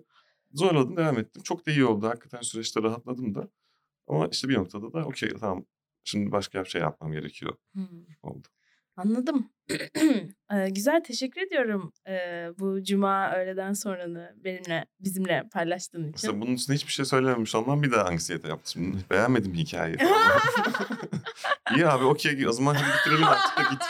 Zorladım 0.53 0.97
devam 0.97 1.19
ettim. 1.19 1.43
Çok 1.43 1.67
da 1.67 1.71
iyi 1.71 1.85
oldu. 1.85 2.07
Hakikaten 2.09 2.41
süreçte 2.41 2.83
rahatladım 2.83 3.35
da. 3.35 3.49
Ama 4.09 4.29
işte 4.33 4.49
bir 4.49 4.55
noktada 4.55 4.93
da 4.93 5.05
okey 5.05 5.29
tamam. 5.41 5.65
Şimdi 6.05 6.33
başka 6.33 6.65
bir 6.65 6.69
şey 6.69 6.81
yapmam 6.81 7.13
gerekiyor 7.13 7.55
Hmm. 7.73 7.87
oldu. 8.23 8.49
Anladım. 8.97 9.51
Ee, 10.53 10.69
güzel 10.69 11.01
teşekkür 11.05 11.41
ediyorum 11.41 11.93
ee, 12.09 12.49
bu 12.59 12.83
cuma 12.83 13.33
öğleden 13.33 13.73
sonranı 13.73 14.35
benimle 14.45 14.87
bizimle 15.01 15.43
paylaştığın 15.53 16.01
için. 16.01 16.11
Mesela 16.13 16.41
bunun 16.41 16.55
üstüne 16.55 16.77
hiçbir 16.77 16.93
şey 16.93 17.05
söylememiş 17.05 17.55
olmam 17.55 17.83
bir 17.83 17.93
daha 17.93 18.05
anksiyete 18.05 18.49
yaptı. 18.49 18.71
Şimdi 18.71 18.97
beğenmedim 19.11 19.55
hikayeyi. 19.55 19.99
İyi 21.77 21.87
abi 21.87 22.05
okey 22.05 22.49
o 22.49 22.53
zaman 22.53 22.75
hadi 22.75 22.99
bitirelim 22.99 23.25
artık 23.25 23.59
da 23.59 23.63
git. 23.71 23.83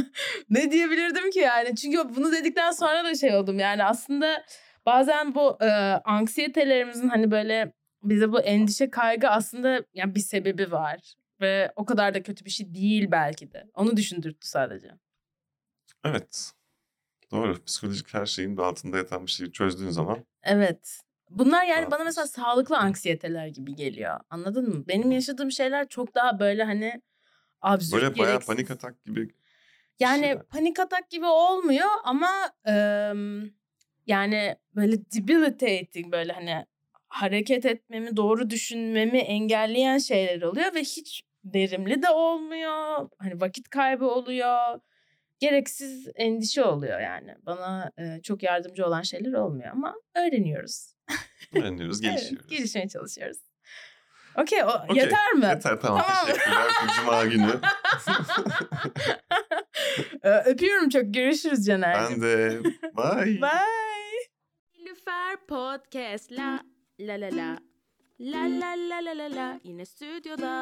ne 0.50 0.70
diyebilirdim 0.70 1.30
ki 1.30 1.38
yani? 1.38 1.76
Çünkü 1.76 1.98
bunu 2.16 2.32
dedikten 2.32 2.70
sonra 2.70 3.04
da 3.04 3.14
şey 3.14 3.36
oldum 3.36 3.58
yani 3.58 3.84
aslında 3.84 4.44
bazen 4.86 5.34
bu 5.34 5.58
e, 5.60 5.68
anksiyetelerimizin 6.04 7.08
hani 7.08 7.30
böyle 7.30 7.72
bize 8.02 8.32
bu 8.32 8.40
endişe 8.40 8.90
kaygı 8.90 9.28
aslında 9.28 9.82
yani 9.94 10.14
bir 10.14 10.20
sebebi 10.20 10.72
var 10.72 11.14
ve 11.40 11.72
o 11.76 11.84
kadar 11.84 12.14
da 12.14 12.22
kötü 12.22 12.44
bir 12.44 12.50
şey 12.50 12.74
değil 12.74 13.08
belki 13.10 13.52
de. 13.52 13.66
Onu 13.74 13.96
düşündürttü 13.96 14.48
sadece. 14.48 14.90
Evet. 16.04 16.52
Doğru. 17.30 17.64
Psikolojik 17.64 18.14
her 18.14 18.26
şeyin 18.26 18.56
altında 18.56 18.96
yatan 18.96 19.26
bir 19.26 19.30
şeyi 19.30 19.52
çözdüğün 19.52 19.90
zaman 19.90 20.26
Evet. 20.42 21.00
Bunlar 21.30 21.64
yani 21.64 21.90
bana 21.90 22.04
mesela 22.04 22.26
sağlıklı 22.26 22.78
anksiyeteler 22.78 23.46
gibi 23.46 23.74
geliyor. 23.74 24.20
Anladın 24.30 24.68
mı? 24.68 24.84
Benim 24.88 25.10
yaşadığım 25.12 25.52
şeyler 25.52 25.88
çok 25.88 26.14
daha 26.14 26.38
böyle 26.40 26.64
hani 26.64 27.02
absürt 27.62 27.92
böyle 27.94 28.18
bayağı 28.18 28.32
gereksiz. 28.32 28.46
panik 28.54 28.70
atak 28.70 29.04
gibi 29.04 29.28
Yani 30.00 30.20
şeyler. 30.20 30.42
panik 30.42 30.78
atak 30.78 31.10
gibi 31.10 31.26
olmuyor 31.26 31.88
ama 32.04 32.30
em, 32.64 33.50
yani 34.06 34.56
böyle 34.74 34.96
debilitating 35.10 36.12
böyle 36.12 36.32
hani 36.32 36.66
hareket 37.08 37.66
etmemi, 37.66 38.16
doğru 38.16 38.50
düşünmemi 38.50 39.18
engelleyen 39.18 39.98
şeyler 39.98 40.42
oluyor 40.42 40.74
ve 40.74 40.80
hiç 40.80 41.24
verimli 41.54 42.02
de 42.02 42.10
olmuyor. 42.10 43.08
Hani 43.18 43.40
vakit 43.40 43.68
kaybı 43.70 44.04
oluyor. 44.04 44.80
Gereksiz 45.38 46.08
endişe 46.14 46.64
oluyor 46.64 47.00
yani. 47.00 47.34
Bana 47.46 47.90
e, 47.98 48.22
çok 48.22 48.42
yardımcı 48.42 48.86
olan 48.86 49.02
şeyler 49.02 49.32
olmuyor 49.32 49.70
ama 49.72 49.94
öğreniyoruz. 50.16 50.94
öğreniyoruz, 51.54 52.00
Evet, 52.04 52.14
gelişiyoruz. 52.16 52.48
gelişmeye 52.50 52.88
çalışıyoruz. 52.88 53.38
Okey, 54.36 54.62
o 54.64 54.66
Okey, 54.66 54.96
yeter 54.96 55.32
mi? 55.32 55.44
Yeter 55.46 55.80
tamam, 55.80 56.02
Tamam. 56.06 56.26
teşekkürler. 56.26 56.62
Cuma 56.96 57.24
günü. 57.26 57.60
Öpüyorum 60.22 60.88
çok. 60.88 61.02
Görüşürüz 61.14 61.66
Caner'cim. 61.66 62.22
ben 62.22 62.28
de. 62.28 62.60
Bye. 62.96 63.42
Bye. 63.42 64.28
Nilüfer 64.78 65.36
Podcast 65.48 66.32
la 66.32 66.60
la 67.00 67.20
la 67.20 67.36
la. 67.36 67.67
La 68.20 68.48
la 68.48 68.74
la 68.74 68.98
la 69.00 69.12
la 69.12 69.28
la 69.28 69.60
yine 69.64 69.86
stüdyoda. 69.86 70.52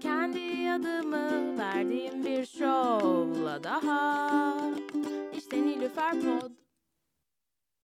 Kendi 0.00 0.70
adımı 0.70 1.58
verdiğim 1.58 2.24
bir 2.24 2.46
şovla 2.46 3.64
daha. 3.64 4.56
İşte 5.36 5.62
Nilüfer 5.62 6.12
Pod 6.12 6.65